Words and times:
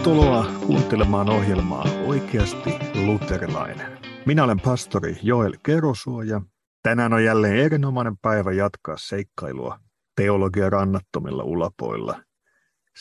Tervetuloa 0.00 0.46
kuuntelemaan 0.66 1.30
ohjelmaa 1.30 1.84
Oikeasti 2.06 2.70
luterilainen. 3.06 3.98
Minä 4.26 4.44
olen 4.44 4.60
pastori 4.60 5.16
Joel 5.22 5.56
Kerosuo 5.62 6.22
ja 6.22 6.40
tänään 6.82 7.12
on 7.12 7.24
jälleen 7.24 7.56
erinomainen 7.56 8.18
päivä 8.18 8.52
jatkaa 8.52 8.96
seikkailua 8.96 9.80
teologia 10.16 10.70
rannattomilla 10.70 11.44
ulapoilla 11.44 12.22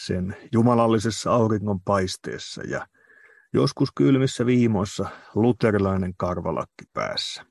sen 0.06 0.36
jumalallisessa 0.54 1.32
auringon 1.32 1.82
paisteessa 1.82 2.64
ja 2.64 2.88
joskus 3.54 3.90
kylmissä 3.96 4.46
viimoissa 4.46 5.10
luterilainen 5.36 6.14
karvalakki 6.18 6.86
päässä. 6.94 7.46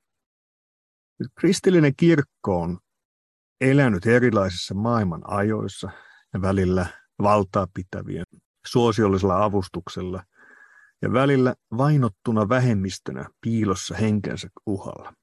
Kristillinen 1.40 1.96
kirkko 1.96 2.60
on 2.60 2.78
elänyt 3.60 4.06
erilaisissa 4.06 4.74
maailman 4.74 5.22
ajoissa 5.24 5.90
ja 6.34 6.42
välillä 6.42 6.86
valtaa 7.22 7.66
pitävien 7.74 8.24
suosiollisella 8.70 9.44
avustuksella 9.44 10.22
ja 11.02 11.12
välillä 11.12 11.54
vainottuna 11.76 12.48
vähemmistönä 12.48 13.28
piilossa 13.40 13.94
henkensä 13.94 14.48
uhalla. 14.66 15.14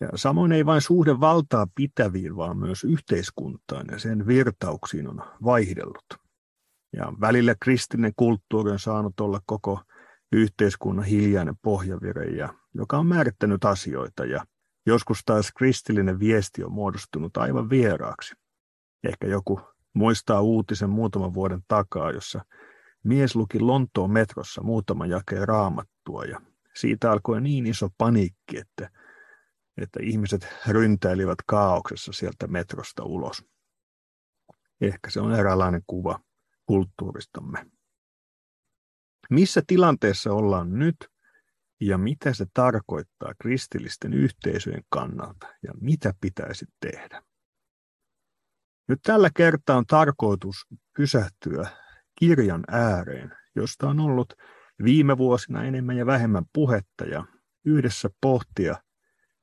Ja 0.00 0.08
samoin 0.14 0.52
ei 0.52 0.66
vain 0.66 0.80
suhde 0.80 1.20
valtaa 1.20 1.66
pitäviin, 1.74 2.36
vaan 2.36 2.56
myös 2.56 2.84
yhteiskuntaan 2.84 3.86
ja 3.90 3.98
sen 3.98 4.26
virtauksiin 4.26 5.08
on 5.08 5.22
vaihdellut. 5.44 6.04
Ja 6.96 7.12
välillä 7.20 7.54
kristillinen 7.62 8.12
kulttuuri 8.16 8.70
on 8.70 8.78
saanut 8.78 9.20
olla 9.20 9.40
koko 9.46 9.80
yhteiskunnan 10.32 11.04
hiljainen 11.04 11.54
pohjavire, 11.62 12.24
ja, 12.24 12.54
joka 12.74 12.98
on 12.98 13.06
määrittänyt 13.06 13.64
asioita 13.64 14.24
ja 14.24 14.44
joskus 14.86 15.22
taas 15.26 15.52
kristillinen 15.52 16.18
viesti 16.18 16.64
on 16.64 16.72
muodostunut 16.72 17.36
aivan 17.36 17.70
vieraaksi. 17.70 18.34
Ehkä 19.04 19.26
joku 19.26 19.60
muistaa 19.94 20.40
uutisen 20.40 20.90
muutaman 20.90 21.34
vuoden 21.34 21.60
takaa, 21.68 22.10
jossa 22.10 22.44
mies 23.04 23.36
luki 23.36 23.60
Lontoon 23.60 24.10
metrossa 24.10 24.62
muutaman 24.62 25.10
jakeen 25.10 25.48
raamattua 25.48 26.24
ja 26.24 26.40
siitä 26.76 27.10
alkoi 27.10 27.40
niin 27.40 27.66
iso 27.66 27.88
paniikki, 27.98 28.58
että, 28.58 28.90
että 29.76 30.00
ihmiset 30.02 30.48
ryntäilivät 30.68 31.38
kaauksessa 31.46 32.12
sieltä 32.12 32.46
metrosta 32.46 33.04
ulos. 33.04 33.44
Ehkä 34.80 35.10
se 35.10 35.20
on 35.20 35.34
eräänlainen 35.34 35.82
kuva 35.86 36.20
kulttuuristamme. 36.66 37.66
Missä 39.30 39.62
tilanteessa 39.66 40.32
ollaan 40.32 40.72
nyt 40.72 40.96
ja 41.80 41.98
mitä 41.98 42.32
se 42.34 42.46
tarkoittaa 42.54 43.34
kristillisten 43.42 44.12
yhteisöjen 44.12 44.82
kannalta 44.88 45.46
ja 45.62 45.72
mitä 45.80 46.14
pitäisi 46.20 46.66
tehdä? 46.80 47.22
Nyt 48.90 49.02
tällä 49.02 49.30
kertaa 49.36 49.76
on 49.76 49.86
tarkoitus 49.86 50.56
pysähtyä 50.96 51.68
kirjan 52.18 52.64
ääreen, 52.68 53.36
josta 53.56 53.88
on 53.88 54.00
ollut 54.00 54.32
viime 54.84 55.18
vuosina 55.18 55.64
enemmän 55.64 55.96
ja 55.96 56.06
vähemmän 56.06 56.44
puhetta 56.52 57.04
ja 57.04 57.24
yhdessä 57.64 58.10
pohtia, 58.20 58.76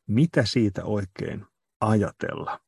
mitä 0.08 0.46
siitä 0.46 0.86
oikein 0.86 1.46
ajatella. 1.82 2.60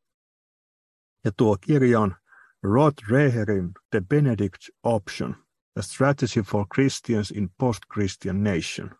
Ja 1.25 1.31
tuo 1.37 1.57
kirja 1.61 1.99
on 1.99 2.15
Rod 2.63 2.93
Reherin 3.09 3.71
The 3.89 4.01
Benedict 4.09 4.69
Option, 4.83 5.35
A 5.75 5.81
Strategy 5.81 6.41
for 6.41 6.65
Christians 6.73 7.31
in 7.31 7.49
Post-Christian 7.57 8.43
Nation. 8.43 8.95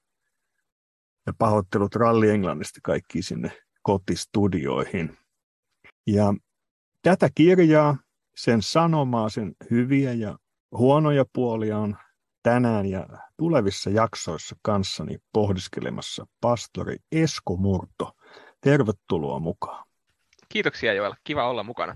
Ja 1.25 1.33
pahoittelut 1.37 1.95
ralli 1.95 2.29
Englannista 2.29 2.79
kaikki 2.83 3.21
sinne 3.21 3.51
kotistudioihin. 3.81 5.17
Ja 6.07 6.33
tätä 7.01 7.29
kirjaa, 7.35 7.97
sen 8.35 8.61
sanomaa, 8.61 9.29
sen 9.29 9.55
hyviä 9.71 10.13
ja 10.13 10.37
huonoja 10.71 11.25
puolia 11.33 11.77
on 11.77 11.97
tänään 12.43 12.85
ja 12.85 13.07
tulevissa 13.37 13.89
jaksoissa 13.89 14.55
kanssani 14.61 15.17
pohdiskelemassa 15.33 16.27
pastori 16.41 16.97
Esko 17.11 17.55
Murto. 17.55 18.11
Tervetuloa 18.61 19.39
mukaan. 19.39 19.85
Kiitoksia 20.49 20.93
Joel, 20.93 21.13
kiva 21.23 21.49
olla 21.49 21.63
mukana. 21.63 21.95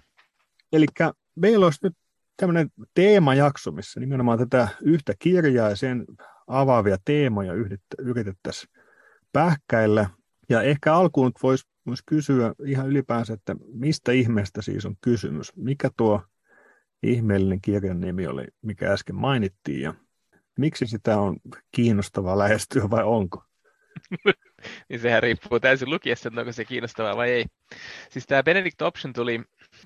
Eli 0.74 0.86
meillä 1.35 1.66
olisi 1.66 1.80
nyt 1.84 1.94
tämmöinen 2.38 2.70
teemajakso, 2.94 3.72
missä 3.72 4.00
nimenomaan 4.00 4.40
tätä 4.40 4.68
yhtä 4.81 5.14
kirjaa 5.20 5.70
ja 5.70 5.75
sen 5.75 6.06
avaavia 6.47 6.97
teemoja 7.06 7.53
yritettäisiin 8.00 8.74
pähkäillä. 9.31 10.09
Ja 10.50 10.62
ehkä 10.62 10.96
alkuun 10.96 11.31
voisi 11.44 11.68
vois 11.86 12.04
kysyä 12.06 12.54
ihan 12.66 12.88
ylipäänsä, 12.88 13.34
että 13.34 13.56
mistä 13.74 14.12
ihmeestä 14.12 14.62
siis 14.62 14.86
on 14.86 14.96
kysymys? 15.02 15.56
Mikä 15.56 15.90
tuo 15.98 16.22
ihmeellinen 17.04 17.62
kirjan 17.62 18.00
nimi 18.00 18.28
oli, 18.28 18.46
mikä 18.62 18.94
äsken 18.94 19.16
mainittiin, 19.16 19.82
ja 19.82 19.94
miksi 20.60 20.88
sitä 20.88 21.18
on 21.18 21.38
kiinnostavaa 21.72 22.38
lähestyä 22.38 22.90
vai 22.90 23.04
onko? 23.04 23.44
niin 24.90 25.00
sehän 25.00 25.24
riippuu 25.24 25.60
täysin 25.60 25.90
lukiessa, 25.90 26.30
että 26.30 26.42
onko 26.42 26.52
se 26.52 26.66
kiinnostavaa 26.66 27.18
vai 27.18 27.30
ei. 27.30 27.46
Siis 28.10 28.28
tämä 28.28 28.44
Benedict 28.44 28.82
Option 28.82 29.14
tuli, 29.14 29.42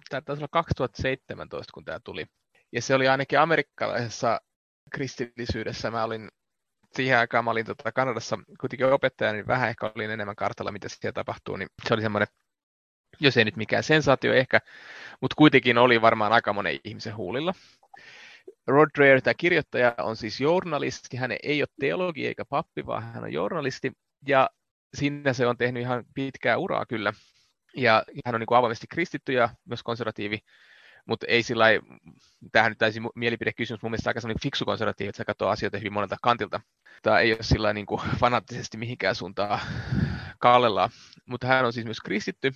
tämä 0.09 0.21
taisi 0.21 0.39
olla 0.39 0.49
2017, 0.51 1.73
kun 1.73 1.85
tämä 1.85 1.99
tuli. 1.99 2.25
Ja 2.71 2.81
se 2.81 2.95
oli 2.95 3.07
ainakin 3.07 3.39
amerikkalaisessa 3.39 4.41
kristillisyydessä. 4.91 5.91
Mä 5.91 6.03
olin 6.03 6.29
siihen 6.95 7.17
aikaan, 7.17 7.45
mä 7.45 7.51
olin 7.51 7.65
tota 7.65 7.91
Kanadassa 7.91 8.37
kuitenkin 8.59 8.87
opettaja, 8.87 9.33
niin 9.33 9.47
vähän 9.47 9.69
ehkä 9.69 9.91
olin 9.95 10.11
enemmän 10.11 10.35
kartalla, 10.35 10.71
mitä 10.71 10.89
siellä 10.89 11.13
tapahtuu. 11.13 11.55
Niin 11.55 11.69
se 11.87 11.93
oli 11.93 12.01
semmoinen, 12.01 12.27
jos 13.19 13.37
ei 13.37 13.45
nyt 13.45 13.55
mikään 13.55 13.83
sensaatio 13.83 14.33
ehkä, 14.33 14.59
mutta 15.21 15.35
kuitenkin 15.35 15.77
oli 15.77 16.01
varmaan 16.01 16.33
aika 16.33 16.53
monen 16.53 16.79
ihmisen 16.83 17.15
huulilla. 17.15 17.53
Rod 18.67 18.89
Dreher, 18.97 19.21
tämä 19.21 19.33
kirjoittaja, 19.33 19.95
on 19.97 20.15
siis 20.15 20.41
journalisti. 20.41 21.17
Hän 21.17 21.31
ei 21.43 21.61
ole 21.61 21.67
teologi 21.79 22.27
eikä 22.27 22.45
pappi, 22.45 22.85
vaan 22.85 23.03
hän 23.03 23.23
on 23.23 23.33
journalisti. 23.33 23.91
Ja 24.27 24.49
sinne 24.97 25.33
se 25.33 25.47
on 25.47 25.57
tehnyt 25.57 25.81
ihan 25.81 26.03
pitkää 26.13 26.57
uraa 26.57 26.85
kyllä. 26.85 27.13
Ja 27.75 28.03
hän 28.25 28.35
on 28.35 28.41
niin 28.41 28.47
kuin 28.47 28.57
avoimesti 28.57 28.87
kristitty 28.87 29.33
ja 29.33 29.49
myös 29.65 29.83
konservatiivi, 29.83 30.39
mutta 31.07 31.25
ei 31.29 31.43
sillä 31.43 31.65
tämähän 32.51 32.71
nyt 32.71 32.77
täysin 32.77 33.03
mielipidekysymys, 33.15 33.81
mun 33.81 33.91
mielestä 33.91 34.09
aika 34.09 34.21
sellainen 34.21 34.41
fiksu 34.41 34.65
konservatiivi, 34.65 35.09
että 35.09 35.25
katsoo 35.25 35.49
asioita 35.49 35.77
hyvin 35.77 35.93
monelta 35.93 36.17
kantilta. 36.21 36.61
Tämä 37.01 37.19
ei 37.19 37.33
ole 37.33 37.43
sillä 37.43 37.73
niin 37.73 37.85
kuin 37.85 38.01
fanaattisesti 38.21 38.77
mihinkään 38.77 39.15
suuntaan 39.15 39.59
kallellaan, 40.39 40.89
mutta 41.25 41.47
hän 41.47 41.65
on 41.65 41.73
siis 41.73 41.85
myös 41.85 42.01
kristitty. 42.01 42.51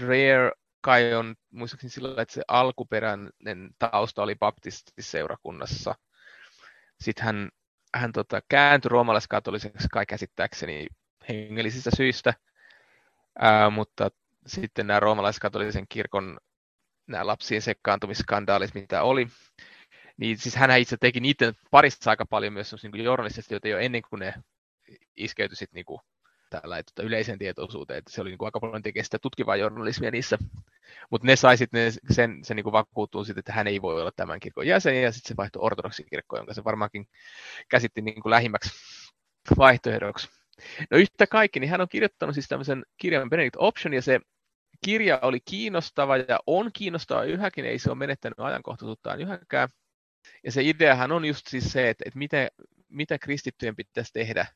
Dreher 0.00 0.52
kai 0.80 1.14
on 1.14 1.34
muistaakseni 1.50 1.90
sillä 1.90 2.22
että 2.22 2.34
se 2.34 2.42
alkuperäinen 2.48 3.70
tausta 3.78 4.22
oli 4.22 4.34
baptistiseurakunnassa. 4.34 5.94
Sitten 7.00 7.24
hän, 7.24 7.48
hän 7.94 8.12
tota, 8.12 8.40
kääntyi 8.48 8.88
roomalaiskatoliseksi 8.88 9.88
kai 9.92 10.06
käsittääkseni 10.06 10.86
hengellisistä 11.28 11.90
syistä, 11.96 12.34
ää, 13.38 13.70
mutta 13.70 14.10
sitten 14.46 14.86
nämä 14.86 15.00
roomalaiskatolisen 15.00 15.86
kirkon 15.88 16.38
nämä 17.12 17.26
lapsien 17.26 17.62
sekaantumisskandaalit, 17.62 18.74
mitä 18.74 19.02
oli, 19.02 19.26
niin 20.16 20.38
siis 20.38 20.56
hän 20.56 20.78
itse 20.78 20.96
teki 21.00 21.20
niiden 21.20 21.54
parissa 21.70 22.10
aika 22.10 22.26
paljon 22.26 22.52
myös 22.52 22.74
niin 22.82 23.04
journalistisesti, 23.04 23.54
joita 23.54 23.68
jo 23.68 23.78
ennen 23.78 24.02
kuin 24.10 24.20
ne 24.20 24.34
iskeytyi 25.16 25.56
sitten 25.56 25.76
niin 25.76 25.84
kuin 25.84 26.00
tällä 26.50 26.82
tota, 26.82 27.02
yleisen 27.02 27.38
tietoisuuteen, 27.38 27.98
että 27.98 28.12
se 28.12 28.20
oli 28.20 28.30
niin 28.30 28.38
kuin 28.38 28.46
aika 28.46 28.60
paljon 28.60 28.82
tekee 28.82 29.02
sitä 29.02 29.18
tutkivaa 29.18 29.56
journalismia 29.56 30.10
niissä. 30.10 30.38
Mutta 31.10 31.26
ne 31.26 31.36
sai 31.36 31.56
sitten 31.56 31.92
sen, 32.10 32.44
sen 32.44 32.56
niin 32.56 32.64
kuin 32.64 32.72
vakuuttua 32.72 33.24
sitten, 33.24 33.40
että 33.40 33.52
hän 33.52 33.66
ei 33.66 33.82
voi 33.82 34.00
olla 34.00 34.12
tämän 34.16 34.40
kirkon 34.40 34.66
jäsen, 34.66 35.02
ja 35.02 35.12
sitten 35.12 35.28
se 35.28 35.36
vaihtoi 35.36 35.62
ortodoksikirkkoon, 35.62 36.40
jonka 36.40 36.54
se 36.54 36.64
varmaankin 36.64 37.06
käsitti 37.68 38.02
niin 38.02 38.22
kuin 38.22 38.30
lähimmäksi 38.30 38.70
vaihtoehdoksi. 39.58 40.28
No 40.90 40.98
yhtä 40.98 41.26
kaikki, 41.26 41.60
niin 41.60 41.70
hän 41.70 41.80
on 41.80 41.88
kirjoittanut 41.88 42.34
siis 42.34 42.48
tämmöisen 42.48 42.82
kirjan 42.96 43.30
Benedict 43.30 43.56
Option, 43.58 43.94
ja 43.94 44.02
se 44.02 44.20
kirja 44.84 45.18
oli 45.22 45.40
kiinnostava 45.40 46.16
ja 46.16 46.38
on 46.46 46.70
kiinnostava 46.72 47.24
yhäkin, 47.24 47.64
ei 47.64 47.78
se 47.78 47.90
ole 47.90 47.98
menettänyt 47.98 48.40
ajankohtaisuuttaan 48.40 49.20
yhäkään. 49.20 49.68
Ja 50.44 50.52
se 50.52 50.62
ideahan 50.62 51.12
on 51.12 51.24
just 51.24 51.46
siis 51.46 51.72
se, 51.72 51.90
että, 51.90 52.04
että 52.06 52.18
mitä, 52.18 52.48
mitä 52.88 53.18
kristittyjen 53.18 53.76
pitäisi 53.76 54.12
tehdä 54.12 54.46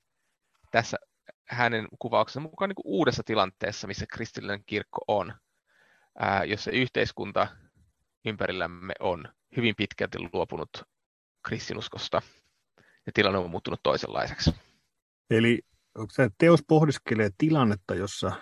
tässä 0.71 0.97
hänen 1.49 1.89
kuvauksensa 1.99 2.41
mukaan 2.41 2.69
niin 2.69 2.77
kuin 2.77 2.87
uudessa 2.87 3.23
tilanteessa, 3.23 3.87
missä 3.87 4.07
kristillinen 4.07 4.63
kirkko 4.67 5.05
on, 5.09 5.35
ää, 6.19 6.45
jossa 6.45 6.71
yhteiskunta 6.71 7.49
ympärillämme 8.25 8.95
on 9.01 9.29
hyvin 9.57 9.75
pitkälti 9.77 10.19
luopunut 10.33 10.83
kristinuskosta 11.47 12.23
ja 13.07 13.13
tilanne 13.15 13.39
on 13.39 13.51
muuttunut 13.51 13.81
toisenlaiseksi. 13.83 14.55
Eli 15.31 15.63
onko 15.95 16.11
se 16.11 16.31
teos 16.39 16.65
pohdiskelee 16.69 17.31
tilannetta, 17.39 17.95
jossa, 17.95 18.33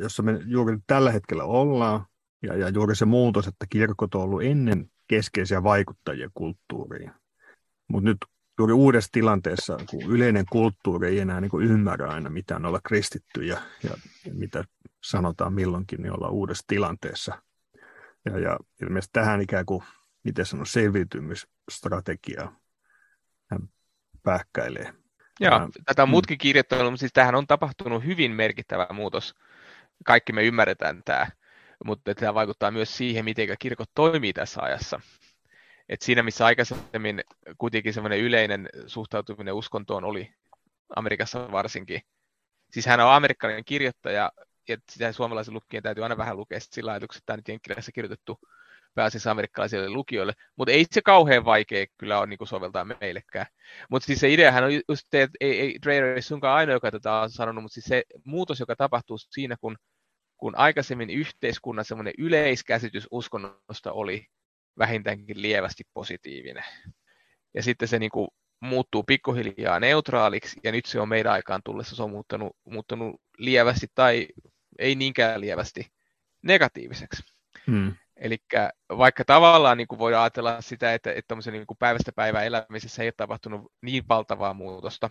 jossa 0.00 0.22
me 0.22 0.40
juuri 0.46 0.78
tällä 0.86 1.12
hetkellä 1.12 1.44
ollaan, 1.44 2.06
ja, 2.42 2.56
ja 2.56 2.68
juuri 2.68 2.96
se 2.96 3.04
muutos, 3.04 3.46
että 3.46 3.66
kirkot 3.70 4.14
on 4.14 4.22
ollut 4.22 4.42
ennen 4.42 4.90
keskeisiä 5.06 5.62
vaikuttajia 5.62 6.30
kulttuuriin. 6.34 7.12
Mutta 7.88 8.08
nyt 8.08 8.18
juuri 8.58 8.72
uudessa 8.72 9.12
tilanteessa, 9.12 9.78
kun 9.90 10.02
yleinen 10.02 10.44
kulttuuri 10.50 11.08
ei 11.08 11.18
enää 11.18 11.40
niin 11.40 11.50
kuin 11.50 11.66
ymmärrä 11.66 12.08
aina, 12.08 12.30
mitä 12.30 12.56
on 12.56 12.66
olla 12.66 12.80
kristitty 12.84 13.44
ja, 13.44 13.60
ja, 13.82 13.90
mitä 14.32 14.64
sanotaan 15.04 15.52
milloinkin, 15.52 16.02
niin 16.02 16.12
olla 16.12 16.28
uudessa 16.28 16.64
tilanteessa. 16.66 17.42
Ja, 18.24 18.38
ja 18.38 18.58
ilmeisesti 18.82 19.12
tähän 19.12 19.40
ikään 19.40 19.66
kuin, 19.66 19.82
miten 20.24 20.46
sanon, 20.46 20.66
selviytymisstrategiaa 20.66 22.56
hän 23.50 23.68
pähkäilee. 24.22 24.94
Joo, 25.40 25.68
tätä 25.84 26.02
on 26.02 26.08
mm. 26.08 26.10
muutkin 26.10 26.38
kirjoittanut, 26.38 26.92
mutta 26.92 27.00
siis 27.00 27.12
tämähän 27.12 27.34
on 27.34 27.46
tapahtunut 27.46 28.04
hyvin 28.04 28.32
merkittävä 28.32 28.86
muutos. 28.92 29.34
Kaikki 30.04 30.32
me 30.32 30.44
ymmärretään 30.44 31.02
tämä, 31.04 31.26
mutta 31.84 32.14
tämä 32.14 32.34
vaikuttaa 32.34 32.70
myös 32.70 32.96
siihen, 32.96 33.24
miten 33.24 33.48
kirkot 33.58 33.90
toimii 33.94 34.32
tässä 34.32 34.62
ajassa. 34.62 35.00
Et 35.88 36.02
siinä, 36.02 36.22
missä 36.22 36.46
aikaisemmin 36.46 37.24
kuitenkin 37.58 37.94
semmoinen 37.94 38.20
yleinen 38.20 38.68
suhtautuminen 38.86 39.54
uskontoon 39.54 40.04
oli 40.04 40.34
Amerikassa 40.96 41.52
varsinkin. 41.52 42.00
Siis 42.70 42.86
hän 42.86 43.00
on 43.00 43.12
amerikkalainen 43.12 43.64
kirjoittaja, 43.64 44.32
ja 44.68 44.76
sitä 44.90 45.12
suomalaisen 45.12 45.54
lukien 45.54 45.82
täytyy 45.82 46.02
aina 46.02 46.16
vähän 46.16 46.36
lukea 46.36 46.58
sillä 46.60 46.92
ajatuksella, 46.92 47.34
että 47.34 47.42
tämä 47.42 47.54
nyt 47.54 47.94
kirjoitettu 47.94 48.38
pääasiassa 48.94 49.30
amerikkalaisille 49.30 49.90
lukijoille, 49.90 50.32
mutta 50.56 50.72
ei 50.72 50.86
se 50.90 51.02
kauhean 51.02 51.44
vaikea 51.44 51.86
kyllä 51.98 52.18
ole 52.18 52.26
niin 52.26 52.38
soveltaa 52.44 52.86
meillekään. 53.00 53.46
Mutta 53.90 54.06
siis 54.06 54.20
se 54.20 54.32
ideahan 54.32 54.64
on 54.64 54.70
just 54.88 55.14
että 55.14 55.36
ei, 55.40 55.60
ei 55.60 55.78
Dreyer 55.82 56.04
ei 56.04 56.22
sunkaan 56.22 56.56
ainoa, 56.56 56.72
joka 56.72 56.90
tätä 56.90 57.12
on 57.12 57.30
sanonut, 57.30 57.62
mutta 57.62 57.74
siis 57.74 57.84
se 57.86 58.02
muutos, 58.24 58.60
joka 58.60 58.76
tapahtuu 58.76 59.18
siinä, 59.18 59.56
kun, 59.60 59.76
kun 60.44 60.56
aikaisemmin 60.56 61.10
yhteiskunnan 61.10 61.84
semmoinen 61.84 62.14
yleiskäsitys 62.18 63.08
uskonnosta 63.10 63.92
oli 63.92 64.26
vähintäänkin 64.78 65.42
lievästi 65.42 65.84
positiivinen. 65.94 66.64
Ja 67.54 67.62
sitten 67.62 67.88
se 67.88 67.98
niin 67.98 68.10
kuin 68.10 68.28
muuttuu 68.60 69.02
pikkuhiljaa 69.02 69.80
neutraaliksi, 69.80 70.60
ja 70.64 70.72
nyt 70.72 70.86
se 70.86 71.00
on 71.00 71.08
meidän 71.08 71.32
aikaan 71.32 71.60
tullessa, 71.64 71.96
se 71.96 72.02
on 72.02 72.10
muuttunut, 72.10 72.56
muuttunut 72.64 73.20
lievästi 73.38 73.86
tai 73.94 74.28
ei 74.78 74.94
niinkään 74.94 75.40
lievästi 75.40 75.92
negatiiviseksi. 76.42 77.22
Hmm. 77.66 77.94
Eli 78.16 78.38
vaikka 78.88 79.24
tavallaan 79.24 79.76
niin 79.76 79.88
kuin 79.88 79.98
voi 79.98 80.14
ajatella 80.14 80.60
sitä, 80.60 80.94
että, 80.94 81.12
että 81.12 81.36
niin 81.50 81.66
kuin 81.66 81.78
päivästä 81.78 82.12
päivää 82.12 82.42
elämisessä 82.42 83.02
ei 83.02 83.06
ole 83.06 83.14
tapahtunut 83.16 83.72
niin 83.82 84.08
valtavaa 84.08 84.54
muutosta, 84.54 85.10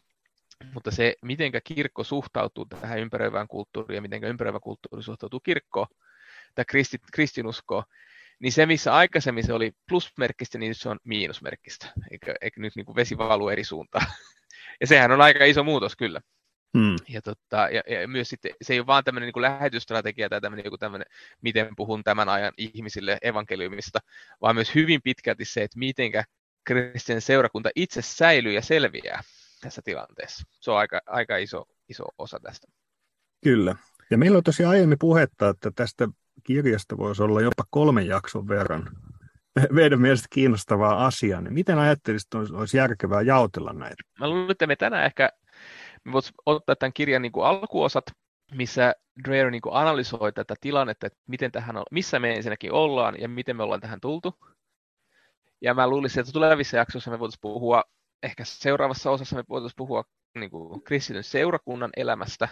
mutta 0.73 0.91
se, 0.91 1.15
miten 1.21 1.51
kirkko 1.63 2.03
suhtautuu 2.03 2.65
tähän 2.65 2.99
ympäröivään 2.99 3.47
kulttuuriin 3.47 3.95
ja 3.95 4.01
miten 4.01 4.23
ympäröivä 4.23 4.59
kulttuuri 4.59 5.03
suhtautuu 5.03 5.39
kirkkoon 5.39 5.87
tai 6.55 6.65
kristi, 6.67 6.97
kristinuskoon, 7.13 7.83
niin 8.39 8.51
se, 8.51 8.65
missä 8.65 8.93
aikaisemmin 8.93 9.45
se 9.45 9.53
oli 9.53 9.71
plusmerkkistä, 9.89 10.57
niin 10.57 10.69
nyt 10.69 10.77
se 10.77 10.89
on 10.89 10.99
miinusmerkkistä, 11.03 11.91
eikä, 12.11 12.35
eikä 12.41 12.61
nyt 12.61 12.75
niin 12.75 12.85
kuin 12.85 12.95
vesi 12.95 13.17
valuu 13.17 13.49
eri 13.49 13.63
suuntaan. 13.63 14.05
Ja 14.81 14.87
sehän 14.87 15.11
on 15.11 15.21
aika 15.21 15.45
iso 15.45 15.63
muutos 15.63 15.95
kyllä. 15.95 16.21
Hmm. 16.77 16.95
Ja, 17.09 17.21
totta, 17.21 17.69
ja, 17.71 17.81
ja, 17.87 18.07
myös 18.07 18.29
sitten, 18.29 18.51
se 18.61 18.73
ei 18.73 18.79
ole 18.79 18.87
vaan 18.87 19.03
tämmöinen 19.03 19.31
niin 19.35 19.41
lähetystrategia 19.41 20.29
tai 20.29 20.41
tämmöinen, 20.41 20.65
joku 20.65 20.77
tämmöinen, 20.77 21.07
miten 21.41 21.75
puhun 21.75 22.03
tämän 22.03 22.29
ajan 22.29 22.53
ihmisille 22.57 23.17
evankeliumista, 23.21 23.99
vaan 24.41 24.55
myös 24.55 24.75
hyvin 24.75 25.01
pitkälti 25.03 25.45
se, 25.45 25.63
että 25.63 25.79
miten 25.79 26.11
kristillinen 26.63 27.21
seurakunta 27.21 27.69
itse 27.75 28.01
säilyy 28.01 28.53
ja 28.53 28.61
selviää 28.61 29.23
tässä 29.63 29.81
tilanteessa. 29.85 30.43
Se 30.59 30.71
on 30.71 30.77
aika, 30.77 31.01
aika 31.05 31.37
iso, 31.37 31.65
iso 31.89 32.03
osa 32.17 32.39
tästä. 32.39 32.67
Kyllä. 33.43 33.75
Ja 34.09 34.17
meillä 34.17 34.37
on 34.37 34.43
tosiaan 34.43 34.71
aiemmin 34.71 34.99
puhetta, 34.99 35.49
että 35.49 35.71
tästä 35.75 36.07
kirjasta 36.43 36.97
voisi 36.97 37.23
olla 37.23 37.41
jopa 37.41 37.63
kolmen 37.69 38.07
jakson 38.07 38.47
verran 38.47 38.89
meidän 39.71 40.01
mielestä 40.01 40.27
kiinnostavaa 40.29 41.05
asiaa. 41.05 41.41
Niin 41.41 41.53
miten 41.53 41.79
ajattelisit, 41.79 42.27
että 42.35 42.57
olisi 42.57 42.77
järkevää 42.77 43.21
jaotella 43.21 43.73
näitä? 43.73 44.03
Mä 44.19 44.29
luulen, 44.29 44.51
että 44.51 44.67
me 44.67 44.75
tänään 44.75 45.05
ehkä 45.05 45.29
me 46.03 46.11
voitaisiin 46.11 46.35
ottaa 46.45 46.75
tämän 46.75 46.93
kirjan 46.93 47.21
niin 47.21 47.31
kuin 47.31 47.45
alkuosat, 47.45 48.05
missä 48.51 48.95
Dreyer 49.23 49.51
niin 49.51 49.61
kuin 49.61 49.75
analysoi 49.75 50.33
tätä 50.33 50.55
tilannetta, 50.61 51.07
että 51.07 51.19
miten 51.27 51.51
tähän 51.51 51.77
on, 51.77 51.83
missä 51.91 52.19
me 52.19 52.35
ensinnäkin 52.35 52.71
ollaan 52.71 53.21
ja 53.21 53.27
miten 53.29 53.55
me 53.55 53.63
ollaan 53.63 53.81
tähän 53.81 54.01
tultu. 54.01 54.35
Ja 55.61 55.73
mä 55.73 55.87
luulisin, 55.87 56.19
että 56.19 56.33
tulevissa 56.33 56.77
jaksoissa 56.77 57.11
me 57.11 57.19
voitaisiin 57.19 57.41
puhua, 57.41 57.83
ehkä 58.23 58.45
seuraavassa 58.45 59.11
osassa 59.11 59.35
me 59.35 59.43
voitaisiin 59.49 59.77
puhua 59.77 60.03
niin 60.35 60.51
kuin 60.51 60.83
kristityn 60.83 61.23
seurakunnan 61.23 61.89
elämästä 61.97 62.47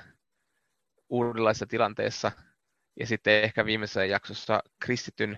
uudenlaisessa 1.09 1.65
tilanteessa. 1.65 2.31
Ja 2.99 3.07
sitten 3.07 3.43
ehkä 3.43 3.65
viimeisessä 3.65 4.05
jaksossa 4.05 4.63
kristityn 4.79 5.37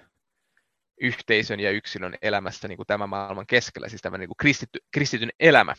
yhteisön 1.01 1.59
ja 1.59 1.71
yksilön 1.71 2.15
elämästä 2.21 2.67
niin 2.67 2.77
kuin 2.77 2.87
tämän 2.87 3.09
maailman 3.09 3.47
keskellä, 3.47 3.89
siis 3.89 4.01
tämä 4.01 4.17
niin 4.17 4.29
kuin 4.29 4.37
kristitty, 4.37 4.79
kristityn 4.91 5.29
elämä 5.39 5.73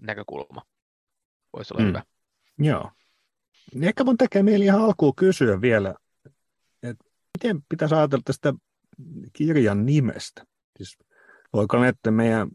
näkökulma 0.00 0.62
voisi 1.52 1.74
olla 1.74 1.82
mm. 1.82 1.88
hyvä. 1.88 2.02
Joo. 2.58 2.90
Niin 3.74 3.84
ehkä 3.84 4.04
mun 4.04 4.16
tekee 4.16 4.42
mieli 4.42 4.64
ihan 4.64 4.80
alkuun 4.80 5.14
kysyä 5.16 5.60
vielä, 5.60 5.94
että 6.82 7.04
miten 7.38 7.62
pitäisi 7.68 7.94
ajatella 7.94 8.22
tästä 8.24 8.54
kirjan 9.32 9.86
nimestä? 9.86 10.44
Siis 10.76 10.98
voiko 11.52 11.84
että 11.84 12.10
meidän 12.10 12.48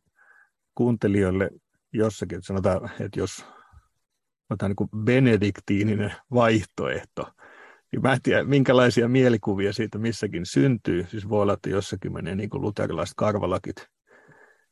kuuntelijoille 0.80 1.50
jossakin, 1.94 2.38
että 2.38 2.48
sanotaan, 2.48 2.90
että 3.00 3.20
jos 3.20 3.46
otetaan 4.50 4.76
niin 4.80 5.04
benediktiininen 5.04 6.14
vaihtoehto, 6.34 7.34
niin 7.92 8.02
mä 8.02 8.14
en 8.14 8.22
tiedä, 8.24 8.44
minkälaisia 8.44 9.08
mielikuvia 9.08 9.74
siitä 9.74 9.98
missäkin 9.98 10.46
syntyy. 10.46 11.06
Siis 11.08 11.30
voi 11.30 11.42
olla, 11.42 11.54
että 11.54 11.70
jossakin 11.70 12.14
menee 12.14 12.36
niin 12.36 12.50
kuin 12.50 12.62
luterilaiset 12.62 13.14
karvalakit 13.18 13.88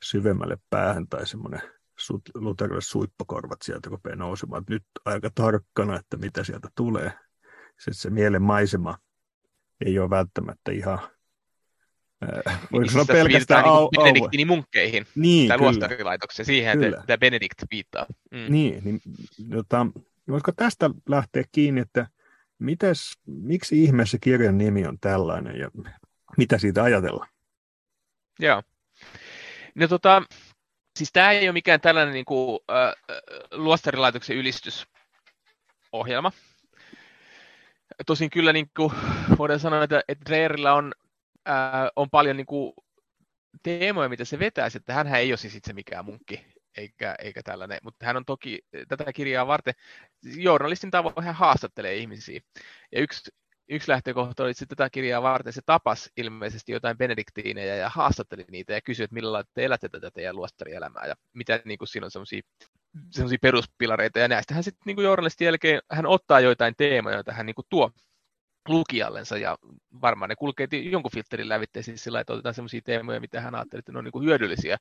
syvemmälle 0.04 0.58
päähän 0.70 1.08
tai 1.08 1.28
semmoinen 1.28 1.62
luterilaiset 2.36 2.92
suippakorvat 2.92 3.62
sieltä 3.62 3.90
rupeaa 3.90 4.16
nousemaan. 4.16 4.64
Nyt 4.70 4.84
aika 5.06 5.30
tarkkana, 5.36 6.00
että 6.00 6.18
mitä 6.18 6.44
sieltä 6.44 6.68
tulee. 6.76 7.12
Se, 7.80 7.94
se 7.94 8.10
mielen 8.10 8.42
maisema 8.42 8.98
ei 9.86 10.00
ole 10.00 10.10
välttämättä 10.10 10.72
ihan 10.72 11.00
voiko 12.72 12.92
sanoa 12.92 13.06
pelkästään 13.06 13.66
au, 13.66 13.90
niin 13.92 14.04
Benediktiinimunkkeihin 14.04 15.08
niin, 15.16 15.48
tai 15.48 15.58
luostarilaitokseen, 15.58 16.46
siihen, 16.46 16.80
kyllä. 16.80 16.98
että 17.00 17.18
Benedikt 17.18 17.64
viittaa. 17.72 18.06
Mm. 18.32 18.46
Niin, 18.50 18.84
niin 18.84 19.02
jota, 19.50 19.88
voisiko 20.30 20.52
tästä 20.52 20.90
lähteä 21.10 21.44
kiinni, 21.52 21.82
että 21.82 22.08
mites, 22.60 23.18
miksi 23.26 23.84
ihmeessä 23.84 24.18
kirjan 24.22 24.58
nimi 24.58 24.88
on 24.88 25.00
tällainen 25.00 25.60
ja 25.60 25.72
mitä 26.38 26.58
siitä 26.58 26.84
ajatellaan? 26.84 27.30
Joo. 28.40 28.64
No 29.76 29.88
tota, 29.88 30.24
siis 30.98 31.10
tämä 31.14 31.32
ei 31.32 31.48
ole 31.48 31.54
mikään 31.54 31.82
tällainen 31.82 32.14
niin 32.14 32.26
kuin, 32.26 32.60
äh, 32.72 32.94
luostarilaitoksen 33.52 34.38
ylistysohjelma. 34.38 36.32
Tosin 38.06 38.30
kyllä 38.30 38.54
niin 38.54 38.70
kuin, 38.78 38.94
voidaan 39.38 39.60
sanoa, 39.60 39.84
että, 39.84 40.04
että 40.08 40.26
Dreyerillä 40.26 40.74
on, 40.74 40.94
äh, 41.50 41.90
on 41.96 42.10
paljon 42.10 42.38
niin 42.38 42.46
kuin, 42.46 42.74
teemoja, 43.64 44.10
mitä 44.10 44.26
se 44.26 44.40
vetää, 44.40 44.68
että 44.76 44.94
hän 44.94 45.16
ei 45.16 45.32
ole 45.32 45.38
siis 45.38 45.56
itse 45.56 45.74
mikään 45.74 46.06
munkki, 46.06 46.46
eikä, 46.78 47.16
eikä 47.20 47.44
tällainen, 47.44 47.80
mutta 47.84 48.06
hän 48.06 48.18
on 48.18 48.26
toki 48.26 48.60
tätä 48.88 49.14
kirjaa 49.14 49.48
varten, 49.48 49.74
journalistin 50.24 50.92
tavoin 50.92 51.24
hän 51.24 51.36
haastattelee 51.36 51.96
ihmisiä. 51.96 52.40
Ja 52.92 53.02
yksi 53.02 53.32
yksi 53.70 53.92
lähtökohta 53.92 54.44
oli, 54.44 54.52
että 54.52 54.66
tätä 54.66 54.90
kirjaa 54.90 55.22
varten 55.22 55.54
se 55.54 55.62
tapas 55.66 56.12
ilmeisesti 56.18 56.72
jotain 56.72 56.98
benediktiineja 56.98 57.76
ja 57.76 57.90
haastatteli 57.90 58.46
niitä 58.52 58.74
ja 58.74 58.82
kysyi, 58.82 59.04
että 59.04 59.14
millä 59.14 59.32
lailla 59.32 59.50
te 59.54 59.66
elätte 59.66 59.90
tätä 59.90 60.12
teidän 60.12 60.36
luostarielämää 60.36 61.06
ja 61.06 61.16
mitä 61.34 61.62
niin 61.66 61.78
kuin 61.78 61.88
siinä 61.88 62.06
on 62.06 62.12
semmoisia 62.12 62.42
semmoisia 63.12 63.38
peruspilareita. 63.42 64.20
Ja 64.20 64.28
näistähän 64.28 64.64
sitten 64.64 64.82
niin 64.86 65.04
journalistin 65.04 65.46
jälkeen 65.46 65.82
hän 65.92 66.06
ottaa 66.06 66.40
joitain 66.40 66.74
teemoja, 66.78 67.16
joita 67.16 67.34
hän 67.34 67.46
niin 67.46 67.56
kuin 67.56 67.66
tuo 67.70 67.92
lukijallensa 68.70 69.38
ja 69.38 69.58
varmaan 70.02 70.30
ne 70.30 70.36
kulkee 70.36 70.68
jonkun 70.72 71.12
filterin 71.12 71.50
lävitse 71.50 71.82
siis 71.82 72.04
sillä 72.04 72.20
että 72.20 72.34
otetaan 72.34 72.56
semmoisia 72.56 72.82
teemoja, 72.86 73.20
mitä 73.20 73.42
hän 73.42 73.56
ajatteli, 73.56 73.80
että 73.80 73.92
ne 73.92 73.98
on 73.98 74.04
niin 74.04 74.12
kuin 74.12 74.26
hyödyllisiä. 74.26 74.78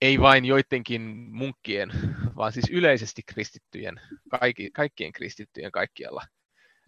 Ei 0.00 0.20
vain 0.20 0.44
joidenkin 0.44 1.02
munkkien, 1.30 1.92
vaan 2.36 2.52
siis 2.52 2.70
yleisesti 2.70 3.22
kristittyjen, 3.26 4.00
kaikki, 4.40 4.70
kaikkien 4.70 5.12
kristittyjen 5.12 5.72
kaikkialla 5.72 6.22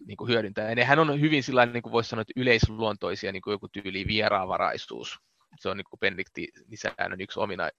niin 0.05 0.17
kuin 0.17 0.29
hyödyntää. 0.29 0.69
Ja 0.69 0.75
nehän 0.75 0.99
on 0.99 1.21
hyvin 1.21 1.43
sillä 1.43 1.65
niin 1.65 1.83
kuin 1.83 1.93
voisi 1.93 2.09
sanoa, 2.09 2.21
että 2.21 2.33
yleisluontoisia, 2.35 3.31
niin 3.31 3.41
kuin 3.41 3.51
joku 3.51 3.67
tyyli 3.67 4.07
vieraanvaraisuus. 4.07 5.19
Se 5.59 5.69
on 5.69 5.77
niin 5.77 5.85
kuin 5.89 5.99
Benedikti-säännön 5.99 7.21
yksi, 7.21 7.39
omina, 7.39 7.69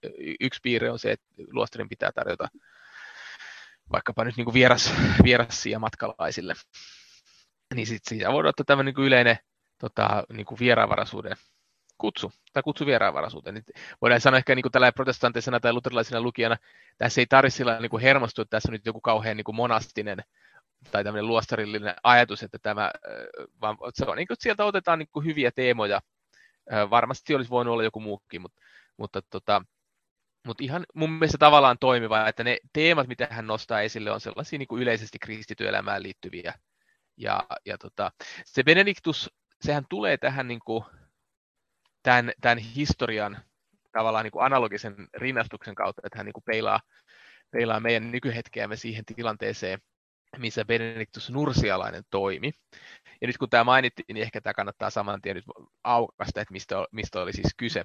yksi 0.41 0.61
piirre 0.63 0.91
on 0.91 0.99
se, 0.99 1.13
että 1.13 1.27
luostarin 1.53 1.89
pitää 1.89 2.13
tarjota 2.13 2.49
vaikkapa 3.93 4.25
nyt 4.25 4.37
niin 4.37 4.45
kuin 4.45 4.55
vieras, 4.55 4.93
vierassia 5.25 5.79
matkalaisille. 5.79 6.55
Niin 7.75 7.87
sitten 7.87 8.09
siitä 8.09 8.33
voidaan 8.33 8.49
ottaa 8.49 8.65
tämmöinen 8.65 8.95
niin 8.97 9.07
yleinen 9.07 9.37
tota, 9.79 10.25
niin 10.33 10.47
kuin 10.47 10.59
vieraanvaraisuuden 10.59 11.37
kutsu, 11.99 12.33
tai 12.53 12.63
kutsu 12.63 12.87
vieraanvaraisuuteen. 12.87 13.55
Niin 13.55 13.65
voidaan 14.01 14.21
sanoa 14.21 14.39
ehkä 14.39 14.55
niin 14.55 14.73
tällä 14.73 14.93
protestantisena 14.93 15.61
tai 15.61 15.73
luterilaisena 15.73 16.21
lukijana, 16.21 16.57
tässä 16.99 17.21
ei 17.21 17.27
tarvitse 17.27 17.57
sillä 17.57 17.81
niin 17.81 17.91
kuin 17.91 18.03
hermostua, 18.03 18.43
että 18.43 18.57
tässä 18.57 18.69
on 18.69 18.73
nyt 18.73 18.87
joku 18.87 19.01
kauhean 19.01 19.37
niin 19.37 19.45
kuin 19.45 19.57
monastinen 19.57 20.19
tai 20.91 21.05
tämmöinen 21.05 21.27
luostarillinen 21.27 21.95
ajatus, 22.03 22.43
että 22.43 22.59
tämä, 22.63 22.91
vaan 23.61 23.77
se 23.95 24.05
on 24.05 24.17
niin 24.17 24.27
kuin, 24.27 24.37
sieltä 24.41 24.65
otetaan 24.65 24.99
niin 24.99 25.25
hyviä 25.25 25.51
teemoja. 25.51 26.01
Varmasti 26.91 27.35
olisi 27.35 27.51
voinut 27.51 27.73
olla 27.73 27.85
joku 27.85 28.01
muukin, 28.01 28.43
mutta, 28.43 28.61
mutta, 28.97 29.23
tota, 29.31 29.63
mutta 30.47 30.65
ihan 30.65 30.87
mun 30.95 31.13
mielestä 31.13 31.39
tavallaan 31.39 31.77
toimiva, 31.81 32.29
että 32.29 32.45
ne 32.45 32.59
teemat, 32.73 33.09
mitä 33.09 33.29
hän 33.31 33.47
nostaa 33.47 33.81
esille, 33.81 34.11
on 34.11 34.21
sellaisia 34.21 34.59
niin 34.59 34.69
kuin 34.69 34.83
yleisesti 34.83 35.19
kristityöelämään 35.19 36.03
liittyviä. 36.03 36.55
Ja, 37.17 37.47
ja 37.67 37.79
tota, 37.79 38.13
se 38.45 38.63
Benediktus, 38.63 39.31
sehän 39.61 39.85
tulee 39.91 40.17
tähän 40.17 40.49
niin 40.49 40.61
kuin, 40.65 40.85
tämän, 42.03 42.33
tämän 42.41 42.59
historian 42.59 43.39
tavallaan 43.93 44.25
niin 44.25 44.33
kuin 44.33 44.45
analogisen 44.45 44.95
rinnastuksen 45.15 45.75
kautta, 45.75 46.03
että 46.05 46.19
hän 46.19 46.27
niin 46.27 46.33
kuin 46.33 46.45
peilaa, 46.47 46.81
peilaa 47.51 47.81
meidän 47.81 48.11
nykyhetkeämme 48.13 48.77
siihen 48.77 49.05
tilanteeseen, 49.05 49.79
missä 50.39 50.65
Benediktus 50.65 51.31
Nursialainen 51.31 52.03
toimi. 52.11 52.53
Ja 53.21 53.27
nyt 53.27 53.39
kun 53.39 53.51
tämä 53.51 53.65
mainittiin, 53.65 54.05
niin 54.15 54.23
ehkä 54.23 54.41
tämä 54.41 54.55
kannattaa 54.55 54.91
saman 54.91 55.23
tien 55.23 55.37
nyt 55.37 55.45
aukasta, 55.85 56.41
että 56.41 56.53
mistä, 56.53 56.77
mistä 56.93 57.21
oli 57.21 57.33
siis 57.33 57.55
kyse. 57.57 57.85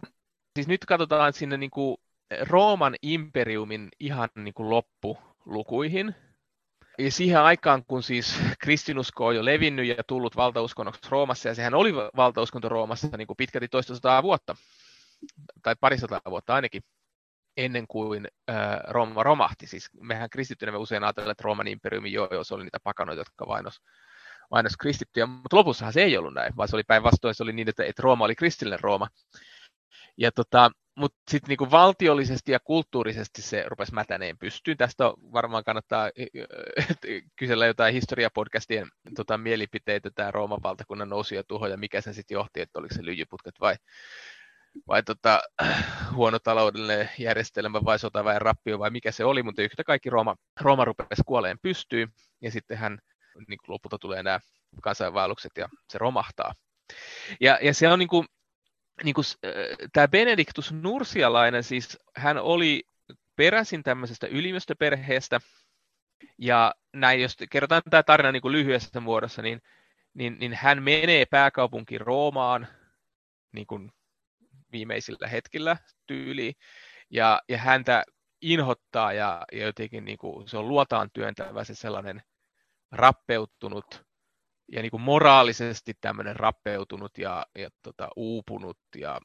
Siis 0.55 0.67
nyt 0.67 0.85
katsotaan 0.85 1.33
sinne 1.33 1.57
niin 1.57 1.71
kuin 1.71 1.97
Rooman 2.41 2.95
imperiumin 3.01 3.89
ihan 3.99 4.29
niin 4.35 4.53
kuin 4.53 4.69
loppulukuihin. 4.69 6.15
Ja 6.97 7.11
siihen 7.11 7.39
aikaan, 7.39 7.85
kun 7.85 8.03
siis 8.03 8.39
kristinusko 8.59 9.25
on 9.25 9.35
jo 9.35 9.45
levinnyt 9.45 9.85
ja 9.85 10.03
tullut 10.07 10.35
valtauskonnoksi 10.35 11.01
Roomassa, 11.09 11.49
ja 11.49 11.55
sehän 11.55 11.73
oli 11.73 11.93
valtauskonto 11.95 12.69
Roomassa 12.69 13.17
niin 13.17 13.27
kuin 13.27 13.37
pitkälti 13.37 13.67
toista 13.67 13.95
sataa 13.95 14.23
vuotta, 14.23 14.55
tai 15.63 15.75
parisataa 15.79 16.21
vuotta 16.29 16.55
ainakin, 16.55 16.81
ennen 17.57 17.87
kuin 17.87 18.27
äh, 18.49 18.79
Rooma 18.87 19.23
romahti. 19.23 19.67
Siis 19.67 19.89
mehän 20.01 20.29
kristittynä 20.29 20.71
me 20.71 20.77
usein 20.77 21.03
ajatellaan, 21.03 21.31
että 21.31 21.43
Rooman 21.43 21.67
imperiumi 21.67 22.11
jo, 22.11 22.27
jo 22.31 22.43
se 22.43 22.55
oli 22.55 22.63
niitä 22.63 22.79
pakanoita, 22.83 23.19
jotka 23.19 23.47
vainos, 23.47 23.81
vainos 24.51 24.77
kristittyjä, 24.77 25.25
mutta 25.25 25.57
lopussahan 25.57 25.93
se 25.93 26.03
ei 26.03 26.17
ollut 26.17 26.33
näin, 26.33 26.53
vaan 26.57 26.67
se 26.67 26.75
oli 26.75 26.83
päinvastoin, 26.83 27.35
se 27.35 27.43
oli 27.43 27.53
niin, 27.53 27.69
että, 27.69 27.83
että 27.83 28.01
Rooma 28.01 28.25
oli 28.25 28.35
kristillinen 28.35 28.79
Rooma. 28.79 29.07
Ja 30.17 30.31
tota, 30.31 30.71
mutta 30.95 31.19
sitten 31.31 31.47
niinku 31.47 31.71
valtiollisesti 31.71 32.51
ja 32.51 32.59
kulttuurisesti 32.59 33.41
se 33.41 33.63
rupesi 33.67 33.93
mätäneen 33.93 34.37
pystyyn. 34.37 34.77
Tästä 34.77 35.03
varmaan 35.05 35.63
kannattaa 35.63 36.09
kysellä 37.35 37.65
jotain 37.65 37.93
historiapodcastien 37.93 38.87
tota, 39.15 39.37
mielipiteitä, 39.37 40.11
tämä 40.15 40.31
Rooman 40.31 40.63
valtakunnan 40.63 41.09
nousu 41.09 41.35
ja 41.35 41.43
tuho, 41.43 41.67
ja 41.67 41.77
mikä 41.77 42.01
sen 42.01 42.13
sitten 42.13 42.35
johti, 42.35 42.61
että 42.61 42.79
oliko 42.79 42.95
se 42.95 43.05
lyijyputket 43.05 43.55
vai, 43.59 43.75
vai 44.87 45.03
tota, 45.03 45.41
huono 46.15 46.39
taloudellinen 46.39 47.09
järjestelmä 47.17 47.85
vai 47.85 47.99
sotaväen 47.99 48.41
rappio 48.41 48.79
vai 48.79 48.89
mikä 48.89 49.11
se 49.11 49.25
oli, 49.25 49.43
mutta 49.43 49.61
yhtä 49.61 49.83
kaikki 49.83 50.09
Rooma, 50.09 50.35
Rooma 50.61 50.85
rupesi 50.85 51.21
kuoleen 51.25 51.57
pystyyn, 51.61 52.09
ja 52.41 52.51
sitten 52.51 52.77
hän 52.77 52.99
niin 53.47 53.59
lopulta 53.67 53.97
tulee 53.99 54.23
nämä 54.23 54.39
kansainvaellukset 54.81 55.51
ja 55.57 55.69
se 55.89 55.97
romahtaa. 55.97 56.53
Ja, 57.41 57.59
ja 57.61 57.73
se 57.73 57.89
on 57.89 57.99
niin 57.99 58.09
kuin, 58.09 58.27
niin 59.03 59.13
kuin, 59.13 59.25
tämä 59.93 60.07
Benediktus 60.07 60.71
Nursialainen, 60.71 61.63
siis 61.63 61.99
hän 62.15 62.37
oli 62.37 62.83
peräisin 63.35 63.83
tämmöisestä 63.83 64.27
ylimystöperheestä, 64.27 65.39
ja 66.37 66.75
näin, 66.93 67.21
jos 67.21 67.37
kerrotaan 67.49 67.81
tämä 67.89 68.03
tarina 68.03 68.31
niin 68.31 68.41
kuin 68.41 68.51
lyhyessä 68.51 68.99
muodossa, 68.99 69.41
niin, 69.41 69.61
niin, 70.13 70.37
niin 70.39 70.53
hän 70.53 70.83
menee 70.83 71.25
pääkaupunki 71.25 71.97
Roomaan 71.97 72.67
niin 73.51 73.67
kuin 73.67 73.91
viimeisillä 74.71 75.27
hetkillä 75.27 75.77
tyyliin, 76.07 76.55
ja, 77.09 77.41
ja 77.49 77.57
häntä 77.57 78.03
inhottaa 78.41 79.13
ja, 79.13 79.45
ja 79.51 79.65
jotenkin 79.65 80.05
niin 80.05 80.17
kuin, 80.17 80.47
se 80.47 80.57
on 80.57 80.67
luotaan 80.67 81.09
työntävä 81.13 81.63
se 81.63 81.75
sellainen 81.75 82.21
rappeutunut 82.91 84.05
ja 84.71 84.81
niin 84.81 84.91
kuin 84.91 85.01
moraalisesti 85.01 85.93
tämmöinen 86.01 86.35
rappeutunut 86.35 87.17
ja, 87.17 87.45
ja 87.55 87.69
tota, 87.81 88.09
uupunut 88.15 88.77
ja 88.95 89.19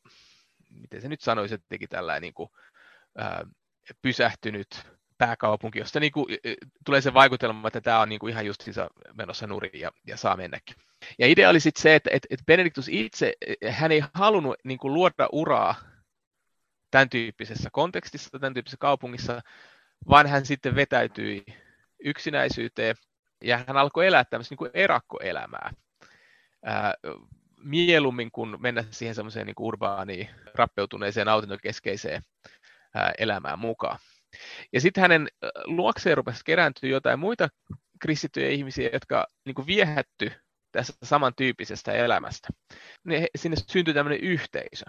miten 0.71 1.03
se 1.03 1.09
nyt 1.09 1.21
sanoisi, 1.21 1.55
että 1.55 1.67
teki 1.69 1.87
tällainen 1.87 2.23
niin 2.23 2.35
kuin, 2.35 2.51
ää, 3.19 3.47
pysähtynyt 4.03 4.69
pääkaupunki, 5.19 5.79
josta 5.79 6.01
niin 6.01 6.13
kuin, 6.13 6.27
tulee 6.85 7.01
se 7.01 7.15
vaikutelma, 7.15 7.69
että 7.69 7.81
tämä 7.81 8.01
on 8.01 8.09
niin 8.09 8.19
kuin 8.19 8.31
ihan 8.31 8.47
justiinsa 8.47 8.89
menossa 9.15 9.47
nurin 9.47 9.81
ja, 9.81 9.91
ja 10.07 10.17
saa 10.17 10.37
mennäkin. 10.37 10.77
Ja 11.19 11.27
idea 11.27 11.51
oli 11.51 11.61
sitten 11.61 11.83
se, 11.83 11.95
että, 11.95 12.11
että, 12.13 12.27
että 12.31 12.45
Benediktus 12.47 12.89
itse, 12.89 13.33
hän 13.71 13.93
ei 13.93 14.03
halunnut 14.15 14.57
niin 14.65 14.79
kuin 14.79 14.95
luoda 14.95 15.29
uraa 15.33 15.75
tämän 16.91 17.11
tyyppisessä 17.11 17.69
kontekstissa, 17.73 18.39
tämän 18.39 18.55
tyyppisessä 18.55 18.81
kaupungissa, 18.81 19.41
vaan 20.09 20.27
hän 20.27 20.47
sitten 20.47 20.75
vetäytyi 20.75 21.45
yksinäisyyteen 22.05 22.97
ja 23.45 23.65
hän 23.67 23.77
alkoi 23.77 24.07
elää 24.07 24.25
tämmöistä 24.25 24.53
niin 24.53 24.59
kuin 24.59 24.71
erakkoelämää. 24.75 25.71
Ää, 26.65 26.95
mieluummin 27.57 28.31
kuin 28.31 28.63
mennä 28.63 28.85
siihen 28.91 29.15
semmoiseen 29.15 29.47
niin 29.47 29.55
urbaaniin, 29.59 30.29
rappeutuneeseen 30.55 31.29
autentokeskeiseen 31.29 32.23
ää, 32.95 33.13
elämään 33.19 33.59
mukaan. 33.59 33.99
Ja 34.73 34.81
sitten 34.81 35.01
hänen 35.01 35.29
luokseen 35.65 36.17
rupesi 36.17 36.41
kerääntyä 36.45 36.91
jotain 36.91 37.19
muita 37.19 37.49
kristittyjä 38.01 38.49
ihmisiä, 38.49 38.91
jotka 38.93 39.27
niin 39.45 39.55
kuin 39.55 39.67
viehätty 39.67 40.33
tästä 40.73 41.07
samantyyppisestä 41.07 41.93
elämästä. 41.93 42.49
Ne, 43.05 43.27
sinne 43.37 43.57
syntyi 43.69 43.95
tämmöinen 43.95 44.21
yhteisö. 44.21 44.85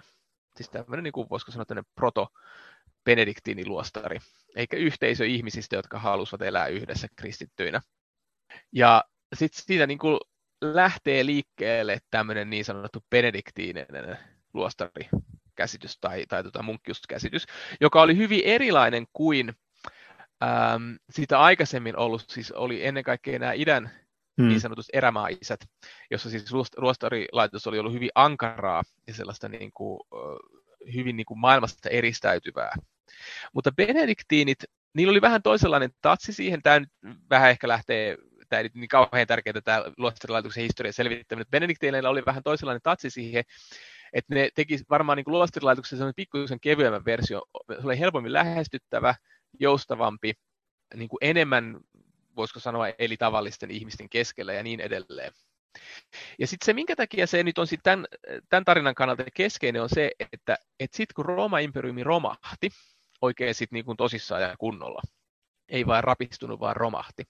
Siis 0.56 0.70
tämmöinen, 0.70 1.04
niin 1.04 1.12
kuin 1.12 1.28
voisiko 1.30 1.52
sanoa, 1.52 1.64
tämmöinen 1.64 1.90
proto 1.94 2.28
benediktiiniluostari, 3.04 4.18
eikä 4.56 4.76
yhteisö 4.76 5.26
ihmisistä, 5.26 5.76
jotka 5.76 5.98
halusivat 5.98 6.42
elää 6.42 6.66
yhdessä 6.66 7.08
kristittyinä. 7.16 7.80
Ja 8.72 9.04
sitten 9.34 9.62
siitä 9.64 9.86
niin 9.86 9.98
kuin 9.98 10.18
lähtee 10.60 11.26
liikkeelle 11.26 11.98
tämmöinen 12.10 12.50
niin 12.50 12.64
sanottu 12.64 13.04
benediktiininen 13.10 14.18
luostarikäsitys 14.54 15.98
tai, 16.00 16.26
tai 16.28 16.42
tota 16.42 16.62
munkkiuskäsitys, 16.62 17.46
joka 17.80 18.02
oli 18.02 18.16
hyvin 18.16 18.40
erilainen 18.44 19.06
kuin 19.12 19.52
äm, 20.42 20.98
sitä 21.10 21.40
aikaisemmin 21.40 21.96
ollut, 21.96 22.24
siis 22.28 22.52
oli 22.52 22.86
ennen 22.86 23.04
kaikkea 23.04 23.38
nämä 23.38 23.52
idän 23.52 23.90
hmm. 24.40 24.48
niin 24.48 24.60
sanotut 24.60 24.86
erämaisät, 24.92 25.60
jossa 26.10 26.30
siis 26.30 26.52
luostarilaitos 26.76 27.66
oli 27.66 27.78
ollut 27.78 27.92
hyvin 27.92 28.10
ankaraa 28.14 28.82
ja 29.06 29.14
sellaista 29.14 29.48
niin 29.48 29.70
kuin, 29.74 30.00
hyvin 30.94 31.16
niin 31.16 31.26
kuin 31.26 31.40
maailmasta 31.40 31.88
eristäytyvää. 31.88 32.72
Mutta 33.52 33.72
benediktiinit, 33.72 34.58
niillä 34.94 35.10
oli 35.10 35.20
vähän 35.20 35.42
toisenlainen 35.42 35.90
tatsi 36.00 36.32
siihen, 36.32 36.62
tämä 36.62 36.80
nyt 36.80 36.90
vähän 37.30 37.50
ehkä 37.50 37.68
lähtee 37.68 38.16
tämä 38.48 38.60
ei 38.60 38.70
niin 38.74 38.88
kauhean 38.88 39.26
tärkeää 39.26 39.60
tämä 39.64 39.82
luostarilaitoksen 39.96 40.62
historian 40.62 40.92
selvittäminen. 40.92 41.50
Benedikteileillä 41.50 42.10
oli 42.10 42.24
vähän 42.26 42.42
toisenlainen 42.42 42.82
tatsi 42.82 43.10
siihen, 43.10 43.44
että 44.12 44.34
ne 44.34 44.50
teki 44.54 44.78
varmaan 44.90 45.16
niin 45.16 45.24
luostarilaitoksen 45.26 46.12
pikkuisen 46.16 46.60
kevyemmän 46.60 47.04
versio. 47.04 47.42
Se 47.80 47.86
oli 47.86 47.98
helpommin 47.98 48.32
lähestyttävä, 48.32 49.14
joustavampi, 49.60 50.34
niin 50.94 51.08
kuin 51.08 51.18
enemmän, 51.20 51.80
voisiko 52.36 52.60
sanoa, 52.60 52.88
eli 52.88 53.16
tavallisten 53.16 53.70
ihmisten 53.70 54.08
keskellä 54.08 54.52
ja 54.52 54.62
niin 54.62 54.80
edelleen. 54.80 55.32
Ja 56.38 56.46
sitten 56.46 56.66
se, 56.66 56.72
minkä 56.72 56.96
takia 56.96 57.26
se 57.26 57.42
nyt 57.42 57.58
on 57.58 57.66
sit 57.66 57.80
tämän, 57.82 58.06
tämän 58.48 58.64
tarinan 58.64 58.94
kannalta 58.94 59.24
keskeinen, 59.34 59.82
on 59.82 59.88
se, 59.88 60.12
että, 60.32 60.56
että 60.80 60.96
sitten 60.96 61.14
kun 61.14 61.24
Rooma 61.24 61.58
imperiumi 61.58 62.04
romahti, 62.04 62.70
oikein 63.20 63.54
sitten 63.54 63.84
niin 63.86 63.96
tosissaan 63.96 64.42
ja 64.42 64.56
kunnolla, 64.58 65.02
ei 65.68 65.86
vain 65.86 66.04
rapistunut, 66.04 66.60
vaan 66.60 66.76
romahti, 66.76 67.24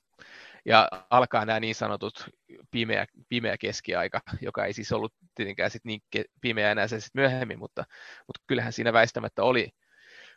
ja 0.65 0.88
alkaa 1.11 1.45
nämä 1.45 1.61
niin 1.61 1.75
sanotut 1.75 2.29
pimeä, 2.71 3.07
pimeä 3.29 3.57
keskiaika, 3.59 4.21
joka 4.41 4.65
ei 4.65 4.73
siis 4.73 4.93
ollut 4.93 5.15
tietenkään 5.35 5.71
sit 5.71 5.85
niin 5.85 6.00
pimeä 6.41 6.73
enää 6.73 6.88
se 6.88 7.00
sit 7.00 7.15
myöhemmin, 7.15 7.59
mutta, 7.59 7.85
mutta 8.27 8.43
kyllähän 8.47 8.73
siinä 8.73 8.93
väistämättä 8.93 9.43
oli, 9.43 9.69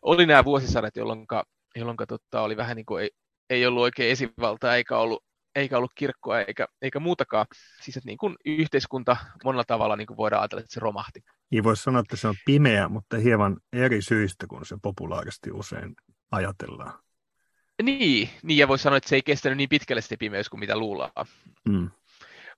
oli 0.01 0.25
nämä 0.25 0.45
vuosisadat, 0.45 0.95
jolloin, 0.95 1.25
jolloin 1.75 1.97
tota, 2.07 2.41
oli 2.41 2.57
vähän 2.57 2.75
niin 2.75 2.85
kuin 2.85 3.03
ei, 3.03 3.09
ei 3.49 3.65
ollut 3.65 3.83
oikein 3.83 4.11
esivaltaa 4.11 4.75
eikä 4.75 4.97
ollut, 4.97 5.23
eikä 5.55 5.77
ollut 5.77 5.91
kirkkoa 5.95 6.41
eikä, 6.41 6.67
eikä 6.81 6.99
muutakaan. 6.99 7.45
Siis 7.81 7.97
että 7.97 8.07
niin 8.07 8.17
kuin 8.17 8.35
yhteiskunta 8.45 9.17
monella 9.43 9.63
tavalla 9.67 9.95
niin 9.95 10.07
kuin 10.07 10.17
voidaan 10.17 10.41
ajatella, 10.41 10.59
että 10.59 10.73
se 10.73 10.79
romahti. 10.79 11.23
Niin 11.51 11.63
voisi 11.63 11.83
sanoa, 11.83 11.99
että 11.99 12.15
se 12.15 12.27
on 12.27 12.35
pimeä, 12.45 12.89
mutta 12.89 13.17
hieman 13.17 13.57
eri 13.73 14.01
syistä 14.01 14.47
kuin 14.47 14.65
se 14.65 14.77
populaaristi 14.81 15.51
usein 15.51 15.95
ajatellaan. 16.31 16.99
Niin, 17.81 18.29
niin, 18.43 18.57
ja 18.57 18.67
voisi 18.67 18.83
sanoa, 18.83 18.97
että 18.97 19.09
se 19.09 19.15
ei 19.15 19.21
kestänyt 19.21 19.57
niin 19.57 19.69
pitkälle 19.69 20.01
se 20.01 20.17
pimeys 20.17 20.49
kuin 20.49 20.59
mitä 20.59 20.77
luullaan. 20.77 21.11
Mm. 21.69 21.89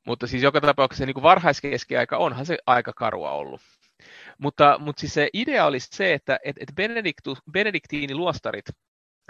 Mutta 0.05 0.27
siis 0.27 0.43
joka 0.43 0.61
tapauksessa 0.61 1.05
niin 1.05 1.13
kuin 1.13 1.23
varhaiskeskiaika 1.23 2.17
onhan 2.17 2.45
se 2.45 2.57
aika 2.65 2.93
karua 2.93 3.31
ollut. 3.31 3.61
Mutta, 4.37 4.77
mutta 4.79 4.99
siis 4.99 5.13
se 5.13 5.29
idea 5.33 5.65
olisi 5.65 5.87
se, 5.91 6.13
että 6.13 6.39
et, 6.43 6.55
et 6.59 6.73
benediktiiniluostarit, 7.51 8.65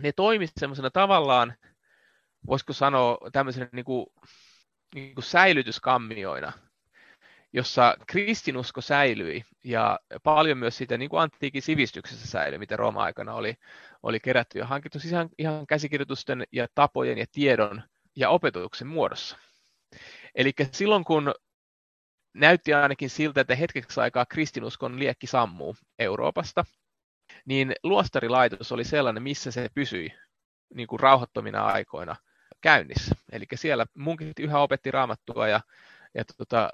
ne 0.02 0.12
toimisivat 0.12 0.60
semmoisena 0.60 0.90
tavallaan, 0.90 1.54
voisiko 2.48 2.74
sanoa 2.74 3.18
tämmöisenä 3.32 3.70
niin 3.72 3.86
kuin, 3.86 4.06
niin 4.96 5.16
kuin 5.16 5.26
säilytyskammioina, 5.26 6.52
jossa 7.54 7.96
kristinusko 8.08 8.82
säilyi 8.82 9.44
ja 9.64 10.00
paljon 10.24 10.58
myös 10.58 10.78
sitä 10.78 10.98
niin 10.98 11.10
kuin 11.10 11.22
antiikin 11.22 11.62
sivistyksessä 11.62 12.28
säilyi, 12.28 12.60
mitä 12.60 12.78
Rooma-aikana 12.78 13.34
oli, 13.34 13.56
oli 14.04 14.20
kerätty 14.20 14.60
ja 14.60 14.66
hankittu 14.66 15.00
siis 15.00 15.12
ihan, 15.12 15.30
ihan 15.38 15.68
käsikirjoitusten 15.68 16.44
ja 16.52 16.68
tapojen 16.76 17.18
ja 17.18 17.26
tiedon 17.32 17.84
ja 18.16 18.30
opetuksen 18.30 18.88
muodossa. 18.88 19.38
Eli 20.36 20.52
silloin 20.72 21.04
kun 21.04 21.34
näytti 22.34 22.74
ainakin 22.74 23.10
siltä, 23.10 23.42
että 23.42 23.56
hetkeksi 23.56 24.00
aikaa 24.00 24.26
kristinuskon 24.26 25.00
liekki 25.00 25.28
sammuu 25.28 25.76
Euroopasta, 26.00 26.66
niin 27.46 27.74
luostarilaitos 27.84 28.72
oli 28.72 28.84
sellainen, 28.84 29.24
missä 29.24 29.52
se 29.52 29.70
pysyi 29.74 30.14
niin 30.74 30.88
kuin 30.88 31.00
rauhattomina 31.00 31.66
aikoina 31.66 32.16
käynnissä. 32.62 33.16
Eli 33.32 33.46
siellä 33.56 33.86
munkit 33.98 34.40
yhä 34.40 34.60
opetti 34.60 34.92
raamattua 34.92 35.48
ja 35.48 35.62
ja 36.14 36.24
tota, 36.38 36.70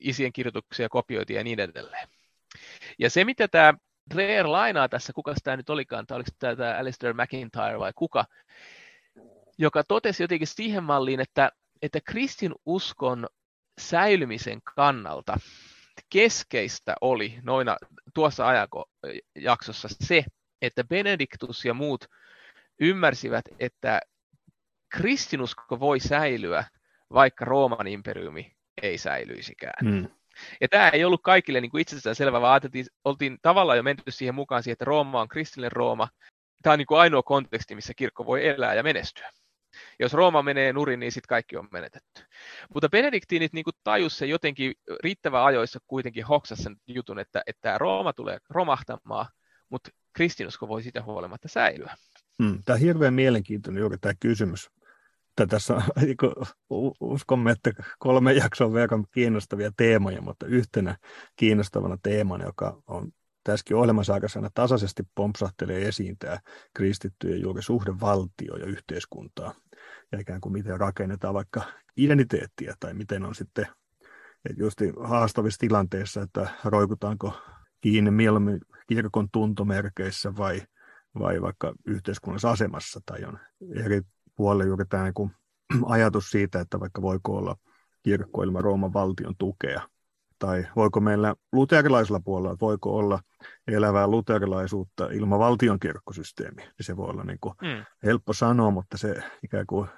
isien 0.00 0.32
kirjoituksia 0.32 0.88
kopioitiin 0.88 1.36
ja 1.36 1.44
niin 1.44 1.60
edelleen. 1.60 2.08
Ja 2.98 3.10
se, 3.10 3.24
mitä 3.24 3.48
tämä 3.48 3.74
Dreher 4.14 4.46
lainaa 4.46 4.88
tässä, 4.88 5.12
kuka 5.12 5.34
tämä 5.44 5.56
nyt 5.56 5.70
olikaan, 5.70 6.06
tai 6.06 6.16
oliko 6.16 6.30
tämä 6.38 6.78
Alistair 6.78 7.14
McIntyre 7.14 7.78
vai 7.78 7.92
kuka, 7.94 8.24
joka 9.58 9.84
totesi 9.84 10.22
jotenkin 10.22 10.46
siihen 10.46 10.84
malliin, 10.84 11.20
että, 11.20 11.52
että 11.82 12.00
kristin 12.00 12.54
uskon 12.66 13.26
säilymisen 13.80 14.58
kannalta 14.74 15.36
keskeistä 16.10 16.94
oli 17.00 17.38
noina 17.42 17.76
tuossa 18.14 18.46
ajanjaksossa 18.48 19.88
se, 20.00 20.24
että 20.62 20.84
Benediktus 20.84 21.64
ja 21.64 21.74
muut 21.74 22.04
ymmärsivät, 22.80 23.44
että 23.58 24.00
kristinusko 24.88 25.80
voi 25.80 26.00
säilyä, 26.00 26.64
vaikka 27.12 27.44
Rooman 27.44 27.86
imperiumi 27.86 28.56
ei 28.82 28.98
säilyisikään. 28.98 29.86
Mm. 29.86 30.08
Ja 30.60 30.68
tämä 30.68 30.88
ei 30.88 31.04
ollut 31.04 31.22
kaikille 31.22 31.60
niin 31.60 31.70
kuin 31.70 31.80
itsestään 31.80 32.16
selvä, 32.16 32.40
vaan 32.40 32.52
ajateltiin, 32.52 32.86
oltiin 33.04 33.38
tavallaan 33.42 33.76
jo 33.76 33.82
menty 33.82 34.02
siihen 34.10 34.34
mukaan 34.34 34.62
siihen, 34.62 34.72
että 34.72 34.84
Rooma 34.84 35.20
on 35.20 35.28
kristillinen 35.28 35.72
Rooma. 35.72 36.08
Tämä 36.62 36.72
on 36.72 36.78
niin 36.78 36.86
kuin 36.86 36.98
ainoa 36.98 37.22
konteksti, 37.22 37.74
missä 37.74 37.94
kirkko 37.94 38.26
voi 38.26 38.46
elää 38.46 38.74
ja 38.74 38.82
menestyä. 38.82 39.30
Jos 39.98 40.12
Rooma 40.12 40.42
menee 40.42 40.72
nurin, 40.72 41.00
niin 41.00 41.12
sitten 41.12 41.28
kaikki 41.28 41.56
on 41.56 41.68
menetetty. 41.72 42.22
Mutta 42.74 42.88
benediktiinit 42.88 43.52
niin 43.52 43.64
tajus 43.84 44.18
se 44.18 44.26
jotenkin 44.26 44.74
riittävän 45.02 45.44
ajoissa 45.44 45.78
kuitenkin 45.86 46.26
hoksas 46.26 46.58
sen 46.58 46.76
jutun, 46.86 47.18
että, 47.18 47.42
että 47.46 47.78
Rooma 47.78 48.12
tulee 48.12 48.38
romahtamaan, 48.50 49.26
mutta 49.68 49.90
kristinusko 50.12 50.68
voi 50.68 50.82
sitä 50.82 51.02
huolimatta 51.02 51.48
säilyä. 51.48 51.96
Hmm, 52.42 52.62
tämä 52.64 52.74
on 52.74 52.80
hirveän 52.80 53.14
mielenkiintoinen 53.14 53.80
juuri 53.80 53.98
tämä 53.98 54.14
kysymys. 54.20 54.70
Tässä 55.48 55.74
on, 55.74 55.82
uskomme, 57.00 57.50
että 57.50 57.72
kolme 57.98 58.32
jakson 58.42 58.72
verran 58.72 59.04
kiinnostavia 59.14 59.70
teemoja, 59.76 60.22
mutta 60.22 60.46
yhtenä 60.46 60.96
kiinnostavana 61.36 61.98
teemana, 62.02 62.44
joka 62.44 62.82
on 62.86 63.12
tässäkin 63.44 63.76
ohjelmasarjassa 63.76 64.50
tasaisesti 64.54 65.02
pompsahtelee 65.14 65.88
esiin 65.88 66.18
tämä 66.18 66.38
kristittyjen 66.74 67.40
juuri 67.40 67.62
suhde 67.62 68.00
valtio 68.00 68.56
ja 68.56 68.66
yhteiskuntaa. 68.66 69.54
Ja 70.12 70.20
ikään 70.20 70.40
kuin 70.40 70.52
miten 70.52 70.80
rakennetaan 70.80 71.34
vaikka 71.34 71.62
identiteettiä 71.96 72.74
tai 72.80 72.94
miten 72.94 73.24
on 73.24 73.34
sitten 73.34 73.66
että 74.50 74.62
just 74.62 74.78
haastavissa 75.04 75.58
tilanteissa, 75.58 76.22
että 76.22 76.48
roikutaanko 76.64 77.32
kiinni 77.80 78.10
mieluummin 78.10 78.60
kirkon 78.88 79.28
tuntomerkeissä 79.32 80.36
vai, 80.36 80.62
vai 81.18 81.42
vaikka 81.42 81.74
yhteiskunnallisessa 81.86 82.50
asemassa 82.50 83.00
tai 83.06 83.24
on 83.24 83.38
eri 83.74 84.00
puolella 84.36 84.64
juuri 84.64 84.84
tämä 84.84 85.04
niin 85.04 85.14
kuin 85.14 85.30
ajatus 85.86 86.30
siitä, 86.30 86.60
että 86.60 86.80
vaikka 86.80 87.02
voiko 87.02 87.36
olla 87.36 87.56
kirkko 88.02 88.42
ilman 88.42 88.64
Rooman 88.64 88.92
valtion 88.92 89.34
tukea, 89.38 89.88
tai 90.38 90.66
voiko 90.76 91.00
meillä 91.00 91.34
luterilaisella 91.52 92.20
puolella, 92.20 92.56
voiko 92.60 92.96
olla 92.96 93.20
elävää 93.66 94.06
luterilaisuutta 94.06 95.06
ilman 95.06 95.38
valtion 95.38 95.80
kirkkosysteemiä, 95.80 96.64
niin 96.64 96.86
se 96.86 96.96
voi 96.96 97.10
olla 97.10 97.24
niin 97.24 97.38
kuin 97.40 97.54
mm. 97.62 97.84
helppo 98.04 98.32
sanoa, 98.32 98.70
mutta 98.70 98.98
se 98.98 99.22
ikään 99.42 99.66
kuin, 99.66 99.88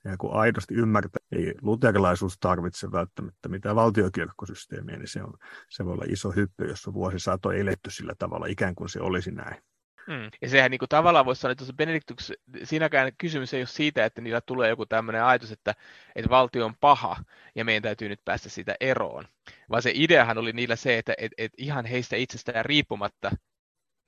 ikään 0.00 0.18
kuin 0.18 0.32
aidosti 0.32 0.74
ymmärtää, 0.74 1.20
ei 1.32 1.54
luterilaisuus 1.62 2.38
tarvitse 2.40 2.92
välttämättä 2.92 3.48
mitään 3.48 3.76
valtiokirkkosysteemiä, 3.76 4.96
niin 4.96 5.08
se, 5.08 5.22
on, 5.22 5.32
se 5.70 5.84
voi 5.84 5.92
olla 5.92 6.04
iso 6.08 6.30
hyppy, 6.30 6.64
jos 6.68 6.86
on 6.86 6.94
vuosisato 6.94 7.50
eletty 7.50 7.90
sillä 7.90 8.14
tavalla, 8.18 8.46
ikään 8.46 8.74
kuin 8.74 8.88
se 8.88 9.00
olisi 9.00 9.30
näin. 9.30 9.62
Mm. 10.06 10.30
Ja 10.42 10.48
sehän 10.48 10.70
niin 10.70 10.78
kuin, 10.78 10.88
tavallaan 10.88 11.26
voisi 11.26 11.40
sanoa, 11.40 11.52
että 11.52 11.72
Benediktus, 11.72 12.32
siinäkään 12.64 13.12
kysymys 13.18 13.54
ei 13.54 13.60
ole 13.60 13.66
siitä, 13.66 14.04
että 14.04 14.20
niillä 14.20 14.40
tulee 14.40 14.68
joku 14.68 14.86
tämmöinen 14.86 15.24
ajatus, 15.24 15.52
että, 15.52 15.74
että 16.16 16.30
valtio 16.30 16.66
on 16.66 16.76
paha 16.80 17.16
ja 17.54 17.64
meidän 17.64 17.82
täytyy 17.82 18.08
nyt 18.08 18.24
päästä 18.24 18.48
siitä 18.48 18.74
eroon. 18.80 19.24
Vaan 19.70 19.82
se 19.82 19.92
ideahan 19.94 20.38
oli 20.38 20.52
niillä 20.52 20.76
se, 20.76 20.98
että 20.98 21.14
et, 21.18 21.32
et 21.38 21.52
ihan 21.58 21.86
heistä 21.86 22.16
itsestään 22.16 22.64
riippumatta 22.64 23.30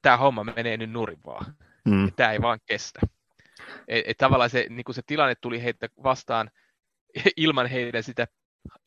tämä 0.02 0.16
homma 0.16 0.44
menee 0.44 0.76
nyt 0.76 0.90
nurin 0.90 1.20
vaan. 1.26 1.56
Mm. 1.84 2.12
Tämä 2.16 2.32
ei 2.32 2.42
vaan 2.42 2.58
kestä. 2.66 3.00
Et, 3.88 4.04
et 4.06 4.18
tavallaan 4.18 4.50
se, 4.50 4.66
niin 4.68 4.84
kuin 4.84 4.94
se 4.94 5.02
tilanne 5.06 5.34
tuli 5.34 5.62
heitä 5.62 5.88
vastaan 6.02 6.50
ilman 7.36 7.66
heidän 7.66 8.02
sitä 8.02 8.26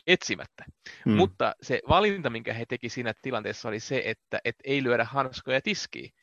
etsimättä. 0.08 0.66
Mm. 1.06 1.12
Mutta 1.12 1.56
se 1.62 1.82
valinta, 1.90 2.30
minkä 2.30 2.54
he 2.54 2.66
teki 2.66 2.90
siinä 2.90 3.14
tilanteessa, 3.22 3.70
oli 3.70 3.80
se, 3.80 4.02
että 4.06 4.40
et 4.46 4.56
ei 4.64 4.84
lyödä 4.84 5.04
hanskoja 5.04 5.62
tiskiin 5.62 6.14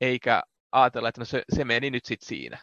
eikä 0.00 0.42
ajatella, 0.72 1.08
että 1.08 1.20
no 1.20 1.24
se, 1.24 1.44
se 1.54 1.64
meni 1.64 1.90
nyt 1.90 2.04
sitten 2.04 2.28
siinä. 2.28 2.58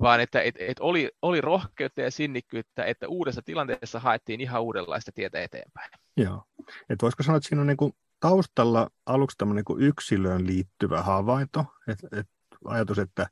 Vaan 0.00 0.20
että 0.20 0.42
et, 0.42 0.54
et 0.58 0.80
oli, 0.80 1.10
oli 1.22 1.40
rohkeutta 1.40 2.00
ja 2.00 2.10
sinnikkyyttä, 2.10 2.84
että 2.84 3.08
uudessa 3.08 3.42
tilanteessa 3.42 4.00
haettiin 4.00 4.40
ihan 4.40 4.62
uudenlaista 4.62 5.12
tietä 5.14 5.42
eteenpäin. 5.42 5.90
Joo. 6.16 6.44
Et 6.88 7.02
voisiko 7.02 7.22
sanoa, 7.22 7.36
että 7.36 7.48
siinä 7.48 7.60
on 7.60 7.66
niinku 7.66 7.96
taustalla 8.20 8.90
aluksi 9.06 9.36
tämmöinen 9.38 9.56
niinku 9.56 9.78
yksilöön 9.78 10.46
liittyvä 10.46 11.02
havainto, 11.02 11.64
että 11.88 12.08
et 12.20 12.26
ajatus, 12.64 12.98
että 12.98 13.26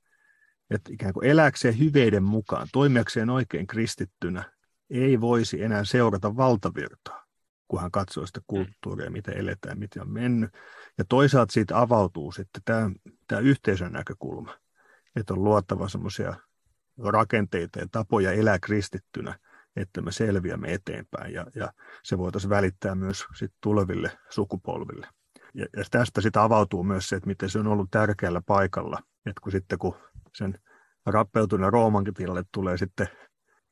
et 0.70 0.80
ikään 0.90 1.12
kuin 1.12 1.26
eläkseen 1.26 1.78
hyveiden 1.78 2.22
mukaan, 2.22 2.68
toimijakseen 2.72 3.30
oikein 3.30 3.66
kristittynä, 3.66 4.52
ei 4.90 5.20
voisi 5.20 5.62
enää 5.62 5.84
seurata 5.84 6.36
valtavirtaa 6.36 7.28
kun 7.68 7.80
hän 7.80 7.90
katsoo 7.90 8.26
sitä 8.26 8.40
kulttuuria, 8.46 9.10
miten 9.10 9.36
eletään, 9.36 9.78
miten 9.78 10.02
on 10.02 10.12
mennyt. 10.12 10.50
Ja 10.98 11.04
toisaalta 11.08 11.52
siitä 11.52 11.80
avautuu 11.80 12.32
sitten 12.32 12.62
tämä, 12.64 12.90
tämä 13.28 13.40
yhteisön 13.40 13.92
näkökulma, 13.92 14.58
että 15.16 15.34
on 15.34 15.44
luottava 15.44 15.88
semmoisia 15.88 16.34
rakenteita 17.04 17.78
ja 17.78 17.86
tapoja 17.92 18.32
elää 18.32 18.58
kristittynä, 18.58 19.38
että 19.76 20.02
me 20.02 20.12
selviämme 20.12 20.72
eteenpäin 20.72 21.34
ja, 21.34 21.46
ja 21.54 21.72
se 22.02 22.18
voitaisiin 22.18 22.50
välittää 22.50 22.94
myös 22.94 23.24
sit 23.34 23.52
tuleville 23.60 24.18
sukupolville. 24.30 25.06
Ja, 25.54 25.66
ja 25.76 25.84
tästä 25.90 26.20
sitten 26.20 26.42
avautuu 26.42 26.84
myös 26.84 27.08
se, 27.08 27.16
että 27.16 27.26
miten 27.26 27.50
se 27.50 27.58
on 27.58 27.66
ollut 27.66 27.90
tärkeällä 27.90 28.42
paikalla, 28.46 28.98
että 29.26 29.40
kun 29.42 29.52
sitten 29.52 29.78
kun 29.78 29.96
sen 30.34 30.58
rappeutuneen 31.06 31.72
Roomankin 31.72 32.14
tilalle 32.14 32.42
tulee 32.52 32.76
sitten 32.76 33.08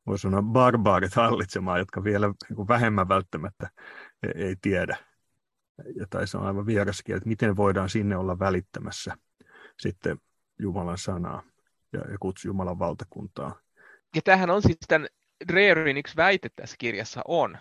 voisi 0.07 0.23
sanoa 0.23 0.43
barbaarit 0.43 1.15
hallitsemaan, 1.15 1.79
jotka 1.79 2.05
vielä 2.05 2.27
niin 2.27 2.69
vähemmän 2.69 3.09
välttämättä 3.09 3.71
ei, 4.23 4.43
ei 4.45 4.57
tiedä. 4.61 4.97
Ja 5.95 6.07
tai 6.11 6.27
se 6.27 6.39
on 6.39 6.47
aivan 6.47 6.67
vieraskin, 6.67 7.17
että 7.17 7.29
miten 7.29 7.57
voidaan 7.57 7.91
sinne 7.91 8.17
olla 8.17 8.39
välittämässä 8.39 9.17
sitten 9.81 10.19
Jumalan 10.59 10.99
sanaa 10.99 11.43
ja, 11.93 12.01
ja 12.11 12.19
kutsu 12.21 12.49
Jumalan 12.49 12.79
valtakuntaa. 12.79 13.61
Ja 14.15 14.23
tämähän 14.23 14.51
on 14.51 14.63
siis 14.63 14.79
tämän 14.89 15.09
Dreerin 15.49 15.97
yksi 15.97 16.17
väite 16.17 16.49
tässä 16.57 16.77
kirjassa 16.79 17.23
on, 17.29 17.59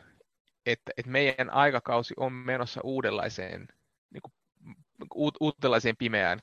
että, 0.65 0.91
että 0.97 1.11
meidän 1.11 1.49
aikakausi 1.49 2.13
on 2.17 2.33
menossa 2.33 2.81
uudenlaiseen, 2.83 3.67
niin 4.13 4.21
kuin, 4.21 5.31
uudenlaiseen 5.39 5.97
pimeään 5.97 6.39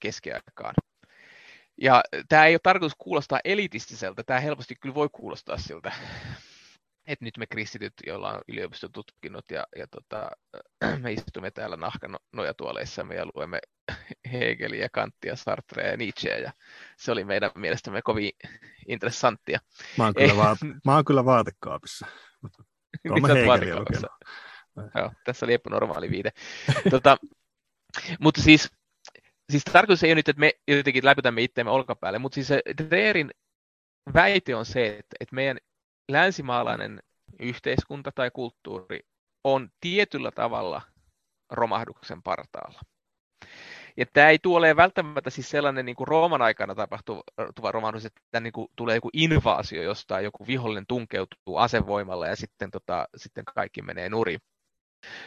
keskiaikaan. 0.00 0.74
Ja 1.80 2.02
tämä 2.28 2.46
ei 2.46 2.54
ole 2.54 2.60
tarkoitus 2.62 2.96
kuulostaa 2.98 3.40
elitistiseltä, 3.44 4.22
tämä 4.22 4.40
helposti 4.40 4.74
kyllä 4.74 4.94
voi 4.94 5.08
kuulostaa 5.12 5.58
siltä, 5.58 5.92
että 7.06 7.24
nyt 7.24 7.36
me 7.38 7.46
kristityt, 7.46 7.92
joilla 8.06 8.32
on 8.32 8.40
yliopistotutkinnot 8.48 9.50
ja, 9.50 9.66
ja 9.76 9.86
tota, 9.86 10.30
me 11.02 11.12
istumme 11.12 11.50
täällä 11.50 11.76
nahkanojatuoleissamme 11.76 13.14
ja 13.14 13.26
luemme 13.34 13.58
Hegeliä, 14.32 14.88
Kanttia, 14.92 15.36
Sartrea 15.36 15.90
ja 15.90 15.96
Nietzscheä 15.96 16.38
ja 16.38 16.52
se 16.98 17.12
oli 17.12 17.24
meidän 17.24 17.50
mielestämme 17.54 18.02
kovin 18.02 18.30
interessanttia. 18.88 19.58
Mä 19.98 20.04
oon 20.04 20.14
kyllä, 20.14 20.36
vaate, 20.36 20.66
mä 20.84 20.94
oon 20.94 21.04
kyllä 21.04 21.24
vaatekaapissa. 21.24 22.06
Joo, 24.94 25.12
tässä 25.24 25.46
oli 25.46 25.58
normaali 25.70 26.10
viite. 26.10 26.32
tota, 26.90 27.16
mutta 28.20 28.42
siis 28.42 28.70
siis 29.50 29.64
tarkoitus 29.64 30.04
ei 30.04 30.08
ole 30.10 30.14
nyt, 30.14 30.28
että 30.28 30.40
me 30.40 30.52
jotenkin 30.68 31.04
läpytämme 31.04 31.42
itseämme 31.42 31.70
olkapäälle, 31.70 32.18
mutta 32.18 32.34
siis 32.34 32.48
se 32.48 32.62
Dreerin 32.78 33.30
väite 34.14 34.54
on 34.54 34.66
se, 34.66 34.86
että, 34.86 35.16
että 35.20 35.34
meidän 35.34 35.58
länsimaalainen 36.08 37.02
yhteiskunta 37.40 38.12
tai 38.14 38.30
kulttuuri 38.30 39.00
on 39.44 39.68
tietyllä 39.80 40.30
tavalla 40.30 40.82
romahduksen 41.50 42.22
partaalla. 42.22 42.80
Ja 43.96 44.06
tämä 44.12 44.28
ei 44.28 44.38
tule 44.38 44.76
välttämättä 44.76 45.30
siis 45.30 45.50
sellainen 45.50 45.84
niin 45.84 45.96
kuin 45.96 46.08
Rooman 46.08 46.42
aikana 46.42 46.74
tapahtuva 46.74 47.72
romahdus, 47.72 48.04
että 48.04 48.40
niin 48.40 48.52
kuin 48.52 48.68
tulee 48.76 48.94
joku 48.94 49.10
invaasio 49.12 49.82
jostain, 49.82 50.24
joku 50.24 50.46
vihollinen 50.46 50.86
tunkeutuu 50.88 51.56
asevoimalla 51.56 52.26
ja 52.26 52.36
sitten, 52.36 52.70
tota, 52.70 53.08
sitten 53.16 53.44
kaikki 53.44 53.82
menee 53.82 54.08
nurin. 54.08 54.40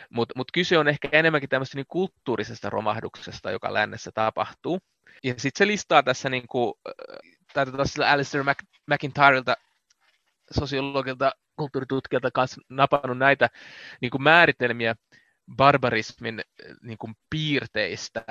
Mutta 0.10 0.34
mut 0.38 0.52
kyse 0.52 0.78
on 0.78 0.88
ehkä 0.88 1.10
enemmänkin 1.12 1.50
tämmöistä 1.50 1.78
niin 1.78 1.86
kulttuurisesta 1.88 2.70
romahduksesta, 2.70 3.52
joka 3.52 3.74
lännessä 3.74 4.12
tapahtuu. 4.14 4.80
Ja 5.24 5.34
sitten 5.38 5.58
se 5.58 5.68
listaa 5.68 6.04
tässä, 6.04 6.30
niin 6.30 6.48
kuin, 6.48 6.74
tai 7.54 7.66
tuossa 7.66 8.12
Alistair 8.12 8.44
McIntyrelta, 8.88 9.56
sosiologilta, 10.52 11.32
kulttuuritutkijalta 11.56 12.32
kanssa 12.32 12.62
napannut 12.70 13.18
näitä 13.18 13.50
niin 14.02 14.10
kuin 14.10 14.24
määritelmiä 14.24 14.96
barbarismin 15.56 16.42
niin 16.82 16.98
kuin 16.98 17.14
piirteistä, 17.30 18.26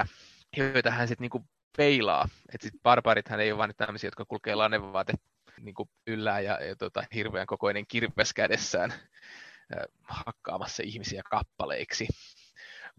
joita 0.57 0.91
hän 0.91 1.09
sitten 1.09 1.29
niin 1.33 1.49
peilaa. 1.77 2.29
Että 2.55 2.65
sitten 2.65 2.81
barbarithan 2.83 3.41
ei 3.41 3.53
ole 3.53 3.59
vain 3.59 3.73
tämmöisiä, 3.77 4.09
jotka 4.09 4.25
kulkee 4.25 4.55
lannevaate 4.55 5.13
niin 5.61 5.75
kuin 5.75 5.89
yllään 6.07 6.45
ja, 6.45 6.65
ja 6.65 6.77
tota, 6.77 7.05
hirveän 7.15 7.47
kokoinen 7.47 7.87
kirves 7.89 8.35
kädessään, 8.35 8.93
hakkaamassa 10.03 10.83
ihmisiä 10.87 11.23
kappaleiksi, 11.31 12.09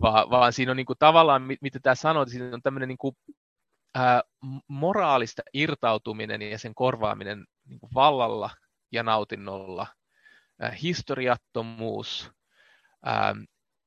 vaan, 0.01 0.29
vaan 0.29 0.53
siinä 0.53 0.71
on 0.71 0.77
niin 0.77 0.85
kuin, 0.85 0.99
tavallaan, 0.99 1.41
mitä 1.61 1.79
tämä 1.79 1.95
sanoo, 1.95 2.25
siinä 2.25 2.49
on 2.53 2.61
tämmöinen 2.61 2.89
niin 2.89 2.97
kuin, 2.97 3.17
ää, 3.95 4.21
moraalista 4.67 5.41
irtautuminen 5.53 6.41
ja 6.41 6.59
sen 6.59 6.75
korvaaminen 6.75 7.45
niin 7.65 7.79
kuin 7.79 7.93
vallalla 7.93 8.49
ja 8.91 9.03
nautinnolla, 9.03 9.87
ää, 10.59 10.71
historiattomuus, 10.71 12.31
ää, 13.05 13.35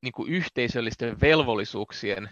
niin 0.02 0.12
kuin 0.12 0.32
yhteisöllisten 0.32 1.20
velvollisuuksien 1.20 2.30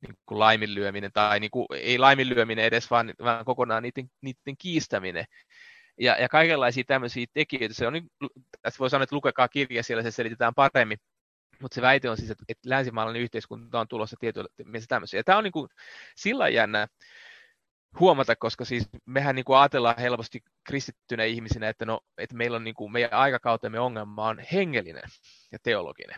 niin 0.00 0.18
kuin 0.26 0.38
laiminlyöminen, 0.38 1.12
tai 1.12 1.40
niin 1.40 1.50
kuin, 1.50 1.66
ei 1.70 1.98
laiminlyöminen 1.98 2.64
edes, 2.64 2.90
vaan, 2.90 3.14
vaan 3.22 3.44
kokonaan 3.44 3.82
niiden, 3.82 4.10
niiden 4.20 4.56
kiistäminen. 4.58 5.24
Ja, 6.00 6.16
ja 6.20 6.28
kaikenlaisia 6.28 6.84
tämmöisiä 6.86 7.26
tekijöitä. 7.34 7.74
Se 7.74 7.86
on, 7.86 7.94
tässä 8.62 8.78
voi 8.78 8.90
sanoa, 8.90 9.02
että 9.02 9.16
lukekaa 9.16 9.48
kirja, 9.48 9.82
siellä 9.82 10.02
se 10.02 10.10
selitetään 10.10 10.54
paremmin. 10.54 10.98
Mutta 11.60 11.74
se 11.74 11.82
väite 11.82 12.10
on 12.10 12.16
siis, 12.16 12.30
että, 12.30 12.44
että 12.48 12.70
länsimaalainen 12.70 13.22
yhteiskunta 13.22 13.80
on 13.80 13.88
tulossa 13.88 14.16
tietyllä 14.20 14.48
mielessä 14.64 14.88
tämmöisiä. 14.88 15.20
Ja 15.20 15.24
tämä 15.24 15.38
on 15.38 15.44
niin 15.44 15.52
kuin 15.52 15.68
sillä 16.16 16.48
jännä 16.48 16.88
huomata, 18.00 18.36
koska 18.36 18.64
siis 18.64 18.88
mehän 19.06 19.34
niin 19.34 19.44
kuin 19.44 19.58
ajatellaan 19.58 19.98
helposti 19.98 20.42
kristittynä 20.64 21.24
ihmisinä, 21.24 21.68
että, 21.68 21.84
no, 21.84 22.00
että 22.18 22.36
meillä 22.36 22.56
on 22.56 22.64
niin 22.64 22.74
kuin, 22.74 22.92
meidän 22.92 23.12
aikakautemme 23.12 23.80
ongelma 23.80 24.28
on 24.28 24.38
hengellinen 24.52 25.02
ja 25.52 25.58
teologinen. 25.62 26.16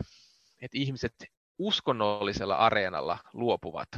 Että 0.61 0.77
ihmiset 0.77 1.13
uskonnollisella 1.57 2.55
areenalla 2.55 3.17
luopuvat 3.33 3.89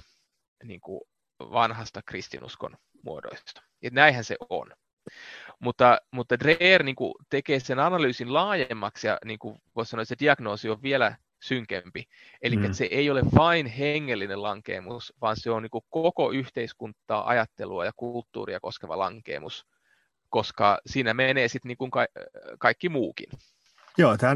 niin 0.63 0.81
kuin 0.81 1.01
vanhasta 1.39 2.01
kristinuskon 2.05 2.77
muodoista. 3.03 3.61
Ja 3.81 3.89
näinhän 3.93 4.23
se 4.23 4.35
on. 4.49 4.71
Mutta, 5.59 5.97
mutta 6.11 6.39
Dreher 6.39 6.83
niin 6.83 6.95
kuin, 6.95 7.13
tekee 7.29 7.59
sen 7.59 7.79
analyysin 7.79 8.33
laajemmaksi 8.33 9.07
ja 9.07 9.17
niin 9.25 9.39
kuin 9.39 9.61
voisi 9.75 9.89
sanoa, 9.89 10.01
että 10.01 10.09
se 10.09 10.19
diagnoosi 10.19 10.69
on 10.69 10.81
vielä 10.81 11.15
synkempi. 11.41 12.03
Eli 12.41 12.57
mm. 12.57 12.73
se 12.73 12.85
ei 12.85 13.09
ole 13.09 13.21
vain 13.35 13.65
hengellinen 13.65 14.41
lankeemus, 14.41 15.13
vaan 15.21 15.37
se 15.37 15.51
on 15.51 15.63
niin 15.63 15.83
koko 15.89 16.31
yhteiskuntaa, 16.31 17.29
ajattelua 17.29 17.85
ja 17.85 17.91
kulttuuria 17.95 18.59
koskeva 18.59 18.97
lankeemus, 18.97 19.65
koska 20.29 20.79
siinä 20.85 21.13
menee 21.13 21.47
sitten 21.47 21.67
niin 21.67 21.77
kuin 21.77 21.91
ka- 21.91 22.07
kaikki 22.59 22.89
muukin. 22.89 23.29
Joo, 23.97 24.17
tämä 24.17 24.35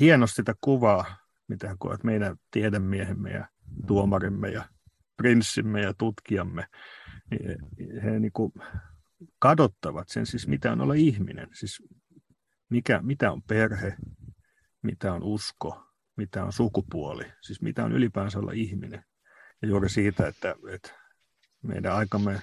hienosti 0.00 0.36
sitä 0.36 0.54
kuvaa, 0.60 1.16
mitä 1.48 1.76
koet 1.78 2.04
meidän 2.04 2.36
tiedemiehemme 2.50 3.30
ja 3.30 3.48
tuomarimme 3.86 4.48
ja 4.48 4.64
prinssimme 5.16 5.80
ja 5.80 5.94
tutkijamme. 5.94 6.66
He, 7.30 7.56
he 8.04 8.18
niin 8.18 8.32
kuin 8.32 8.52
kadottavat 9.38 10.08
sen, 10.08 10.26
siis 10.26 10.48
mitä 10.48 10.72
on 10.72 10.80
olla 10.80 10.94
ihminen, 10.94 11.48
siis 11.52 11.82
mikä, 12.68 13.00
mitä 13.02 13.32
on 13.32 13.42
perhe, 13.42 13.96
mitä 14.82 15.12
on 15.12 15.22
usko, 15.22 15.83
mitä 16.16 16.44
on 16.44 16.52
sukupuoli, 16.52 17.24
siis 17.40 17.62
mitä 17.62 17.84
on 17.84 17.92
ylipäänsä 17.92 18.38
olla 18.38 18.52
ihminen. 18.52 19.04
Ja 19.62 19.68
juuri 19.68 19.88
siitä, 19.88 20.26
että, 20.26 20.54
että 20.70 20.90
meidän 21.62 21.92
aikamme 21.92 22.42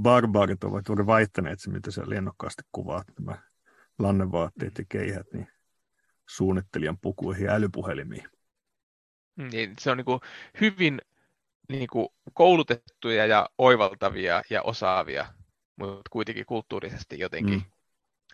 barbaarit 0.00 0.64
ovat 0.64 0.88
juuri 0.88 1.06
vaihtaneet 1.06 1.60
se, 1.60 1.70
mitä 1.70 1.90
sä 1.90 2.02
lennokkaasti 2.06 2.62
kuvaat, 2.72 3.06
nämä 3.18 3.38
lannevaatteet 3.98 4.78
ja 4.78 4.84
keihät, 4.88 5.26
niin 5.32 5.48
suunnittelijan 6.28 6.98
pukuihin 6.98 7.44
ja 7.44 7.52
älypuhelimiin. 7.52 8.28
Niin, 9.36 9.74
se 9.80 9.90
on 9.90 9.96
niin 9.96 10.04
kuin 10.04 10.20
hyvin 10.60 11.00
niin 11.68 11.88
kuin 11.92 12.08
koulutettuja 12.32 13.26
ja 13.26 13.48
oivaltavia 13.58 14.42
ja 14.50 14.62
osaavia, 14.62 15.26
mutta 15.76 16.02
kuitenkin 16.10 16.46
kulttuurisesti 16.46 17.18
jotenkin 17.18 17.54
mm 17.54 17.71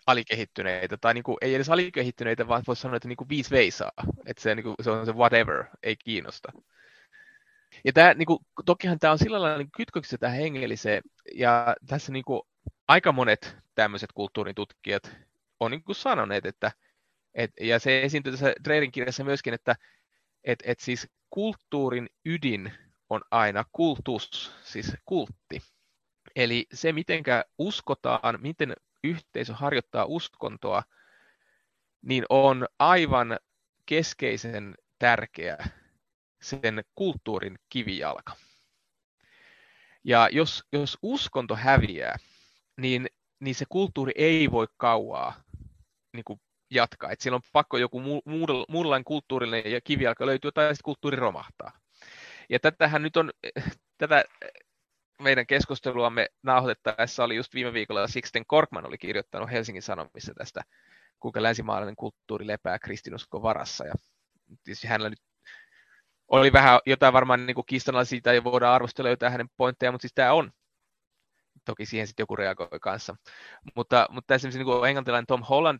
alikehittyneitä, 0.09 0.97
tai 0.97 1.13
niin 1.13 1.23
kuin, 1.23 1.37
ei 1.41 1.55
edes 1.55 1.69
alikehittyneitä, 1.69 2.47
vaan 2.47 2.63
voisi 2.67 2.81
sanoa, 2.81 2.95
että 2.95 3.07
niin 3.07 3.17
kuin 3.17 3.29
viisi 3.29 3.51
veisaa, 3.51 3.91
että 4.25 4.43
se, 4.43 4.55
niin 4.55 4.63
kuin, 4.63 4.75
se 4.81 4.91
on 4.91 5.05
se 5.05 5.11
whatever, 5.11 5.65
ei 5.83 5.95
kiinnosta. 5.95 6.51
Ja 7.85 7.93
tämä, 7.93 8.13
niin 8.13 8.25
kuin, 8.25 8.39
tokihan 8.65 8.99
tämä 8.99 9.11
on 9.11 9.19
sillä 9.19 9.41
lailla 9.41 9.57
niin 9.57 9.71
kytköksissä 9.77 10.17
tähän 10.17 10.37
hengelliseen, 10.37 11.01
ja 11.35 11.75
tässä 11.87 12.11
niin 12.11 12.25
kuin, 12.25 12.41
aika 12.87 13.11
monet 13.11 13.57
tämmöiset 13.75 14.09
kulttuurin 14.13 14.55
tutkijat 14.55 15.11
on 15.59 15.71
niin 15.71 15.83
kuin 15.83 15.95
sanoneet, 15.95 16.45
että, 16.45 16.71
et, 17.33 17.51
ja 17.61 17.79
se 17.79 18.01
esiintyy 18.01 18.31
tässä 18.31 18.53
Dreerin 18.63 18.91
kirjassa 18.91 19.23
myöskin, 19.23 19.53
että 19.53 19.75
et, 20.43 20.59
et 20.65 20.79
siis 20.79 21.07
kulttuurin 21.29 22.09
ydin 22.25 22.71
on 23.09 23.21
aina 23.31 23.63
kultus, 23.71 24.53
siis 24.63 24.93
kultti. 25.05 25.61
Eli 26.35 26.65
se, 26.73 26.93
mitenkä 26.93 27.45
uskotaan, 27.57 28.39
miten 28.41 28.73
yhteisö 29.03 29.53
harjoittaa 29.53 30.05
uskontoa, 30.05 30.83
niin 32.01 32.25
on 32.29 32.67
aivan 32.79 33.39
keskeisen 33.85 34.75
tärkeä 34.99 35.57
sen 36.41 36.83
kulttuurin 36.95 37.59
kivijalka. 37.69 38.35
Ja 40.03 40.29
jos, 40.31 40.63
jos 40.71 40.97
uskonto 41.01 41.55
häviää, 41.55 42.15
niin, 42.77 43.07
niin 43.39 43.55
se 43.55 43.65
kulttuuri 43.69 44.11
ei 44.15 44.51
voi 44.51 44.67
kauaa 44.77 45.43
niin 46.13 46.23
kuin 46.23 46.41
jatkaa. 46.71 47.11
Et 47.11 47.21
siellä 47.21 47.35
on 47.35 47.41
pakko 47.53 47.77
joku 47.77 47.99
muu, 47.99 48.21
muunlainen 48.69 49.03
kulttuurillinen 49.03 49.71
ja 49.71 49.81
kivijalka 49.81 50.25
löytyy, 50.25 50.51
tai 50.51 50.75
sitten 50.75 50.83
kulttuuri 50.83 51.17
romahtaa. 51.17 51.79
Ja 52.49 52.59
tätähän 52.59 53.01
nyt 53.01 53.17
on, 53.17 53.31
tätä 53.97 54.23
meidän 55.19 55.47
keskusteluamme 55.47 56.27
nauhoitettaessa 56.43 57.23
oli 57.23 57.35
just 57.35 57.53
viime 57.53 57.73
viikolla 57.73 58.07
Sixten 58.07 58.45
Korkman 58.47 58.85
oli 58.85 58.97
kirjoittanut 58.97 59.51
Helsingin 59.51 59.81
Sanomissa 59.81 60.33
tästä, 60.33 60.61
kuinka 61.19 61.43
länsimaalainen 61.43 61.95
kulttuuri 61.95 62.47
lepää 62.47 62.79
kristinuskon 62.79 63.41
varassa. 63.41 63.85
Ja 63.85 63.93
tietysti 64.63 64.87
hänellä 64.87 65.09
nyt 65.09 65.21
oli 66.27 66.53
vähän 66.53 66.79
jotain 66.85 67.13
varmaan 67.13 67.45
niin 67.45 67.55
kiistanalaisia 67.67 68.09
siitä 68.09 68.33
ja 68.33 68.43
voidaan 68.43 68.75
arvostella 68.75 69.09
jotain 69.09 69.31
hänen 69.31 69.49
pointteja, 69.57 69.91
mutta 69.91 70.01
siis 70.01 70.13
tämä 70.15 70.33
on. 70.33 70.51
Toki 71.65 71.85
siihen 71.85 72.07
sitten 72.07 72.23
joku 72.23 72.35
reagoi 72.35 72.79
kanssa. 72.81 73.15
Mutta, 73.75 74.07
mutta 74.09 74.35
esimerkiksi 74.35 74.63
niin 74.63 74.85
englantilainen 74.87 75.27
Tom 75.27 75.43
Holland, 75.43 75.79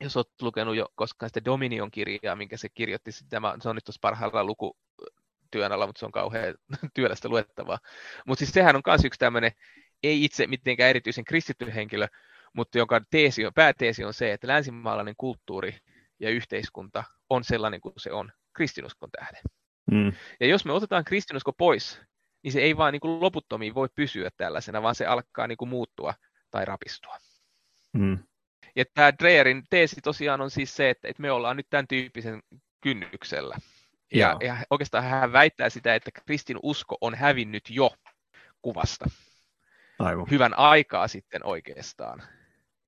jos 0.00 0.16
olet 0.16 0.42
lukenut 0.42 0.76
jo 0.76 0.88
koskaan 0.94 1.30
sitä 1.30 1.44
Dominion-kirjaa, 1.44 2.36
minkä 2.36 2.56
se 2.56 2.68
kirjoitti, 2.68 3.12
se 3.12 3.28
on 3.64 3.74
nyt 3.74 3.84
tuossa 3.84 3.98
parhaillaan 4.00 4.46
luku 4.46 4.76
työn 5.50 5.72
alla, 5.72 5.86
mutta 5.86 6.00
se 6.00 6.06
on 6.06 6.12
kauhean 6.12 6.54
työlästä 6.94 7.28
luettavaa. 7.28 7.78
Mutta 8.26 8.38
siis 8.38 8.52
sehän 8.52 8.76
on 8.76 8.82
myös 8.86 9.04
yksi 9.04 9.18
tämmöinen, 9.18 9.52
ei 10.02 10.24
itse 10.24 10.46
mitenkään 10.46 10.90
erityisen 10.90 11.24
kristitty 11.24 11.74
henkilö, 11.74 12.08
mutta 12.52 12.78
jonka 12.78 13.00
teesi 13.10 13.46
on, 13.46 13.54
pääteesi 13.54 14.04
on 14.04 14.14
se, 14.14 14.32
että 14.32 14.46
länsimaalainen 14.48 15.14
kulttuuri 15.18 15.78
ja 16.20 16.30
yhteiskunta 16.30 17.04
on 17.30 17.44
sellainen 17.44 17.80
kuin 17.80 17.92
se 17.96 18.12
on 18.12 18.32
kristinuskon 18.52 19.10
tähden. 19.10 19.42
Mm. 19.90 20.12
Ja 20.40 20.46
jos 20.46 20.64
me 20.64 20.72
otetaan 20.72 21.04
kristinusko 21.04 21.52
pois, 21.52 22.00
niin 22.42 22.52
se 22.52 22.60
ei 22.60 22.76
vaan 22.76 22.92
niin 22.92 23.00
kuin 23.00 23.20
loputtomiin 23.20 23.74
voi 23.74 23.88
pysyä 23.94 24.30
tällaisena, 24.36 24.82
vaan 24.82 24.94
se 24.94 25.06
alkaa 25.06 25.46
niin 25.46 25.58
kuin 25.58 25.68
muuttua 25.68 26.14
tai 26.50 26.64
rapistua. 26.64 27.16
Mm. 27.92 28.18
Ja 28.76 28.84
tämä 28.94 29.12
Dreyerin 29.18 29.62
teesi 29.70 30.00
tosiaan 30.00 30.40
on 30.40 30.50
siis 30.50 30.76
se, 30.76 30.90
että, 30.90 31.08
että 31.08 31.22
me 31.22 31.30
ollaan 31.30 31.56
nyt 31.56 31.66
tämän 31.70 31.88
tyyppisen 31.88 32.42
kynnyksellä. 32.80 33.56
Ja, 34.14 34.36
ja 34.40 34.56
oikeastaan 34.70 35.04
hän 35.04 35.32
väittää 35.32 35.70
sitä, 35.70 35.94
että 35.94 36.10
kristin 36.26 36.58
usko 36.62 36.96
on 37.00 37.14
hävinnyt 37.14 37.70
jo 37.70 37.90
kuvasta. 38.62 39.06
Aivan. 39.98 40.26
Hyvän 40.30 40.58
aikaa 40.58 41.08
sitten 41.08 41.46
oikeastaan. 41.46 42.22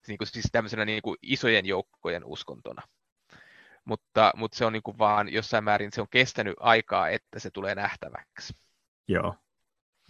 Niin 0.09 0.19
kuin, 0.19 0.29
siis 0.29 0.49
tämmöisenä 0.53 0.85
niin 0.85 1.03
kuin 1.03 1.17
isojen 1.23 1.67
joukkojen 1.67 2.25
uskontona. 2.25 2.83
Mutta, 3.85 4.33
mutta 4.37 4.57
se 4.57 4.65
on 4.65 4.73
niin 4.73 4.83
kuin 4.83 4.99
vaan 4.99 5.33
jossain 5.33 5.65
määrin 5.65 5.93
se 5.93 6.01
on 6.01 6.09
kestänyt 6.11 6.55
aikaa, 6.61 7.09
että 7.09 7.39
se 7.39 7.51
tulee 7.51 7.75
nähtäväksi. 7.75 8.55
Joo. 9.09 9.35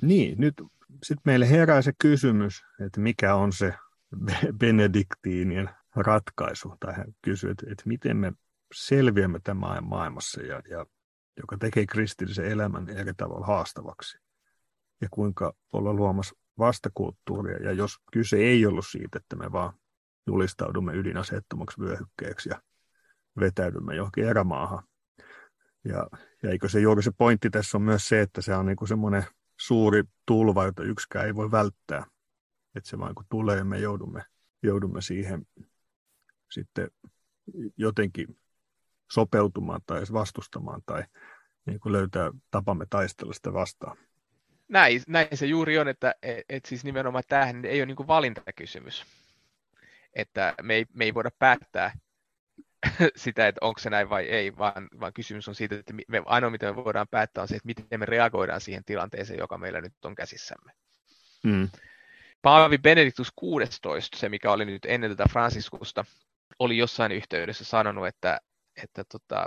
Niin, 0.02 0.34
nyt 0.38 0.54
sitten 1.02 1.22
meille 1.24 1.50
herää 1.50 1.82
se 1.82 1.92
kysymys, 1.98 2.62
että 2.86 3.00
mikä 3.00 3.34
on 3.34 3.52
se 3.52 3.74
benediktiinien 4.58 5.70
ratkaisu. 5.96 6.76
Tai 6.80 6.94
hän 6.94 7.14
kysyy, 7.22 7.50
että, 7.50 7.66
että 7.72 7.82
miten 7.86 8.16
me 8.16 8.32
selviämme 8.74 9.40
tämän 9.44 9.84
maailmassa 9.84 10.42
ja, 10.42 10.62
ja 10.70 10.86
joka 11.36 11.56
tekee 11.58 11.86
kristillisen 11.86 12.44
elämän 12.44 12.88
eri 12.88 13.14
tavalla 13.16 13.46
haastavaksi. 13.46 14.18
Ja 15.00 15.08
kuinka 15.10 15.52
olla 15.72 15.92
luomassa 15.92 16.36
vastakulttuuria. 16.58 17.56
Ja 17.56 17.72
jos 17.72 17.98
kyse 18.12 18.36
ei 18.36 18.66
ollut 18.66 18.86
siitä, 18.86 19.18
että 19.18 19.36
me 19.36 19.52
vaan 19.52 19.72
julistaudumme 20.26 20.94
ydinaseettomaksi 20.94 21.80
vyöhykkeeksi 21.80 22.48
ja 22.48 22.62
vetäydymme 23.40 23.96
johonkin 23.96 24.24
erämaahan. 24.24 24.82
Ja, 25.84 26.06
ja 26.42 26.50
eikö 26.50 26.68
se 26.68 26.80
juuri 26.80 27.02
se 27.02 27.10
pointti 27.18 27.50
tässä 27.50 27.78
on 27.78 27.82
myös 27.82 28.08
se, 28.08 28.20
että 28.20 28.42
se 28.42 28.54
on 28.54 28.66
niin 28.66 28.88
semmoinen 28.88 29.24
suuri 29.60 30.02
tulva, 30.26 30.64
jota 30.64 30.82
yksikään 30.82 31.26
ei 31.26 31.34
voi 31.34 31.50
välttää. 31.50 32.06
Että 32.74 32.90
se 32.90 32.98
vaan 32.98 33.14
kun 33.14 33.26
tulee, 33.30 33.64
me 33.64 33.78
joudumme, 33.78 34.22
joudumme 34.62 35.02
siihen 35.02 35.46
sitten 36.50 36.90
jotenkin 37.76 38.38
sopeutumaan 39.12 39.80
tai 39.86 40.02
vastustamaan 40.12 40.82
tai 40.86 41.04
niin 41.66 41.80
kuin 41.80 41.92
löytää 41.92 42.30
tapamme 42.50 42.86
taistella 42.90 43.32
sitä 43.32 43.52
vastaan. 43.52 43.96
Näin, 44.68 45.02
näin 45.08 45.28
se 45.34 45.46
juuri 45.46 45.78
on, 45.78 45.88
että 45.88 46.14
et, 46.22 46.44
et 46.48 46.64
siis 46.64 46.84
nimenomaan 46.84 47.24
tämähän 47.28 47.64
ei 47.64 47.80
ole 47.80 47.86
niin 47.86 47.96
kuin 47.96 48.06
valintakysymys. 48.06 49.04
Että 50.14 50.54
me 50.62 50.74
ei, 50.74 50.86
me 50.92 51.04
ei 51.04 51.14
voida 51.14 51.30
päättää, 51.38 51.92
sitä, 53.16 53.48
että 53.48 53.58
onko 53.60 53.80
se 53.80 53.90
näin 53.90 54.10
vai 54.10 54.24
ei, 54.24 54.56
vaan, 54.56 54.88
vaan 55.00 55.12
kysymys 55.12 55.48
on 55.48 55.54
siitä, 55.54 55.74
että 55.74 55.94
me, 56.08 56.22
ainoa 56.26 56.50
mitä 56.50 56.66
me 56.66 56.84
voidaan 56.84 57.08
päättää 57.08 57.42
on 57.42 57.48
se, 57.48 57.56
että 57.56 57.66
miten 57.66 58.00
me 58.00 58.06
reagoidaan 58.06 58.60
siihen 58.60 58.84
tilanteeseen, 58.84 59.38
joka 59.38 59.58
meillä 59.58 59.80
nyt 59.80 60.04
on 60.04 60.14
käsissämme. 60.14 60.72
Mm. 61.42 61.68
Paavi 62.42 62.78
Benediktus 62.78 63.32
16, 63.36 64.18
se 64.18 64.28
mikä 64.28 64.52
oli 64.52 64.64
nyt 64.64 64.84
ennen 64.84 65.10
tätä 65.10 65.24
Franciskusta, 65.30 66.04
oli 66.58 66.78
jossain 66.78 67.12
yhteydessä 67.12 67.64
sanonut, 67.64 68.06
että, 68.06 68.40
että 68.82 69.04
tota, 69.04 69.46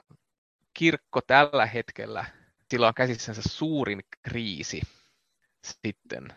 kirkko 0.74 1.22
tällä 1.22 1.66
hetkellä, 1.66 2.26
sillä 2.72 2.88
on 2.88 2.94
käsissänsä 2.94 3.42
suurin 3.46 4.02
kriisi 4.22 4.82
sitten 5.64 6.28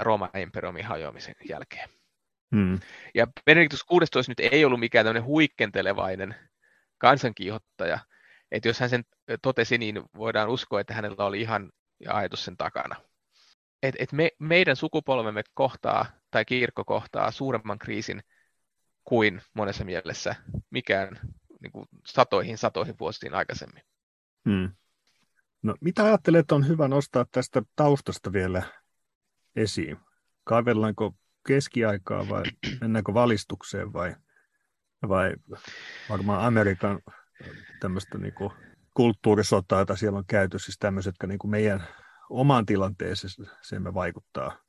Rooman 0.00 0.30
imperiumin 0.38 0.84
hajoamisen 0.84 1.34
jälkeen. 1.48 1.88
Hmm. 2.56 2.78
Ja 3.14 3.26
Benediktus 3.44 3.84
16 3.84 4.30
nyt 4.30 4.40
ei 4.40 4.64
ollut 4.64 4.80
mikään 4.80 5.06
tämmöinen 5.06 5.24
huikkentelevainen 5.24 6.34
kansankiihottaja, 6.98 7.98
että 8.50 8.68
jos 8.68 8.80
hän 8.80 8.90
sen 8.90 9.04
totesi, 9.42 9.78
niin 9.78 10.02
voidaan 10.16 10.48
uskoa, 10.48 10.80
että 10.80 10.94
hänellä 10.94 11.24
oli 11.24 11.40
ihan 11.40 11.72
ajatus 12.08 12.44
sen 12.44 12.56
takana. 12.56 12.96
Et, 13.82 13.94
et 13.98 14.12
me, 14.12 14.30
meidän 14.38 14.76
sukupolvemme 14.76 15.42
kohtaa, 15.54 16.06
tai 16.30 16.44
kirkko 16.44 16.84
kohtaa 16.84 17.30
suuremman 17.30 17.78
kriisin 17.78 18.22
kuin 19.04 19.42
monessa 19.54 19.84
mielessä 19.84 20.34
mikään 20.70 21.18
niin 21.66 21.72
kuin 21.72 21.88
satoihin 22.06 22.58
satoihin 22.58 22.94
vuosiin 23.00 23.34
aikaisemmin. 23.34 23.82
Hmm. 24.48 24.72
No, 25.62 25.74
mitä 25.80 26.04
ajattelet, 26.04 26.52
on 26.52 26.68
hyvä 26.68 26.88
nostaa 26.88 27.26
tästä 27.32 27.62
taustasta 27.76 28.32
vielä 28.32 28.62
esiin? 29.56 29.96
Kaivellaanko 30.44 31.14
keskiaikaa 31.46 32.28
vai 32.28 32.42
mennäänkö 32.80 33.14
valistukseen 33.14 33.92
vai, 33.92 34.14
vai 35.08 35.34
varmaan 36.08 36.46
Amerikan 36.46 37.00
tämmöistä 37.80 38.18
niin 38.18 38.34
kuin 38.34 38.50
kulttuurisotaa, 38.94 39.78
jota 39.78 39.96
siellä 39.96 40.18
on 40.18 40.26
käyty, 40.26 40.58
siis 40.58 40.78
tämmöiset, 40.78 41.10
jotka 41.10 41.26
niin 41.26 41.38
kuin 41.38 41.50
meidän 41.50 41.84
omaan 42.30 42.66
tilanteeseen 42.66 43.94
vaikuttaa. 43.94 44.65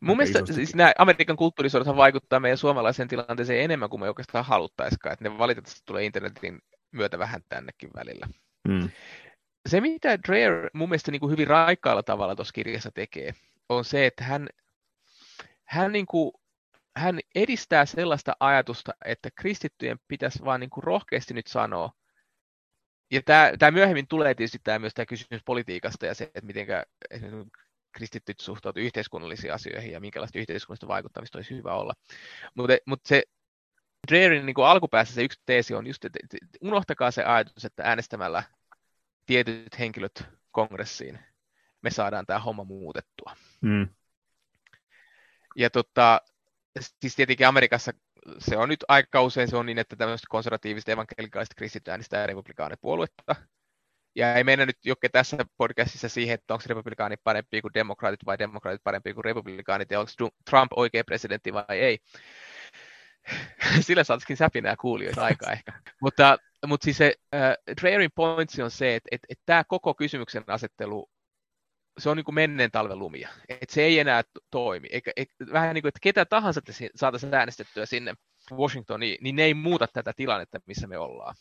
Mun 0.00 0.16
mielestä 0.16 0.52
siis 0.52 0.74
nämä 0.74 0.92
Amerikan 0.98 1.36
kulttuurisodat 1.36 1.96
vaikuttaa 1.96 2.40
meidän 2.40 2.58
suomalaiseen 2.58 3.08
tilanteeseen 3.08 3.64
enemmän 3.64 3.90
kuin 3.90 4.00
me 4.00 4.08
oikeastaan 4.08 4.44
haluttaisikaan, 4.44 5.12
että 5.12 5.24
ne 5.24 5.38
valitettavasti 5.38 5.82
tulee 5.86 6.04
internetin 6.04 6.58
myötä 6.92 7.18
vähän 7.18 7.40
tännekin 7.48 7.90
välillä. 7.96 8.26
Hmm. 8.68 8.90
Se, 9.68 9.80
mitä 9.80 10.18
Dreyer 10.28 10.70
mun 10.74 10.88
mielestä 10.88 11.10
niin 11.10 11.20
kuin 11.20 11.30
hyvin 11.30 11.46
raikkaalla 11.46 12.02
tavalla 12.02 12.36
tuossa 12.36 12.52
kirjassa 12.52 12.90
tekee, 12.94 13.34
on 13.68 13.84
se, 13.84 14.06
että 14.06 14.24
hän 14.24 14.48
hän, 15.64 15.92
niin 15.92 16.06
kuin, 16.06 16.32
hän 16.96 17.20
edistää 17.34 17.86
sellaista 17.86 18.36
ajatusta, 18.40 18.92
että 19.04 19.30
kristittyjen 19.30 19.98
pitäisi 20.08 20.44
vaan 20.44 20.60
niin 20.60 20.70
kuin 20.70 20.84
rohkeasti 20.84 21.34
nyt 21.34 21.46
sanoa, 21.46 21.90
ja 23.10 23.22
tämä, 23.22 23.52
tämä 23.58 23.70
myöhemmin 23.70 24.06
tulee 24.08 24.34
tietysti 24.34 24.58
tämä 24.64 24.78
myös 24.78 24.94
tämä 24.94 25.06
kysymys 25.06 25.42
politiikasta 25.44 26.06
ja 26.06 26.14
se, 26.14 26.24
että 26.24 26.46
miten 26.46 26.66
kristityt 27.94 28.40
suhtautuu 28.40 28.82
yhteiskunnallisiin 28.82 29.54
asioihin 29.54 29.92
ja 29.92 30.00
minkälaista 30.00 30.38
yhteiskunnallista 30.38 30.88
vaikuttamista 30.88 31.38
olisi 31.38 31.56
hyvä 31.56 31.74
olla. 31.74 31.92
Mutta, 32.54 32.76
mutta 32.86 33.08
se 33.08 33.22
Dreyerin 34.08 34.46
niin 34.46 34.54
alkupäässä 34.64 35.14
se 35.14 35.22
yksi 35.22 35.40
teesi 35.46 35.74
on 35.74 35.86
just, 35.86 36.04
että 36.04 36.18
unohtakaa 36.60 37.10
se 37.10 37.24
ajatus, 37.24 37.64
että 37.64 37.82
äänestämällä 37.86 38.42
tietyt 39.26 39.78
henkilöt 39.78 40.24
kongressiin 40.50 41.18
me 41.82 41.90
saadaan 41.90 42.26
tämä 42.26 42.38
homma 42.38 42.64
muutettua. 42.64 43.36
Mm. 43.60 43.88
Ja 45.56 45.70
tota, 45.70 46.20
siis 47.00 47.16
tietenkin 47.16 47.46
Amerikassa 47.46 47.92
se 48.38 48.56
on 48.56 48.68
nyt 48.68 48.84
aika 48.88 49.22
usein 49.22 49.48
se 49.48 49.56
on 49.56 49.66
niin, 49.66 49.78
että 49.78 49.96
tämmöiset 49.96 50.26
konservatiiviset 50.28 50.88
evankelikaiset 50.88 51.54
kristit 51.54 51.88
äänestää 51.88 52.26
republikaanipuoluetta. 52.26 53.36
Ja 54.14 54.34
ei 54.34 54.44
mennä 54.44 54.66
nyt 54.66 54.78
Jokke 54.84 55.08
tässä 55.08 55.36
podcastissa 55.56 56.08
siihen, 56.08 56.34
että 56.34 56.54
onko 56.54 56.64
republikaanit 56.68 57.20
parempi 57.24 57.60
kuin 57.60 57.74
demokraatit 57.74 58.26
vai 58.26 58.38
demokraatit 58.38 58.84
parempi 58.84 59.14
kuin 59.14 59.24
republikaanit 59.24 59.90
ja 59.90 60.00
onko 60.00 60.10
Trump 60.50 60.72
oikea 60.76 61.04
presidentti 61.04 61.52
vai 61.52 61.64
ei. 61.68 61.98
Sillä 63.80 64.04
saataisiin 64.04 64.36
säpinää 64.36 64.76
kuulijoita 64.80 65.24
aika 65.24 65.52
ehkä. 65.52 65.72
mutta, 66.02 66.38
mutta 66.66 66.84
siis 66.84 66.96
se 66.96 67.14
uh, 67.34 67.74
Dreyerin 67.80 68.10
pointsi 68.14 68.62
on 68.62 68.70
se, 68.70 68.94
että, 68.94 69.08
että, 69.12 69.26
että 69.28 69.42
tämä 69.46 69.64
koko 69.64 69.94
kysymyksen 69.94 70.44
asettelu 70.46 71.10
se 71.98 72.10
on 72.10 72.16
niin 72.16 72.24
kuin 72.24 72.34
menneen 72.34 72.70
talven 72.70 72.98
lumia. 72.98 73.28
Et 73.48 73.70
se 73.70 73.82
ei 73.82 73.98
enää 73.98 74.22
toimi. 74.50 74.88
Eikä, 74.90 75.12
eikä, 75.16 75.34
vähän 75.52 75.74
niin 75.74 75.82
kuin, 75.82 75.88
että 75.88 76.00
ketä 76.02 76.24
tahansa 76.24 76.60
saataisiin 76.94 77.34
äänestettyä 77.34 77.86
sinne 77.86 78.14
Washingtoniin, 78.52 79.18
niin 79.20 79.36
ne 79.36 79.44
ei 79.44 79.54
muuta 79.54 79.86
tätä 79.92 80.12
tilannetta, 80.16 80.60
missä 80.66 80.86
me 80.86 80.98
ollaan. 80.98 81.34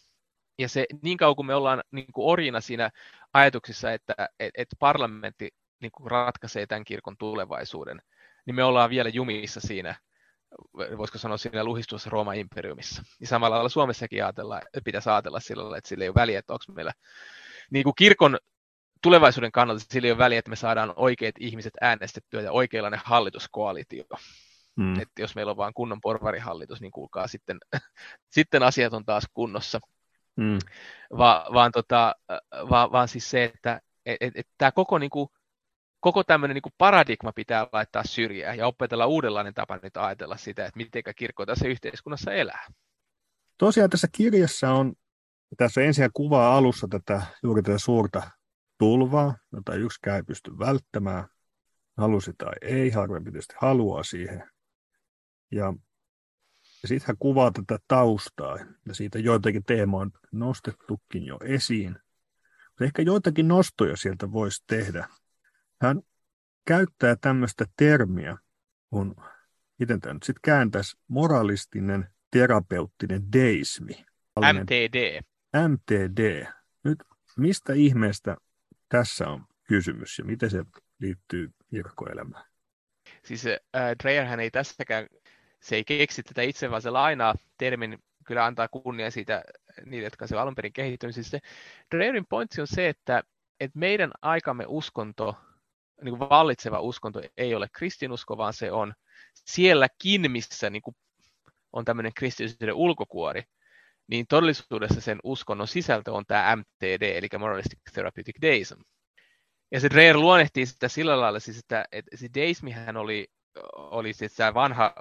Ja 0.60 0.70
se 0.70 0.86
niin 1.02 1.18
kauan 1.18 1.36
kuin 1.36 1.46
me 1.46 1.56
ollaan 1.56 1.84
niin 1.92 2.14
kuin 2.14 2.32
orjina 2.32 2.62
siinä 2.62 2.90
ajatuksissa, 3.34 3.92
että 3.92 4.14
et, 4.40 4.52
et 4.58 4.68
parlamentti 4.80 5.50
niin 5.82 5.92
kuin 5.92 6.12
ratkaisee 6.12 6.66
tämän 6.66 6.84
kirkon 6.84 7.18
tulevaisuuden, 7.18 8.02
niin 8.46 8.56
me 8.56 8.64
ollaan 8.64 8.90
vielä 8.90 9.10
jumissa 9.10 9.60
siinä, 9.60 9.96
voisiko 10.98 11.18
sanoa 11.18 11.38
siinä 11.38 11.64
luhistuessa 11.64 12.10
Rooman 12.10 12.36
imperiumissa. 12.36 13.04
Ja 13.20 13.28
samalla 13.28 13.56
lailla 13.56 13.70
Suomessakin 13.70 14.24
ajatella, 14.24 14.62
pitäisi 14.84 15.10
ajatella 15.10 15.40
sillä 15.40 15.64
lailla, 15.64 15.78
että 15.78 15.88
sillä 15.88 16.04
ei 16.04 16.10
ole 16.10 16.16
väliä, 16.16 16.40
että 16.40 16.54
onko 16.54 16.66
meillä 16.74 16.94
niin 17.72 17.84
kuin 17.84 17.96
kirkon 17.96 18.38
tulevaisuuden 19.02 19.52
kannalta 19.52 19.86
sillä 19.90 20.06
ei 20.06 20.12
ole 20.12 20.18
väliä, 20.18 20.40
että 20.40 20.50
me 20.50 20.56
saadaan 20.56 20.94
oikeat 20.96 21.36
ihmiset 21.40 21.74
äänestettyä 21.82 22.42
ja 22.42 22.52
oikeanlainen 22.52 23.02
hallituskoalitio. 23.04 24.04
Mm. 24.76 24.94
Että 24.94 25.22
jos 25.22 25.36
meillä 25.36 25.50
on 25.50 25.58
vain 25.58 25.74
kunnon 25.74 26.02
porvarihallitus, 26.02 26.82
niin 26.82 26.92
kuulkaa 26.92 27.28
sitten, 27.28 27.58
sitten 28.36 28.64
asiat 28.64 28.94
on 28.94 29.06
taas 29.06 29.24
kunnossa. 29.34 29.80
Mm. 30.36 30.60
Va, 31.18 31.46
vaan, 31.54 31.72
tota, 31.72 32.16
va, 32.70 32.92
vaan 32.92 33.08
siis 33.08 33.30
se, 33.30 33.44
että 33.44 33.82
et, 34.06 34.18
et, 34.22 34.34
et 34.36 34.48
tämä 34.58 34.72
koko, 34.72 34.98
niinku, 34.98 35.32
koko 36.00 36.24
tämmöinen 36.24 36.56
niinku 36.56 36.72
paradigma 36.78 37.32
pitää 37.32 37.68
laittaa 37.72 38.04
syrjään 38.04 38.58
ja 38.58 38.68
opetella 38.68 39.06
uudenlainen 39.06 39.54
tapa 39.54 39.80
nyt 39.84 39.98
ajatella 39.98 40.38
sitä, 40.38 40.66
että 40.66 40.78
miten 40.78 41.04
kirkko 41.16 41.46
tässä 41.46 41.68
yhteiskunnassa 41.68 42.34
elää. 42.34 42.68
Tosiaan 43.58 43.90
tässä 43.90 44.08
kirjassa 44.12 44.72
on, 44.72 44.94
tässä 45.58 45.82
ensin 45.82 46.10
kuvaa 46.14 46.58
alussa 46.58 46.88
tätä 46.88 47.22
juuri 47.44 47.62
tätä 47.62 47.78
suurta 47.78 48.32
tulvaa, 48.78 49.38
jota 49.52 49.76
yksikään 49.76 50.16
ei 50.16 50.24
pysty 50.24 50.60
välttämään, 50.60 51.28
halusi 51.98 52.32
tai 52.38 52.54
ei, 52.62 52.90
harvempi 52.90 53.32
tietysti 53.32 53.56
haluaa 53.62 54.04
siihen. 54.04 54.50
Ja, 55.52 55.74
ja 56.84 56.88
sitten 56.88 57.08
hän 57.08 57.18
kuvaa 57.20 57.52
tätä 57.52 57.80
taustaa, 57.88 58.58
ja 58.86 58.94
siitä 58.94 59.20
joitakin 59.20 59.64
teemoja 59.64 60.02
on 60.02 60.12
nostettukin 60.32 61.26
jo 61.26 61.38
esiin. 61.44 61.98
Mutta 62.70 62.84
ehkä 62.84 63.02
joitakin 63.02 63.48
nostoja 63.48 63.98
sieltä 63.98 64.32
voisi 64.32 64.64
tehdä. 64.68 65.08
Hän 65.82 66.02
käyttää 66.66 67.16
tämmöistä 67.16 67.66
termiä, 67.78 68.38
kun, 68.90 69.16
miten 69.80 70.00
tämä 70.00 70.14
nyt 70.14 70.24
sitten 70.24 70.42
kääntäisi, 70.44 70.98
moralistinen 71.08 72.08
terapeuttinen 72.32 73.34
deismi. 73.34 74.06
MTD. 74.40 75.22
MTD. 75.68 76.46
Nyt 76.84 77.04
mistä 77.38 77.74
ihmeestä 77.74 78.38
tässä 78.90 79.28
on 79.28 79.46
kysymys 79.64 80.20
ja 80.20 80.26
miten 80.26 80.50
se 80.50 80.66
liittyy 81.00 81.50
kirkkoelämään? 81.70 82.46
Siis 83.24 83.46
äh, 83.46 83.60
Dreyerhän 84.04 84.40
ei 84.40 84.52
tässäkään, 84.52 85.08
se 85.64 85.76
ei 85.76 85.84
keksi 85.84 86.24
tätä 86.24 86.42
itse, 86.42 86.72
vaan 86.72 86.82
se 86.82 86.90
lainaa 86.90 87.36
termin, 87.58 88.00
kyllä 88.26 88.46
antaa 88.46 88.68
kunnia 88.68 89.12
siitä 89.12 89.44
niille, 89.86 90.06
jotka 90.06 90.28
se 90.28 90.38
alun 90.38 90.56
perin 90.56 90.74
kehittynyt. 90.74 91.16
Siis 91.16 91.30
se 91.30 91.40
Dreyerin 91.96 92.26
pointti 92.26 92.62
on 92.62 92.68
se, 92.68 92.90
että, 92.90 93.24
että 93.60 93.80
meidän 93.80 94.12
aikamme 94.22 94.66
uskonto, 94.68 95.38
niin 96.02 96.18
kuin 96.18 96.30
vallitseva 96.30 96.80
uskonto 96.80 97.22
ei 97.38 97.56
ole 97.56 97.68
kristinusko, 97.74 98.38
vaan 98.38 98.54
se 98.54 98.72
on 98.72 98.94
sielläkin, 99.34 100.32
missä 100.32 100.70
niin 100.70 100.82
kuin 100.82 100.96
on 101.74 101.86
tämmöinen 101.86 102.14
kristillisyyden 102.14 102.76
ulkokuori, 102.76 103.44
niin 104.08 104.28
todellisuudessa 104.28 105.02
sen 105.02 105.20
uskonnon 105.24 105.68
sisältö 105.68 106.12
on 106.14 106.26
tämä 106.26 106.56
MTD, 106.56 107.02
eli 107.02 107.28
Moralistic 107.40 107.80
Therapeutic 107.94 108.36
Deism. 108.42 108.82
Ja 109.72 109.80
se 109.80 109.90
Dreyer 109.90 110.18
luonnehtii 110.18 110.66
sitä 110.66 110.88
sillä 110.88 111.22
lailla, 111.22 111.40
siis 111.40 111.60
että, 111.60 111.86
että 111.92 112.18
se 112.18 112.28
deismihän 112.34 112.98
oli, 112.98 113.28
oli 113.74 114.14
siis 114.14 114.34
tämä 114.34 114.54
vanha 114.54 114.94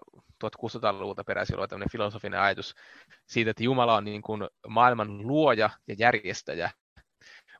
1600-luvulta 0.48 1.24
peräisin 1.24 1.56
oleva 1.56 1.68
tämmöinen 1.68 1.92
filosofinen 1.92 2.40
ajatus 2.40 2.74
siitä, 3.26 3.50
että 3.50 3.62
Jumala 3.62 3.96
on 3.96 4.04
niin 4.04 4.22
kuin 4.22 4.48
maailman 4.68 5.26
luoja 5.26 5.70
ja 5.88 5.94
järjestäjä, 5.98 6.70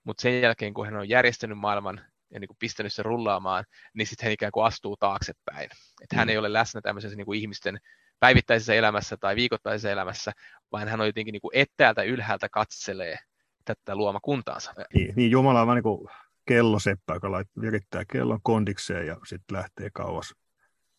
mutta 0.04 0.22
sen 0.22 0.40
jälkeen, 0.40 0.74
kun 0.74 0.86
hän 0.86 0.96
on 0.96 1.08
järjestänyt 1.08 1.58
maailman 1.58 2.00
ja 2.30 2.40
niin 2.40 2.48
kuin 2.48 2.56
pistänyt 2.58 2.92
sen 2.92 3.04
rullaamaan, 3.04 3.64
niin 3.94 4.06
sitten 4.06 4.24
hän 4.26 4.32
ikään 4.32 4.52
kuin 4.52 4.66
astuu 4.66 4.96
taaksepäin. 4.96 5.68
Että 6.02 6.16
mm. 6.16 6.18
hän 6.18 6.28
ei 6.28 6.38
ole 6.38 6.52
läsnä 6.52 6.80
tämmöisessä 6.80 7.16
niin 7.16 7.26
kuin 7.26 7.40
ihmisten 7.40 7.78
päivittäisessä 8.20 8.74
elämässä 8.74 9.16
tai 9.16 9.36
viikoittaisessa 9.36 9.90
elämässä, 9.90 10.32
vaan 10.72 10.88
hän 10.88 11.00
on 11.00 11.06
jotenkin 11.06 11.32
niin 11.32 11.40
kuin 11.40 11.56
etäältä 11.56 12.02
ylhäältä 12.02 12.48
katselee 12.48 13.16
tätä 13.64 13.96
luomakuntaansa. 13.96 14.72
Niin, 14.94 15.12
niin 15.16 15.30
Jumala 15.30 15.60
on 15.60 15.66
vain 15.66 15.76
niin 15.76 15.82
kuin 15.82 16.08
kelloseppä, 16.48 17.14
joka 17.14 17.44
virittää 17.60 18.04
kellon 18.12 18.40
kondikseen 18.42 19.06
ja 19.06 19.16
sitten 19.26 19.56
lähtee 19.56 19.90
kauas 19.94 20.34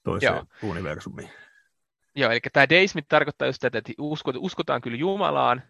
toiseen 0.03 0.33
Joo. 0.33 0.45
universumiin. 0.63 1.29
Joo, 2.15 2.31
eli 2.31 2.39
tämä 2.53 2.69
deismi 2.69 3.01
tarkoittaa 3.01 3.47
just 3.47 3.59
tätä, 3.61 3.77
että 3.77 3.93
uskotaan 4.37 4.81
kyllä 4.81 4.97
Jumalaan, 4.97 5.63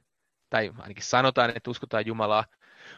tai 0.50 0.72
ainakin 0.78 1.04
sanotaan, 1.04 1.54
että 1.56 1.72
uskotaan 1.72 2.06
Jumalaa, 2.06 2.46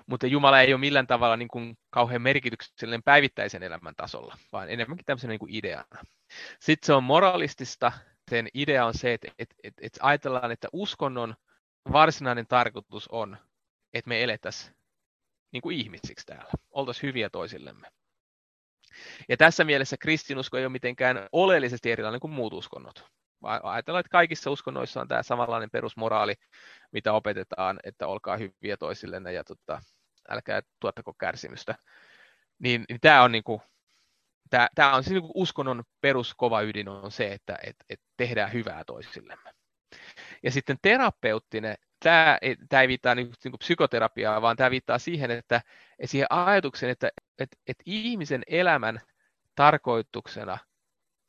mutta 0.07 0.27
Jumala 0.27 0.61
ei 0.61 0.73
ole 0.73 0.79
millään 0.79 1.07
tavalla 1.07 1.37
niin 1.37 1.47
kuin 1.47 1.77
kauhean 1.89 2.21
merkityksellinen 2.21 3.03
päivittäisen 3.03 3.63
elämän 3.63 3.95
tasolla, 3.95 4.37
vaan 4.51 4.69
enemmänkin 4.69 5.05
tämmöisen 5.05 5.29
niin 5.29 5.39
kuin 5.39 5.55
ideana. 5.55 6.05
Sitten 6.59 6.85
se 6.85 6.93
on 6.93 7.03
moralistista. 7.03 7.91
Sen 8.29 8.47
idea 8.53 8.85
on 8.85 8.93
se, 8.93 9.13
että, 9.13 9.31
että, 9.39 9.55
että, 9.63 9.81
että 9.85 9.99
ajatellaan, 10.03 10.51
että 10.51 10.67
uskonnon 10.73 11.35
varsinainen 11.91 12.47
tarkoitus 12.47 13.07
on, 13.07 13.37
että 13.93 14.09
me 14.09 14.23
elettäisiin 14.23 14.75
niin 15.51 15.61
kuin 15.61 15.77
ihmisiksi 15.77 16.25
täällä, 16.25 16.51
oltaisiin 16.71 17.07
hyviä 17.07 17.29
toisillemme. 17.29 17.87
Ja 19.29 19.37
tässä 19.37 19.63
mielessä 19.63 19.97
kristinusko 19.97 20.57
ei 20.57 20.65
ole 20.65 20.71
mitenkään 20.71 21.29
oleellisesti 21.31 21.91
erilainen 21.91 22.19
kuin 22.19 22.33
muut 22.33 22.53
uskonnot. 22.53 23.05
Ajatellaan, 23.45 23.99
että 23.99 24.09
kaikissa 24.09 24.51
uskonnoissa 24.51 25.01
on 25.01 25.07
tämä 25.07 25.23
samanlainen 25.23 25.69
perusmoraali, 25.69 26.33
mitä 26.91 27.13
opetetaan, 27.13 27.79
että 27.83 28.07
olkaa 28.07 28.37
hyviä 28.37 28.77
toisillenne 28.77 29.33
ja 29.33 29.43
tota, 29.43 29.81
älkää 30.29 30.61
tuottako 30.79 31.13
kärsimystä. 31.13 31.75
Niin, 32.59 32.85
niin 32.89 32.99
tämä 33.01 33.23
on 33.23 33.31
niin 33.31 33.43
kuin, 33.43 33.61
tämä, 34.49 34.67
tämä 34.75 34.95
on 34.95 35.03
siis 35.03 35.21
niin 35.21 35.31
uskonnon 35.33 35.83
peruskova 36.01 36.61
ydin 36.61 36.89
on 36.89 37.11
se, 37.11 37.33
että 37.33 37.57
et, 37.63 37.75
et 37.89 37.99
tehdään 38.17 38.53
hyvää 38.53 38.83
toisillemme. 38.83 39.51
Ja 40.43 40.51
sitten 40.51 40.77
terapeuttinen, 40.81 41.75
tämä, 41.99 42.37
tämä 42.69 42.81
ei 42.81 42.87
viittaa 42.87 43.15
niin, 43.15 43.31
niin 43.43 43.59
psykoterapiaa, 43.59 44.41
vaan 44.41 44.57
tämä 44.57 44.71
viittaa 44.71 44.99
siihen, 44.99 45.31
että 45.31 45.61
siihen 46.05 46.27
ajatukseen, 46.29 46.91
että, 46.91 47.09
että, 47.39 47.57
että 47.67 47.83
ihmisen 47.85 48.43
elämän 48.47 49.01
tarkoituksena 49.55 50.57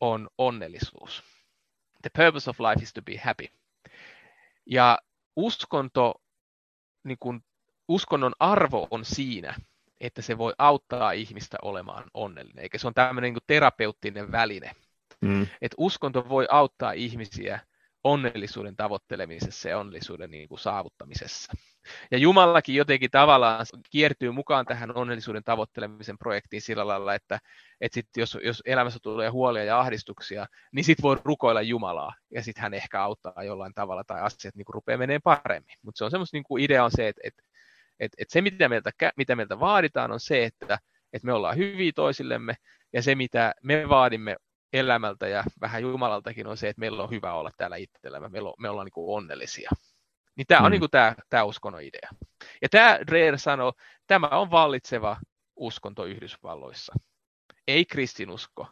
on 0.01 0.29
onnellisuus. 0.39 1.36
The 2.07 2.25
purpose 2.25 2.51
of 2.51 2.61
life 2.61 2.83
is 2.83 2.93
to 2.93 3.03
be 3.03 3.17
happy. 3.17 3.47
Ja 4.67 4.99
uskonto, 5.37 6.23
niin 7.05 7.19
kuin, 7.21 7.45
uskonnon 7.89 8.33
arvo 8.39 8.89
on 8.91 9.05
siinä, 9.05 9.55
että 10.01 10.23
se 10.23 10.39
voi 10.39 10.55
auttaa 10.59 11.13
ihmistä 11.13 11.57
olemaan 11.63 12.05
onnellinen, 12.15 12.63
eikä 12.63 12.79
se 12.79 12.87
on 12.87 12.95
tämmöinen 12.95 13.33
niin 13.33 13.43
terapeuttinen 13.47 14.33
väline. 14.33 14.73
Mm. 15.21 15.43
Että 15.43 15.75
uskonto 15.79 16.29
voi 16.29 16.47
auttaa 16.51 16.93
ihmisiä 16.93 17.61
onnellisuuden 18.05 18.77
tavoittelemisessa 18.77 19.69
ja 19.69 19.79
onnellisuuden 19.79 20.31
niin 20.31 20.49
kuin 20.49 20.59
saavuttamisessa. 20.59 21.53
Ja 22.11 22.19
Jumalakin 22.19 22.75
jotenkin 22.75 23.11
tavallaan 23.11 23.67
kiertyy 23.91 24.31
mukaan 24.31 24.67
tähän 24.67 24.97
onnellisuuden 24.97 25.45
tavoittelemisen 25.45 26.19
projektiin 26.19 26.63
sillä 26.63 26.87
lailla, 26.87 27.15
että, 27.15 27.39
että 27.81 27.95
sit 27.95 28.09
jos, 28.17 28.39
jos 28.43 28.63
elämässä 28.65 28.99
tulee 29.03 29.29
huolia 29.29 29.65
ja 29.65 29.81
ahdistuksia, 29.81 30.47
niin 30.73 30.85
sitten 30.85 31.03
voi 31.03 31.17
rukoilla 31.25 31.63
Jumalaa, 31.63 32.15
ja 32.31 32.43
sitten 32.43 32.63
hän 32.63 32.75
ehkä 32.75 33.03
auttaa 33.03 33.45
jollain 33.45 33.75
tavalla, 33.75 34.05
tai 34.05 34.21
asiat 34.21 34.55
niin 34.55 34.67
rupeaa 34.69 34.99
menee 34.99 35.19
paremmin. 35.19 35.79
Mutta 35.83 35.99
se 35.99 36.05
on 36.05 36.11
semmoista 36.11 36.37
niin 36.37 36.61
idea 36.61 36.85
on 36.85 36.91
se, 36.91 37.09
että, 37.09 37.21
että, 37.25 37.43
että, 38.01 38.17
että 38.19 38.33
se, 38.33 38.41
mitä 38.41 38.69
meiltä, 38.69 38.91
mitä 39.17 39.37
meiltä 39.37 39.61
vaaditaan, 39.61 40.13
on 40.13 40.21
se, 40.21 40.45
että, 40.45 40.79
että 41.13 41.27
me 41.27 41.33
ollaan 41.33 41.57
hyviä 41.57 41.93
toisillemme, 41.95 42.55
ja 42.93 43.03
se, 43.03 43.15
mitä 43.15 43.55
me 43.63 43.89
vaadimme 43.89 44.37
elämältä 44.73 45.29
ja 45.29 45.45
vähän 45.61 45.83
Jumalaltakin 45.83 46.47
on 46.47 46.57
se, 46.57 46.69
että 46.69 46.81
meillä 46.81 47.03
on 47.03 47.11
hyvä 47.11 47.33
olla 47.33 47.51
täällä 47.57 47.77
itsellämme, 47.77 48.29
me, 48.29 48.39
me 48.59 48.69
ollaan 48.69 48.85
niin 48.85 48.93
kuin 48.93 49.17
onnellisia. 49.17 49.71
Niin 50.37 50.47
tämä 50.47 50.61
on 50.61 50.67
mm. 50.67 50.71
niin 50.71 50.81
kuin 50.81 50.91
tämä, 50.91 51.15
tämä 51.31 51.45
uskonnon 51.45 51.83
idea. 51.83 52.11
Ja 52.63 52.69
tämä 52.69 52.99
Dreher 53.07 53.39
sanoo, 53.39 53.73
tämä 54.07 54.29
on 54.29 54.51
vallitseva 54.51 55.21
uskonto 55.57 56.05
Yhdysvalloissa. 56.05 56.95
Ei 57.67 57.85
kristinusko, 57.85 58.69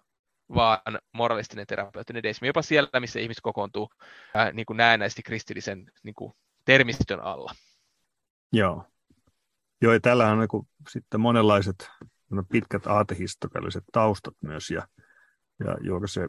vaan 0.55 0.79
moralistinen 1.13 1.67
terapeuttinen 1.67 2.23
deismi, 2.23 2.49
jopa 2.49 2.63
siellä, 2.63 3.01
missä 3.01 3.21
ihmiset 3.21 3.43
kokoontuu 3.43 3.91
ää, 4.35 4.53
niin 4.53 4.67
kuin 4.67 4.77
näennäisesti 4.77 5.23
kristillisen 5.23 5.91
niin 6.03 6.15
kuin, 6.15 6.33
termistön 6.65 7.21
alla. 7.21 7.53
Joo. 8.53 8.85
Joo, 9.83 9.93
ja 9.93 10.01
tällähän 10.01 10.39
on 10.39 10.47
niin 10.53 10.69
sitten 10.91 11.21
monenlaiset 11.21 11.91
pitkät 12.53 12.87
aatehistorialliset 12.87 13.85
taustat 13.93 14.35
myös, 14.43 14.71
ja 14.71 14.87
ja 15.61 15.77
juuri 15.81 16.09
se, 16.09 16.29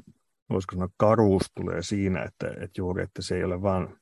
voisiko 0.49 0.75
sanoa, 0.75 0.89
karuus 0.97 1.51
tulee 1.55 1.83
siinä, 1.83 2.23
että, 2.23 2.47
että 2.47 2.81
juuri, 2.81 3.03
että 3.03 3.21
se 3.21 3.35
ei 3.35 3.43
ole 3.43 3.61
vain 3.61 3.97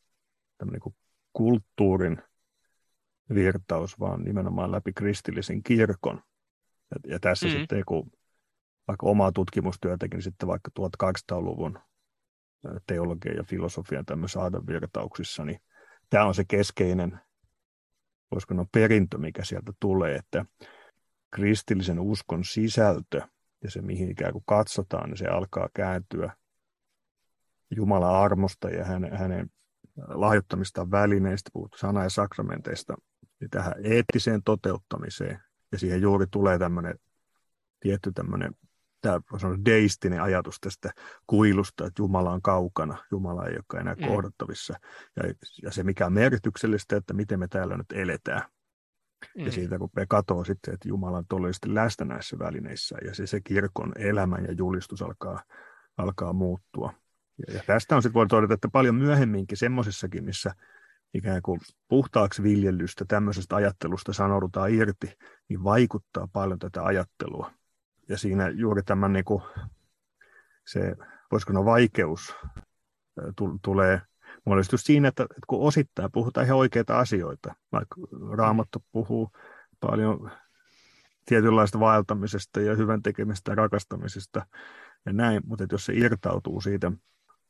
tämmöinen 0.58 0.82
kuin 0.82 0.96
kulttuurin 1.34 2.22
virtaus, 3.34 4.00
vaan 4.00 4.24
nimenomaan 4.24 4.72
läpi 4.72 4.94
kristillisen 4.94 5.64
kirkon. 5.64 6.24
Ja, 6.92 7.12
ja 7.12 7.20
tässä 7.20 7.46
mm. 7.46 7.52
sitten 7.52 7.84
kun 7.88 8.12
vaikka 8.88 9.06
omaa 9.06 9.32
tutkimustyötäkin, 9.32 10.18
niin 10.18 10.24
sitten 10.24 10.48
vaikka 10.48 10.72
1800-luvun 10.80 11.80
teologian 12.88 13.36
ja 13.36 13.44
filosofian 13.44 14.06
tämmöisissä 14.06 14.42
aatevirtauksissa, 14.42 15.46
niin 15.46 15.60
tämä 16.10 16.26
on 16.26 16.36
se 16.36 16.44
keskeinen, 16.48 17.20
voisiko 18.32 18.54
sanoa 18.54 18.66
perintö, 18.72 19.18
mikä 19.18 19.44
sieltä 19.44 19.72
tulee, 19.80 20.16
että 20.16 20.46
kristillisen 21.32 22.00
uskon 22.00 22.44
sisältö 22.44 23.22
ja 23.64 23.72
se, 23.72 23.82
mihin 23.82 24.12
ikään 24.12 24.34
kuin 24.34 24.44
katsotaan, 24.48 25.10
niin 25.10 25.18
se 25.18 25.28
alkaa 25.28 25.70
kääntyä 25.74 26.36
Jumalan 27.76 28.16
armosta 28.16 28.70
ja 28.70 28.86
hänen, 28.86 29.18
hänen 29.18 29.50
lahjoittamistaan 30.08 30.92
välineistä, 30.92 31.50
puhuttu 31.54 31.78
sana- 31.78 32.04
ja 32.04 32.10
sakramenteista, 32.10 32.96
niin 33.40 33.50
tähän 33.50 33.74
eettiseen 33.84 34.44
toteuttamiseen. 34.44 35.40
Ja 35.72 35.80
siihen 35.80 36.02
juuri 36.02 36.26
tulee 36.32 36.60
tämmöinen 36.60 37.00
tietty 37.80 38.12
tämmöinen 38.12 38.56
tämä 39.04 39.20
on 39.44 39.66
deistinen 39.66 40.22
ajatus 40.22 40.60
tästä 40.60 40.92
kuilusta, 41.28 41.86
että 41.86 42.02
Jumala 42.02 42.32
on 42.32 42.42
kaukana, 42.42 42.98
Jumala 43.12 43.46
ei 43.46 43.56
ole 43.56 43.82
enää 43.82 43.96
mm. 43.96 44.08
kohdattavissa. 44.08 44.74
Ja, 45.16 45.34
ja 45.64 45.72
se, 45.72 45.84
mikä 45.84 46.06
on 46.06 46.14
merkityksellistä, 46.14 46.96
että 46.96 47.14
miten 47.14 47.40
me 47.40 47.48
täällä 47.48 47.78
nyt 47.78 47.92
eletään. 47.92 48.42
Mm. 49.38 49.46
Ja 49.46 49.52
siitä 49.52 49.78
rupeaa 49.78 50.06
katoa 50.10 50.46
sitten, 50.46 50.74
että 50.74 50.88
Jumala 50.88 51.18
on 51.18 51.26
todellisesti 51.30 51.76
läsnä 51.76 52.06
näissä 52.06 52.40
välineissä 52.40 52.98
ja 53.06 53.16
se, 53.16 53.28
se 53.28 53.42
kirkon 53.42 53.92
elämä 53.96 54.38
ja 54.38 54.54
julistus 54.58 55.02
alkaa, 55.02 55.44
alkaa 55.98 56.34
muuttua. 56.34 56.94
Ja, 57.54 57.64
tästä 57.68 57.96
on 57.96 58.02
sitten 58.02 58.14
voi 58.14 58.28
todeta, 58.28 58.54
että 58.54 58.70
paljon 58.70 58.96
myöhemminkin 58.96 59.58
semmoisessakin, 59.58 60.24
missä 60.24 60.54
ikään 61.14 61.42
kuin 61.42 61.60
puhtaaksi 61.88 62.44
viljelystä, 62.44 63.06
tämmöisestä 63.08 63.56
ajattelusta 63.56 64.14
sanoudutaan 64.14 64.74
irti, 64.74 65.18
niin 65.50 65.64
vaikuttaa 65.64 66.28
paljon 66.34 66.60
tätä 66.60 66.84
ajattelua. 66.84 67.52
Ja 68.10 68.18
siinä 68.18 68.50
juuri 68.50 68.84
tämän 68.84 69.14
niin 69.14 69.26
kuin, 69.26 69.44
se, 70.68 70.96
voisiko 71.32 71.54
no 71.54 71.66
vaikeus 71.66 72.36
tulee 73.62 74.02
Muodostus 74.46 74.84
siinä, 74.84 75.08
että, 75.08 75.24
että 75.24 75.48
kun 75.48 75.68
osittain 75.68 76.12
puhutaan 76.12 76.46
ihan 76.46 76.58
oikeita 76.58 77.00
asioita, 77.00 77.56
vaikka 77.72 77.96
Raamattu 78.38 78.84
puhuu 78.92 79.32
paljon 79.80 80.32
tietynlaista 81.26 81.80
vaeltamisesta 81.80 82.62
ja 82.62 82.76
hyvän 82.76 83.02
tekemistä 83.02 83.52
ja 83.52 83.56
rakastamisesta 83.56 84.46
ja 85.06 85.14
näin, 85.14 85.42
mutta 85.46 85.66
jos 85.72 85.86
se 85.86 85.94
irtautuu 85.94 86.62
siitä 86.62 86.92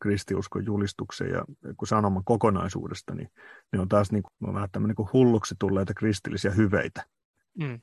kristiuskon 0.03 0.65
julistuksen 0.65 1.29
ja 1.29 1.45
kun 1.77 1.87
sanoman 1.87 2.23
kokonaisuudesta, 2.23 3.15
niin 3.15 3.29
ne 3.71 3.79
on 3.79 3.89
taas 3.89 4.11
niin 4.11 4.23
kuin, 4.23 4.53
vähän 4.53 4.69
tämmöinen 4.71 4.95
niin 4.97 5.09
hulluksi 5.13 5.55
tulleita 5.59 5.93
kristillisiä 5.93 6.51
hyveitä, 6.51 7.03
mm. 7.57 7.81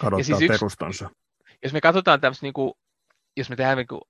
kadottaa 0.00 0.22
siis 0.22 0.42
yksi, 0.42 0.48
perustansa. 0.48 1.10
Jos 1.62 1.72
me 1.72 1.80
katsotaan 1.80 2.20
tämmöistä, 2.20 2.46
niin 2.46 2.52
kuin, 2.52 2.72
jos 3.36 3.50
me 3.50 3.56
tehdään 3.56 3.76
niin 3.76 3.86
kuin 3.86 4.00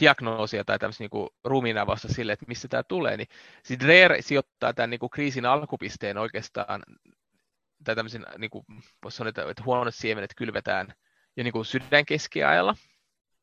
diagnoosia 0.00 0.64
tai 0.64 0.78
tämmöistä 0.78 1.04
niin 1.04 1.28
ruumiinavausta 1.44 2.08
sille, 2.08 2.32
että 2.32 2.46
missä 2.48 2.68
tämä 2.68 2.82
tulee, 2.82 3.16
niin 3.16 3.28
sitten 3.62 3.86
Dreher 3.86 4.22
sijoittaa 4.22 4.74
tämän 4.74 4.90
niin 4.90 5.00
kuin 5.00 5.10
kriisin 5.10 5.46
alkupisteen 5.46 6.18
oikeastaan, 6.18 6.82
tai 7.84 7.96
tämmöisen, 7.96 8.26
niin 8.38 8.50
kuin, 8.50 8.64
voisi 9.02 9.16
sanoa, 9.16 9.28
että, 9.28 9.62
huonot 9.64 9.94
siemenet 9.94 10.34
kylvetään 10.36 10.94
jo 11.36 11.44
niin 11.44 11.52
kuin 11.52 11.64
sydän 11.64 12.06
keskiajalla. 12.06 12.74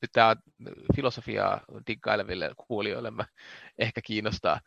Nyt 0.01 0.11
tämä 0.11 0.35
filosofiaa 0.95 1.61
diggaileville 1.87 2.51
kuulijoille 2.67 3.11
mä 3.11 3.25
ehkä 3.79 4.01
kiinnostaa. 4.01 4.59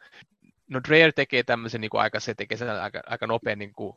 No 0.70 0.80
Dreher 0.88 1.12
tekee 1.12 1.42
tämmöisen 1.42 1.80
niin 1.80 1.90
kuin 1.90 2.00
aika, 2.00 2.20
se 2.20 2.34
tekee 2.34 2.58
sen 2.58 2.70
aika, 2.70 3.00
aika 3.06 3.26
nopean 3.26 3.58
niin 3.58 3.72
kuin, 3.72 3.96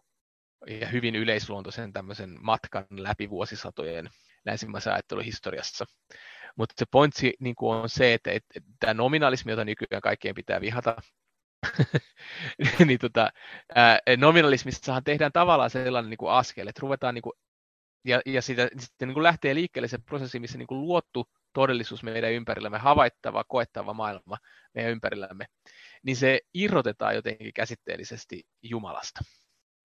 ja 0.67 0.87
hyvin 0.87 1.15
yleisluontoisen 1.15 1.93
tämmöisen 1.93 2.37
matkan 2.41 2.85
läpi 2.91 3.29
vuosisatojen 3.29 4.09
länsimaisen 4.45 4.93
ajattelun 4.93 5.23
historiassa. 5.23 5.85
Mutta 6.55 6.73
se 6.77 6.85
pointsi 6.91 7.33
niin 7.39 7.55
kuin 7.55 7.75
on 7.75 7.89
se, 7.89 8.13
että, 8.13 8.31
että 8.31 8.59
tämä 8.79 8.93
nominalismi, 8.93 9.51
jota 9.51 9.65
nykyään 9.65 10.01
kaikkien 10.01 10.35
pitää 10.35 10.61
vihata, 10.61 10.95
niin 12.85 12.99
tota, 12.99 13.31
ää, 13.75 13.99
nominalismissahan 14.17 15.03
tehdään 15.03 15.31
tavallaan 15.31 15.69
sellainen 15.69 16.09
niin 16.09 16.17
kuin 16.17 16.31
askel, 16.31 16.67
että 16.67 16.81
ruvetaan 16.81 17.15
niin 17.15 17.21
kuin, 17.21 17.33
ja, 18.07 18.21
ja 18.25 18.41
siitä, 18.41 18.69
sitten 18.79 19.07
niin 19.07 19.13
kuin 19.13 19.23
lähtee 19.23 19.55
liikkeelle 19.55 19.87
se 19.87 19.97
prosessi, 19.97 20.39
missä 20.39 20.57
niin 20.57 20.67
kuin 20.67 20.81
luottu 20.81 21.27
todellisuus 21.53 22.03
meidän 22.03 22.31
ympärillämme, 22.31 22.77
havaittava, 22.77 23.43
koettava 23.43 23.93
maailma 23.93 24.37
meidän 24.73 24.91
ympärillämme, 24.91 25.45
niin 26.03 26.15
se 26.15 26.39
irrotetaan 26.53 27.15
jotenkin 27.15 27.53
käsitteellisesti 27.53 28.43
Jumalasta. 28.63 29.19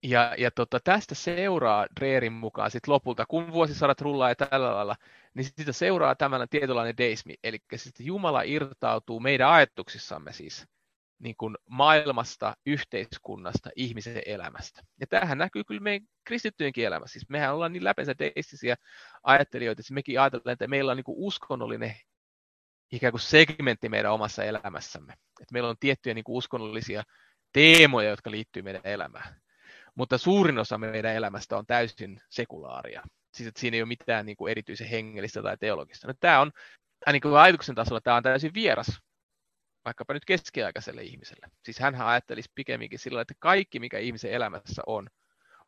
Ja, 0.02 0.34
ja 0.38 0.50
tota, 0.50 0.80
tästä 0.84 1.14
seuraa 1.14 1.86
Dreerin 2.00 2.32
mukaan 2.32 2.70
sit 2.70 2.88
lopulta, 2.88 3.24
kun 3.28 3.52
vuosisadat 3.52 4.00
rullaa 4.00 4.28
ja 4.28 4.34
tällä 4.34 4.74
lailla, 4.74 4.96
niin 5.34 5.44
siitä 5.44 5.72
seuraa 5.72 6.14
tämmöinen 6.14 6.48
tietynlainen 6.48 6.96
deismi, 6.96 7.34
eli 7.44 7.58
siis 7.76 7.94
Jumala 8.00 8.42
irtautuu 8.42 9.20
meidän 9.20 9.48
ajatuksissamme 9.48 10.32
siis 10.32 10.66
niin 11.22 11.34
kuin 11.38 11.56
maailmasta, 11.68 12.56
yhteiskunnasta, 12.66 13.70
ihmisen 13.76 14.22
elämästä. 14.26 14.82
Ja 15.00 15.06
tämähän 15.06 15.38
näkyy 15.38 15.64
kyllä 15.64 15.80
meidän 15.80 16.08
kristittyjenkin 16.24 16.86
elämässä. 16.86 17.12
Siis 17.12 17.28
mehän 17.28 17.54
ollaan 17.54 17.72
niin 17.72 17.84
läpensä 17.84 18.14
deistisiä 18.18 18.76
ajattelijoita, 19.22 19.80
että 19.80 19.94
mekin 19.94 20.20
ajatellaan, 20.20 20.52
että 20.52 20.66
meillä 20.66 20.90
on 20.90 20.96
niin 20.96 21.04
kuin 21.04 21.18
uskonnollinen 21.18 21.96
ikään 22.92 23.10
kuin 23.10 23.20
segmentti 23.20 23.88
meidän 23.88 24.12
omassa 24.12 24.44
elämässämme. 24.44 25.12
Että 25.12 25.52
meillä 25.52 25.68
on 25.68 25.76
tiettyjä 25.80 26.14
niin 26.14 26.24
kuin 26.24 26.36
uskonnollisia 26.36 27.02
teemoja, 27.52 28.10
jotka 28.10 28.30
liittyy 28.30 28.62
meidän 28.62 28.82
elämään. 28.84 29.40
Mutta 29.94 30.18
suurin 30.18 30.58
osa 30.58 30.78
meidän 30.78 31.14
elämästä 31.14 31.56
on 31.56 31.66
täysin 31.66 32.20
sekulaaria. 32.30 33.02
Siis 33.34 33.46
että 33.46 33.60
siinä 33.60 33.74
ei 33.74 33.82
ole 33.82 33.88
mitään 33.88 34.26
niin 34.26 34.36
kuin 34.36 34.50
erityisen 34.50 34.88
hengellistä 34.88 35.42
tai 35.42 35.56
teologista. 35.58 36.06
No, 36.06 36.14
tämä 36.20 36.40
on, 36.40 36.52
niin 37.12 37.22
kuin 37.22 37.36
ajatuksen 37.36 37.74
tasolla 37.74 38.00
tämä 38.00 38.16
on 38.16 38.22
täysin 38.22 38.54
vieras 38.54 39.00
vaikkapa 39.84 40.14
nyt 40.14 40.24
keskiaikaiselle 40.24 41.02
ihmiselle. 41.02 41.46
Siis 41.64 41.78
hän 41.78 41.94
ajattelisi 41.94 42.50
pikemminkin 42.54 42.98
sillä 42.98 43.20
että 43.20 43.34
kaikki, 43.38 43.80
mikä 43.80 43.98
ihmisen 43.98 44.32
elämässä 44.32 44.82
on, 44.86 45.08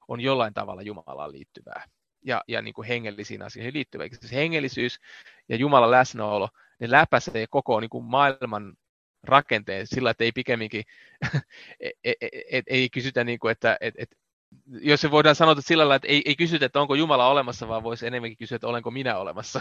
on 0.09 0.21
jollain 0.21 0.55
tavalla 0.55 0.83
Jumalaan 0.83 1.33
liittyvää 1.33 1.89
ja, 2.25 2.45
ja 2.49 2.63
niin 2.63 2.75
kuin 2.75 2.89
hengellisiin 2.89 3.43
asioihin 3.43 3.75
liittyvää. 3.75 4.09
Siis 4.21 4.33
hengellisyys 4.33 5.01
ja 5.49 5.57
Jumalan 5.57 5.91
läsnäolo, 5.91 6.49
ne 6.81 6.91
läpäisee 6.91 7.47
koko 7.51 7.81
niin 7.81 7.91
kuin 7.91 8.05
maailman 8.05 8.75
rakenteen 9.23 9.87
sillä, 9.87 10.11
että 10.11 10.25
ei 10.25 10.33
pikemminkin, 10.33 10.85
et, 11.81 11.93
et, 12.05 12.17
et, 12.51 12.65
ei 12.67 12.91
kysytä, 12.91 13.25
niin 13.25 13.39
kuin, 13.39 13.53
että 13.53 13.77
et, 13.81 13.95
et, 13.99 14.17
jos 14.67 15.01
se 15.01 15.11
voidaan 15.11 15.35
sanoa 15.35 15.55
sillä 15.61 15.81
lailla, 15.81 15.95
että 15.95 16.09
ei, 16.09 16.23
ei 16.25 16.37
kysytä, 16.37 16.67
että 16.67 16.81
onko 16.81 16.95
Jumala 16.95 17.29
olemassa, 17.29 17.69
vaan 17.69 17.83
voisi 17.83 18.07
enemmänkin 18.07 18.39
kysyä, 18.39 18.57
että 18.57 18.67
olenko 18.67 18.91
minä 18.91 19.19
olemassa. 19.19 19.61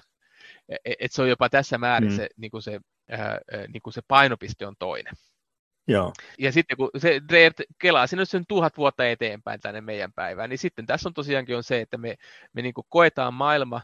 Et, 0.70 0.96
et 1.00 1.12
se 1.12 1.22
on 1.22 1.30
jopa 1.30 1.50
tässä 1.50 1.78
määrin 1.78 2.10
mm. 2.10 2.16
se, 2.16 2.30
niin 2.38 2.52
kuin 2.52 2.64
se 2.64 2.80
ää, 3.10 3.40
niin 3.68 3.82
kuin 3.82 3.94
se 3.94 4.02
painopiste 4.08 4.68
on 4.68 4.76
toinen. 4.80 5.14
Joo. 5.88 6.14
Ja 6.40 6.52
sitten 6.52 6.78
kun 6.78 6.90
se 6.98 7.22
Dreert 7.30 7.56
kelaa 7.82 8.08
sinne 8.08 8.26
sen 8.26 8.44
tuhat 8.48 8.78
vuotta 8.78 9.08
eteenpäin 9.08 9.60
tänne 9.60 9.82
meidän 9.82 10.14
päivään, 10.14 10.50
niin 10.50 10.58
sitten 10.58 10.86
tässä 10.86 11.10
on 11.10 11.14
tosiaankin 11.14 11.58
on 11.58 11.64
se, 11.64 11.82
että 11.82 11.98
me, 11.98 12.16
me 12.54 12.62
niin 12.62 12.74
kuin 12.74 12.88
koetaan 12.90 13.34
maailma, 13.34 13.82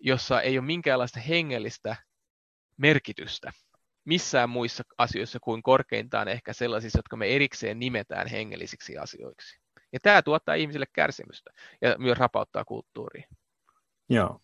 jossa 0.00 0.40
ei 0.40 0.58
ole 0.58 0.66
minkäänlaista 0.66 1.20
hengellistä 1.20 1.96
merkitystä 2.76 3.52
missään 4.06 4.50
muissa 4.50 4.84
asioissa 4.98 5.38
kuin 5.42 5.62
korkeintaan 5.62 6.28
ehkä 6.28 6.52
sellaisissa, 6.52 6.98
jotka 6.98 7.16
me 7.16 7.26
erikseen 7.26 7.78
nimetään 7.78 8.26
hengellisiksi 8.26 8.98
asioiksi. 8.98 9.60
Ja 9.92 10.00
tämä 10.02 10.22
tuottaa 10.22 10.54
ihmisille 10.54 10.86
kärsimystä 10.92 11.50
ja 11.82 11.96
myös 11.98 12.18
rapauttaa 12.18 12.64
kulttuuria. 12.64 13.28
Joo. 14.08 14.40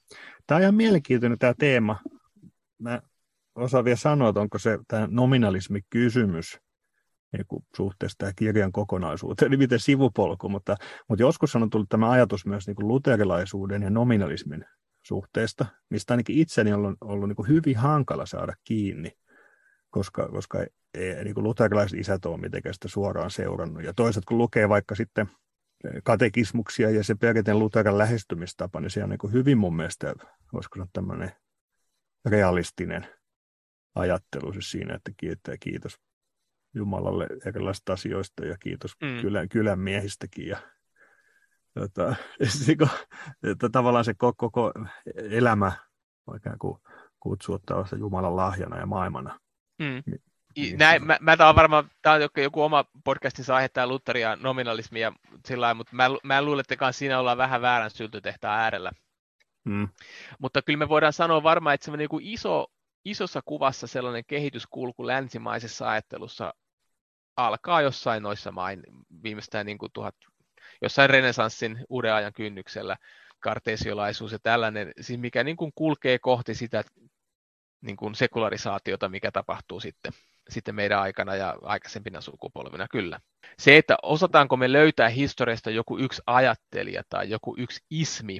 Tämä 0.47 0.57
on 0.57 0.63
ihan 0.63 0.75
mielenkiintoinen 0.75 1.39
tämä 1.39 1.55
teema. 1.59 1.99
Mä 2.79 3.03
osaa 3.55 3.85
vielä 3.85 3.97
sanoa, 3.97 4.29
että 4.29 4.41
onko 4.41 4.59
se 4.59 4.79
tämä 4.89 5.09
nominalismi-kysymys 5.11 6.59
niin 7.33 7.63
suhteessa 7.77 8.19
tähän 8.19 8.35
kirjan 8.37 8.73
kokonaisuuteen, 8.73 9.49
eli 9.49 9.57
miten 9.57 9.81
sivupolku, 9.81 10.49
mutta, 10.49 10.77
mutta 11.09 11.23
joskus 11.23 11.57
on 11.57 11.71
tullut 11.71 11.89
tämä 11.89 12.11
ajatus 12.11 12.47
myös 12.47 12.67
niin 12.67 12.75
kuin 12.75 12.89
luterilaisuuden 12.89 13.83
ja 13.83 13.91
nominalismin 13.91 14.65
suhteesta, 15.03 15.67
mistä 15.91 16.15
ainakin 16.15 16.39
itseni 16.39 16.73
on 16.73 16.79
ollut, 16.79 16.97
ollut 17.01 17.29
niin 17.29 17.37
kuin 17.37 17.49
hyvin 17.49 17.77
hankala 17.77 18.27
saada 18.27 18.55
kiinni, 18.65 19.13
koska, 19.91 20.29
koska 20.29 20.59
ei, 20.95 21.25
niin 21.25 21.35
kuin 21.35 21.45
luterilaiset 21.45 21.99
isät 21.99 22.25
ole 22.25 22.41
mitenkään 22.41 22.75
sitä 22.75 22.89
suoraan 22.89 23.31
seurannut. 23.31 23.85
Ja 23.85 23.95
toisaalta 23.95 24.29
kun 24.29 24.39
lukee 24.39 24.69
vaikka 24.69 24.95
sitten 24.95 25.31
katekismuksia 26.05 26.91
ja 26.91 27.05
se 27.05 27.15
perinteinen 27.15 27.59
luteran 27.59 27.99
lähestymistapa, 27.99 28.81
niin 28.81 28.91
se 28.91 29.05
on 29.05 29.11
niin 29.11 29.19
kuin 29.19 29.33
hyvin 29.33 29.59
mun 29.59 29.77
mielestä, 29.77 30.15
voisiko 30.53 30.77
sanoa 30.77 30.89
tämmöinen 30.93 31.33
realistinen 32.25 33.07
ajattelu 33.95 34.53
siis 34.53 34.71
siinä, 34.71 34.95
että 34.95 35.11
kiittää 35.17 35.57
kiitos 35.61 36.01
Jumalalle 36.75 37.27
erilaisista 37.47 37.93
asioista 37.93 38.45
ja 38.45 38.59
kiitos 38.59 38.93
mm. 39.03 39.21
kylän, 39.21 39.49
kylän 39.49 39.79
miehistäkin. 39.79 40.49
Ja, 40.49 40.57
tota, 41.75 42.09
että, 42.41 42.89
että 43.43 43.69
tavallaan 43.69 44.05
se 44.05 44.15
koko, 44.15 44.51
koko 44.51 44.73
elämä 45.31 45.73
ikään 46.37 46.59
kuin 46.59 46.79
kutsuu 47.21 47.55
ottaa 47.55 47.87
se 47.87 47.97
Jumalan 47.97 48.37
lahjana 48.37 48.79
ja 48.79 48.87
maailmana. 48.87 49.41
Mm. 49.79 50.03
Niin, 50.57 50.79
Näin, 50.79 51.07
mä, 51.07 51.19
mä 51.21 51.37
tämä 51.37 51.49
on 51.49 51.57
varmaan 51.57 51.91
tämä 52.03 52.15
on 52.15 52.21
joku 52.37 52.63
oma 52.63 52.85
podcastinsa 53.05 53.57
aihe, 53.57 53.69
tämä 53.69 53.87
Luther 53.87 54.17
ja 54.17 54.37
nominalismi 54.37 55.01
ja 55.01 55.13
sillä 55.47 55.75
mutta 55.75 55.97
mä, 55.97 56.05
mä 56.23 56.43
luulen, 56.43 56.65
että 56.69 56.93
siinä 56.93 57.19
ollaan 57.19 57.39
vähän 57.39 57.63
väärän 57.63 57.91
syltytehtaan 57.91 58.61
äärellä. 58.61 58.93
Mm. 59.65 59.89
Mutta 60.39 60.63
kyllä 60.63 60.79
me 60.79 60.89
voidaan 60.89 61.13
sanoa 61.13 61.43
varmaan, 61.43 61.75
että 61.75 61.85
semmoinen 61.85 62.09
iso 62.21 62.72
isossa 63.05 63.41
kuvassa 63.45 63.87
sellainen 63.87 64.25
kehityskulku 64.27 65.07
länsimaisessa 65.07 65.91
ajattelussa 65.91 66.55
alkaa 67.37 67.83
jossain 67.83 68.23
noissa 68.23 68.53
main, 68.53 68.83
viimeistään 69.23 69.67
niin 69.67 69.79
kuin 69.79 69.93
tuhat, 69.93 70.15
jossain 70.83 71.11
renesanssin 71.11 71.85
uuden 71.89 72.15
ajan 72.15 72.33
kynnyksellä, 72.33 72.97
kartesiolaisuus 73.41 74.33
ja 74.33 74.39
tällainen, 74.43 74.93
siis 75.01 75.21
mikä 75.21 75.45
niin 75.45 75.57
kuin 75.57 75.73
kulkee 75.75 76.19
kohti 76.19 76.55
sitä 76.55 76.85
niin 77.81 77.97
kuin 77.97 78.15
sekularisaatiota, 78.15 79.09
mikä 79.09 79.31
tapahtuu 79.31 79.81
sitten, 79.81 80.13
sitten 80.49 80.75
meidän 80.75 81.01
aikana 81.01 81.37
ja 81.37 81.57
aikaisempina 81.63 82.21
sukupolvina, 82.21 82.89
kyllä. 82.89 83.21
Se, 83.59 83.77
että 83.77 83.97
osataanko 84.03 84.57
me 84.57 84.73
löytää 84.73 85.09
historiasta 85.09 85.71
joku 85.71 85.99
yksi 85.99 86.23
ajattelija 86.27 87.03
tai 87.09 87.31
joku 87.31 87.55
yksi 87.59 87.85
ismi, 87.91 88.39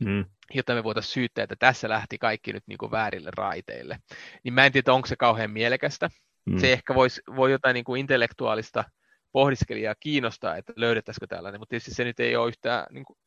mm. 0.00 0.24
jota 0.54 0.74
me 0.74 0.84
voitaisiin 0.84 1.12
syyttää, 1.12 1.42
että 1.42 1.56
tässä 1.58 1.88
lähti 1.88 2.18
kaikki 2.18 2.52
nyt 2.52 2.64
niin 2.66 2.78
kuin 2.78 2.90
väärille 2.90 3.30
raiteille. 3.36 3.98
Niin 4.44 4.54
mä 4.54 4.66
en 4.66 4.72
tiedä, 4.72 4.92
onko 4.92 5.06
se 5.06 5.16
kauhean 5.16 5.50
mielekästä. 5.50 6.10
Mm. 6.46 6.58
Se 6.58 6.72
ehkä 6.72 6.94
voisi, 6.94 7.22
voi 7.36 7.50
jotain 7.50 7.74
niin 7.74 7.84
kuin 7.84 8.00
intellektuaalista 8.00 8.84
pohdiskelijaa 9.32 9.94
kiinnostaa, 10.00 10.56
että 10.56 10.72
löydettäisikö 10.76 11.26
tällainen, 11.26 11.60
mutta 11.60 11.70
tietysti 11.70 11.94
se 11.94 12.04
nyt 12.04 12.20
ei 12.20 12.36
ole 12.36 12.48
yhtään 12.48 12.86
niin 12.90 13.04
kuin, 13.04 13.18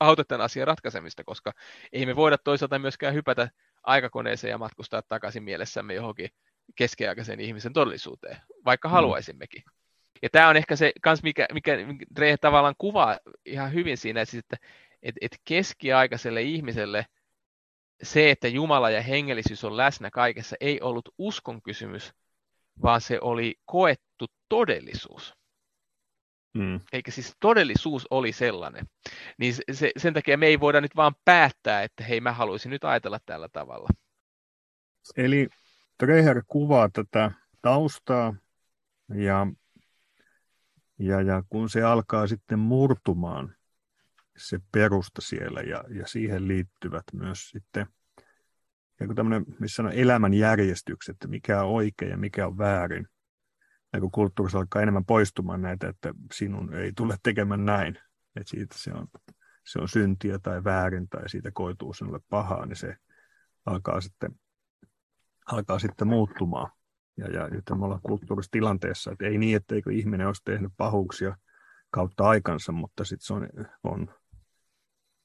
auta 0.00 0.24
tämän 0.24 0.44
asian 0.44 0.66
ratkaisemista, 0.66 1.24
koska 1.24 1.52
ei 1.92 2.06
me 2.06 2.16
voida 2.16 2.38
toisaalta 2.38 2.78
myöskään 2.78 3.14
hypätä 3.14 3.48
aikakoneeseen 3.82 4.50
ja 4.50 4.58
matkustaa 4.58 5.02
takaisin 5.02 5.42
mielessämme 5.42 5.94
johonkin 5.94 6.28
keskiaikaisen 6.76 7.40
ihmisen 7.40 7.72
todellisuuteen, 7.72 8.36
vaikka 8.64 8.88
mm. 8.88 8.92
haluaisimmekin. 8.92 9.62
Ja 10.22 10.28
tämä 10.32 10.48
on 10.48 10.56
ehkä 10.56 10.76
se, 10.76 10.92
kans 11.02 11.22
mikä, 11.22 11.46
mikä 11.52 11.78
Dre 12.16 12.36
tavallaan 12.36 12.74
kuvaa 12.78 13.18
ihan 13.44 13.72
hyvin 13.72 13.96
siinä, 13.96 14.20
että, 14.20 14.30
siis, 14.30 14.44
että 14.44 14.66
että 15.06 15.18
et 15.20 15.40
keskiaikaiselle 15.44 16.42
ihmiselle 16.42 17.06
se, 18.02 18.30
että 18.30 18.48
Jumala 18.48 18.90
ja 18.90 19.02
hengellisyys 19.02 19.64
on 19.64 19.76
läsnä 19.76 20.10
kaikessa, 20.10 20.56
ei 20.60 20.80
ollut 20.80 21.08
uskon 21.18 21.62
kysymys, 21.62 22.12
vaan 22.82 23.00
se 23.00 23.18
oli 23.20 23.54
koettu 23.64 24.26
todellisuus. 24.48 25.34
Mm. 26.54 26.80
Eikä 26.92 27.10
siis 27.10 27.36
todellisuus 27.40 28.06
oli 28.10 28.32
sellainen. 28.32 28.86
Niin 29.38 29.54
se, 29.72 29.92
sen 29.96 30.14
takia 30.14 30.38
me 30.38 30.46
ei 30.46 30.60
voida 30.60 30.80
nyt 30.80 30.96
vaan 30.96 31.14
päättää, 31.24 31.82
että 31.82 32.04
hei 32.04 32.20
mä 32.20 32.32
haluaisin 32.32 32.70
nyt 32.70 32.84
ajatella 32.84 33.20
tällä 33.26 33.48
tavalla. 33.48 33.88
Eli 35.16 35.48
Treher 35.98 36.42
kuvaa 36.46 36.88
tätä 36.88 37.30
taustaa 37.62 38.34
ja, 39.14 39.46
ja, 40.98 41.22
ja 41.22 41.42
kun 41.48 41.70
se 41.70 41.82
alkaa 41.82 42.26
sitten 42.26 42.58
murtumaan, 42.58 43.56
se 44.36 44.58
perusta 44.72 45.20
siellä 45.20 45.60
ja, 45.60 45.84
ja 45.88 46.06
siihen 46.06 46.48
liittyvät 46.48 47.04
myös 47.12 47.50
sitten 47.50 47.86
tämmöinen, 49.14 49.44
missä 49.60 49.82
on 49.82 49.92
elämän 49.92 50.34
järjestykset, 50.34 51.14
että 51.14 51.28
mikä 51.28 51.62
on 51.62 51.70
oikein 51.70 52.10
ja 52.10 52.16
mikä 52.16 52.46
on 52.46 52.58
väärin. 52.58 53.08
Ja 53.92 54.00
kun 54.00 54.10
kulttuurissa 54.10 54.58
alkaa 54.58 54.82
enemmän 54.82 55.04
poistumaan 55.04 55.62
näitä, 55.62 55.88
että 55.88 56.14
sinun 56.32 56.74
ei 56.74 56.92
tule 56.96 57.16
tekemään 57.22 57.64
näin, 57.64 57.98
että 58.36 58.50
siitä 58.50 58.74
se 58.78 58.92
on, 58.92 59.06
se 59.64 59.78
on 59.78 59.88
syntiä 59.88 60.38
tai 60.38 60.64
väärin 60.64 61.08
tai 61.08 61.28
siitä 61.28 61.50
koituu 61.54 61.92
sinulle 61.92 62.20
pahaa, 62.28 62.66
niin 62.66 62.76
se 62.76 62.96
alkaa 63.66 64.00
sitten, 64.00 64.40
alkaa 65.52 65.78
sitten 65.78 66.08
muuttumaan. 66.08 66.70
Ja, 67.16 67.26
ja 67.26 67.48
nyt 67.48 67.64
me 67.78 67.84
ollaan 67.84 68.00
kulttuurissa 68.02 68.50
tilanteessa, 68.50 69.12
että 69.12 69.26
ei 69.26 69.38
niin, 69.38 69.56
etteikö 69.56 69.92
ihminen 69.92 70.26
olisi 70.26 70.42
tehnyt 70.44 70.72
pahuuksia 70.76 71.36
kautta 71.90 72.24
aikansa, 72.24 72.72
mutta 72.72 73.04
sitten 73.04 73.26
se 73.26 73.34
on, 73.34 73.48
on 73.84 74.14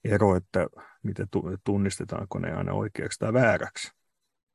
ero, 0.04 0.36
että 0.36 0.68
miten 1.04 1.28
tunnistetaanko 1.64 2.40
ne 2.40 2.52
aina 2.52 2.74
oikeaksi 2.74 3.20
tai 3.20 3.34
vääräksi. 3.34 3.92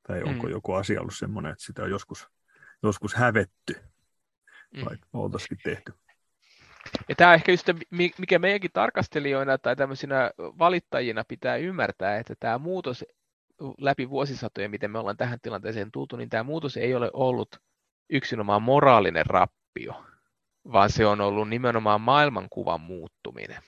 Tai 0.06 0.22
onko 0.22 0.46
mm. 0.46 0.52
joku 0.52 0.72
asia 0.72 1.00
ollut 1.00 1.16
sellainen, 1.16 1.52
että 1.52 1.64
sitä 1.64 1.82
on 1.82 1.90
joskus, 1.90 2.28
joskus 2.82 3.14
hävetty, 3.14 3.76
mm. 4.76 4.84
vaikka 4.84 5.06
oltaisikin 5.12 5.58
tehty. 5.64 5.92
Ja 7.08 7.14
tämä 7.14 7.30
on 7.30 7.34
ehkä 7.34 7.52
just 7.52 7.66
mikä 8.18 8.38
meidänkin 8.38 8.70
tarkastelijoina 8.72 9.58
tai 9.58 9.76
tämmöisinä 9.76 10.30
valittajina 10.38 11.24
pitää 11.28 11.56
ymmärtää, 11.56 12.18
että 12.18 12.34
tämä 12.40 12.58
muutos 12.58 13.04
läpi 13.78 14.10
vuosisatoja, 14.10 14.68
miten 14.68 14.90
me 14.90 14.98
ollaan 14.98 15.16
tähän 15.16 15.40
tilanteeseen 15.42 15.92
tultu, 15.92 16.16
niin 16.16 16.28
tämä 16.28 16.42
muutos 16.42 16.76
ei 16.76 16.94
ole 16.94 17.10
ollut 17.12 17.56
yksinomaan 18.10 18.62
moraalinen 18.62 19.26
rappio, 19.26 20.04
vaan 20.72 20.90
se 20.90 21.06
on 21.06 21.20
ollut 21.20 21.48
nimenomaan 21.48 22.00
maailmankuvan 22.00 22.80
muuttuminen, 22.80 23.62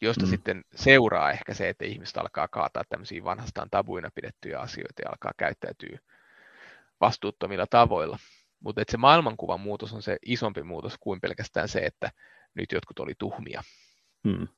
josta 0.00 0.24
mm. 0.26 0.30
sitten 0.30 0.64
seuraa 0.74 1.30
ehkä 1.30 1.54
se, 1.54 1.68
että 1.68 1.84
ihmiset 1.84 2.16
alkaa 2.16 2.48
kaataa 2.48 2.82
tämmöisiä 2.88 3.24
vanhastaan 3.24 3.70
tabuina 3.70 4.10
pidettyjä 4.14 4.60
asioita 4.60 5.02
ja 5.04 5.10
alkaa 5.10 5.32
käyttäytyä 5.36 5.98
vastuuttomilla 7.00 7.66
tavoilla. 7.66 8.18
Mutta 8.60 8.82
se 8.88 8.96
maailmankuvan 8.96 9.60
muutos 9.60 9.92
on 9.92 10.02
se 10.02 10.16
isompi 10.26 10.62
muutos 10.62 10.94
kuin 11.00 11.20
pelkästään 11.20 11.68
se, 11.68 11.78
että 11.78 12.10
nyt 12.54 12.72
jotkut 12.72 12.98
oli 12.98 13.14
tuhmia. 13.18 13.62
Hmm. 14.28 14.48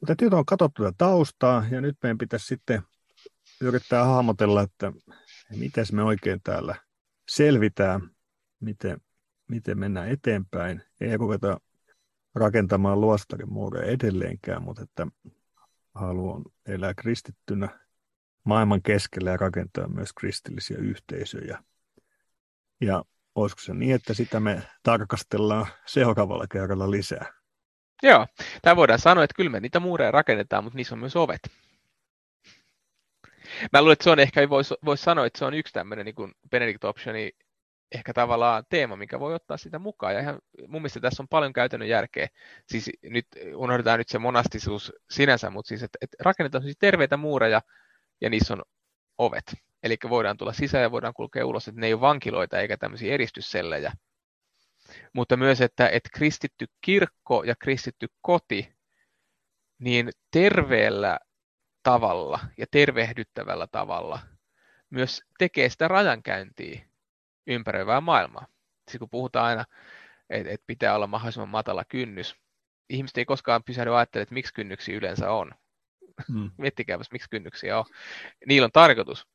Mutta 0.00 0.24
nyt 0.24 0.32
on 0.32 0.46
katsottu 0.46 0.82
tätä 0.82 0.94
taustaa 0.98 1.64
ja 1.70 1.80
nyt 1.80 1.96
meidän 2.02 2.18
pitäisi 2.18 2.46
sitten 2.46 2.82
yrittää 3.60 4.04
hahmotella, 4.04 4.62
että 4.62 4.92
miten 5.56 5.86
me 5.92 6.02
oikein 6.02 6.40
täällä 6.44 6.76
selvitään, 7.28 8.10
miten, 8.60 9.00
miten 9.48 9.78
mennään 9.78 10.08
eteenpäin. 10.08 10.82
Ei 11.00 11.16
ruveta 11.16 11.60
rakentamaan 12.34 13.00
luostarin 13.00 13.52
muureja 13.52 13.92
edelleenkään, 13.92 14.62
mutta 14.62 14.82
että 14.82 15.06
haluan 15.94 16.42
elää 16.66 16.94
kristittynä 16.94 17.68
maailman 18.44 18.82
keskellä 18.82 19.30
ja 19.30 19.36
rakentaa 19.36 19.88
myös 19.88 20.12
kristillisiä 20.12 20.76
yhteisöjä. 20.78 21.62
Ja 22.80 23.04
olisiko 23.34 23.60
se 23.60 23.74
niin, 23.74 23.94
että 23.94 24.14
sitä 24.14 24.40
me 24.40 24.62
tarkastellaan 24.82 25.66
seuraavalla 25.86 26.46
kerralla 26.52 26.90
lisää? 26.90 27.32
Joo, 28.02 28.26
tämä 28.62 28.76
voidaan 28.76 28.98
sanoa, 28.98 29.24
että 29.24 29.34
kyllä 29.36 29.50
me 29.50 29.60
niitä 29.60 29.80
muureja 29.80 30.10
rakennetaan, 30.10 30.64
mutta 30.64 30.76
niissä 30.76 30.94
on 30.94 30.98
myös 30.98 31.16
ovet. 31.16 31.40
Mä 33.72 33.80
luulen, 33.80 33.92
että 33.92 34.04
se 34.04 34.10
on 34.10 34.18
ehkä, 34.18 34.48
voisi 34.48 34.74
vois 34.84 35.02
sanoa, 35.02 35.26
että 35.26 35.38
se 35.38 35.44
on 35.44 35.54
yksi 35.54 35.72
tämmöinen 35.72 36.04
niin 36.04 36.34
Benedict 36.50 36.84
Optioni 36.84 37.32
ehkä 37.94 38.12
tavallaan 38.12 38.64
teema, 38.68 38.96
mikä 38.96 39.20
voi 39.20 39.34
ottaa 39.34 39.56
sitä 39.56 39.78
mukaan. 39.78 40.14
Ja 40.14 40.20
ihan, 40.20 40.38
mun 40.68 40.82
mielestä 40.82 41.00
tässä 41.00 41.22
on 41.22 41.28
paljon 41.28 41.52
käytännön 41.52 41.88
järkeä. 41.88 42.28
Siis 42.66 42.90
nyt 43.02 43.26
unohdetaan 43.54 43.98
nyt 43.98 44.08
se 44.08 44.18
monastisuus 44.18 44.92
sinänsä, 45.10 45.50
mutta 45.50 45.68
siis, 45.68 45.82
että, 45.82 45.98
että 46.00 46.16
rakennetaan 46.20 46.64
siis 46.64 46.76
terveitä 46.78 47.16
muureja 47.16 47.62
ja 48.20 48.30
niissä 48.30 48.54
on 48.54 48.62
ovet. 49.18 49.54
Eli 49.82 49.96
voidaan 50.08 50.36
tulla 50.36 50.52
sisään 50.52 50.82
ja 50.82 50.90
voidaan 50.90 51.14
kulkea 51.14 51.46
ulos, 51.46 51.68
että 51.68 51.80
ne 51.80 51.86
ei 51.86 51.92
ole 51.92 52.00
vankiloita 52.00 52.60
eikä 52.60 52.76
tämmöisiä 52.76 53.14
eristyssellejä. 53.14 53.92
Mutta 55.12 55.36
myös, 55.36 55.60
että, 55.60 55.88
että 55.88 56.08
kristitty 56.14 56.66
kirkko 56.80 57.42
ja 57.44 57.54
kristitty 57.56 58.06
koti, 58.20 58.74
niin 59.78 60.10
terveellä 60.30 61.18
tavalla 61.82 62.40
ja 62.58 62.66
tervehdyttävällä 62.70 63.66
tavalla 63.66 64.18
myös 64.90 65.22
tekee 65.38 65.68
sitä 65.68 65.88
rajankäyntiä 65.88 66.91
ympäröivää 67.46 68.00
maailmaa. 68.00 68.46
Siis 68.90 68.98
kun 68.98 69.10
puhutaan 69.10 69.46
aina, 69.46 69.64
että, 70.30 70.50
että 70.50 70.64
pitää 70.66 70.94
olla 70.94 71.06
mahdollisimman 71.06 71.48
matala 71.48 71.84
kynnys, 71.84 72.36
ihmiset 72.88 73.18
ei 73.18 73.24
koskaan 73.24 73.64
pysähdy 73.64 73.96
ajattelemaan, 73.96 74.22
että 74.22 74.34
miksi 74.34 74.54
kynnyksiä 74.54 74.96
yleensä 74.96 75.30
on. 75.30 75.50
Mm. 76.28 76.50
Miettikääpäs, 76.58 77.10
miksi 77.12 77.30
kynnyksiä 77.30 77.78
on. 77.78 77.84
Niillä 78.46 78.64
on 78.64 78.72
tarkoitus. 78.72 79.26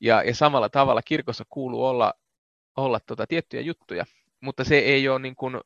Ja, 0.00 0.22
ja 0.22 0.34
samalla 0.34 0.68
tavalla 0.68 1.02
kirkossa 1.02 1.44
kuuluu 1.48 1.86
olla, 1.86 2.14
olla 2.76 3.00
tota 3.00 3.26
tiettyjä 3.26 3.62
juttuja, 3.62 4.06
mutta 4.40 4.64
se 4.64 4.78
ei 4.78 5.08
ole 5.08 5.18
niin 5.18 5.36
kuin, 5.36 5.60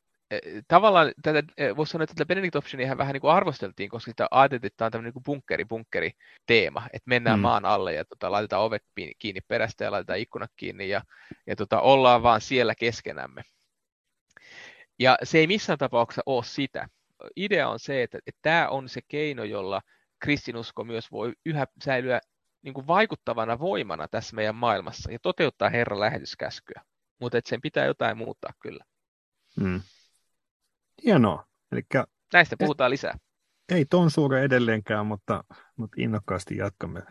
tavallaan 0.68 1.12
tätä, 1.22 1.42
voisi 1.76 1.92
sanoa, 1.92 2.04
että 2.04 2.14
tätä 2.14 2.26
Benedict 2.26 2.56
Optionia 2.56 2.98
vähän 2.98 3.12
niin 3.12 3.20
kuin 3.20 3.32
arvosteltiin, 3.32 3.90
koska 3.90 4.10
sitä 4.10 4.28
ajateltiin, 4.30 4.66
että 4.66 4.76
tämä 4.76 4.86
on 4.86 4.92
tämmöinen 4.92 5.12
niin 5.14 5.24
bunkkeri, 5.24 5.64
bunkkeri 5.64 6.10
teema, 6.46 6.86
että 6.92 7.08
mennään 7.08 7.38
mm. 7.38 7.42
maan 7.42 7.64
alle 7.64 7.94
ja 7.94 8.04
tota, 8.04 8.30
laitetaan 8.30 8.62
ovet 8.62 8.82
kiinni 9.18 9.40
perästä 9.48 9.84
ja 9.84 9.90
laitetaan 9.90 10.18
ikkunat 10.18 10.50
kiinni 10.56 10.88
ja, 10.88 11.02
ja 11.46 11.56
tota, 11.56 11.80
ollaan 11.80 12.22
vaan 12.22 12.40
siellä 12.40 12.74
keskenämme. 12.74 13.42
Ja 14.98 15.18
se 15.22 15.38
ei 15.38 15.46
missään 15.46 15.78
tapauksessa 15.78 16.22
ole 16.26 16.44
sitä. 16.44 16.88
Idea 17.36 17.68
on 17.68 17.78
se, 17.78 18.02
että, 18.02 18.18
että 18.26 18.38
tämä 18.42 18.68
on 18.68 18.88
se 18.88 19.00
keino, 19.08 19.44
jolla 19.44 19.82
kristinusko 20.18 20.84
myös 20.84 21.12
voi 21.12 21.32
yhä 21.46 21.66
säilyä 21.84 22.20
niin 22.62 22.74
kuin 22.74 22.86
vaikuttavana 22.86 23.58
voimana 23.58 24.08
tässä 24.08 24.36
meidän 24.36 24.54
maailmassa 24.54 25.12
ja 25.12 25.18
toteuttaa 25.22 25.68
Herran 25.68 26.00
lähetyskäskyä. 26.00 26.82
Mutta 27.20 27.40
sen 27.44 27.60
pitää 27.60 27.86
jotain 27.86 28.18
muuttaa 28.18 28.52
kyllä. 28.62 28.84
Hmm. 29.60 29.80
Hienoa. 31.04 31.46
Elikkä, 31.72 32.04
Näistä 32.32 32.56
puhutaan 32.58 32.90
lisää. 32.90 33.18
Ei 33.68 33.84
ton 33.84 34.10
suure 34.10 34.42
edelleenkään, 34.42 35.06
mutta, 35.06 35.44
mutta 35.76 35.96
innokkaasti 36.00 36.56
jatkamme 36.56 37.02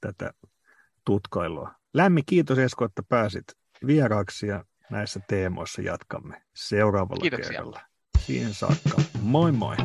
tätä 0.00 0.32
tutkailua. 1.04 1.74
Lämmi 1.94 2.22
kiitos 2.26 2.58
Esko, 2.58 2.84
että 2.84 3.02
pääsit 3.08 3.44
vieraaksi 3.86 4.46
ja 4.46 4.64
näissä 4.90 5.20
teemoissa 5.28 5.82
jatkamme 5.82 6.42
seuraavalla 6.56 7.20
Kiitoksia. 7.22 7.50
kerralla. 7.50 7.80
Siihen 8.18 8.54
saakka. 8.54 9.02
Moi 9.22 9.52
moi! 9.52 9.76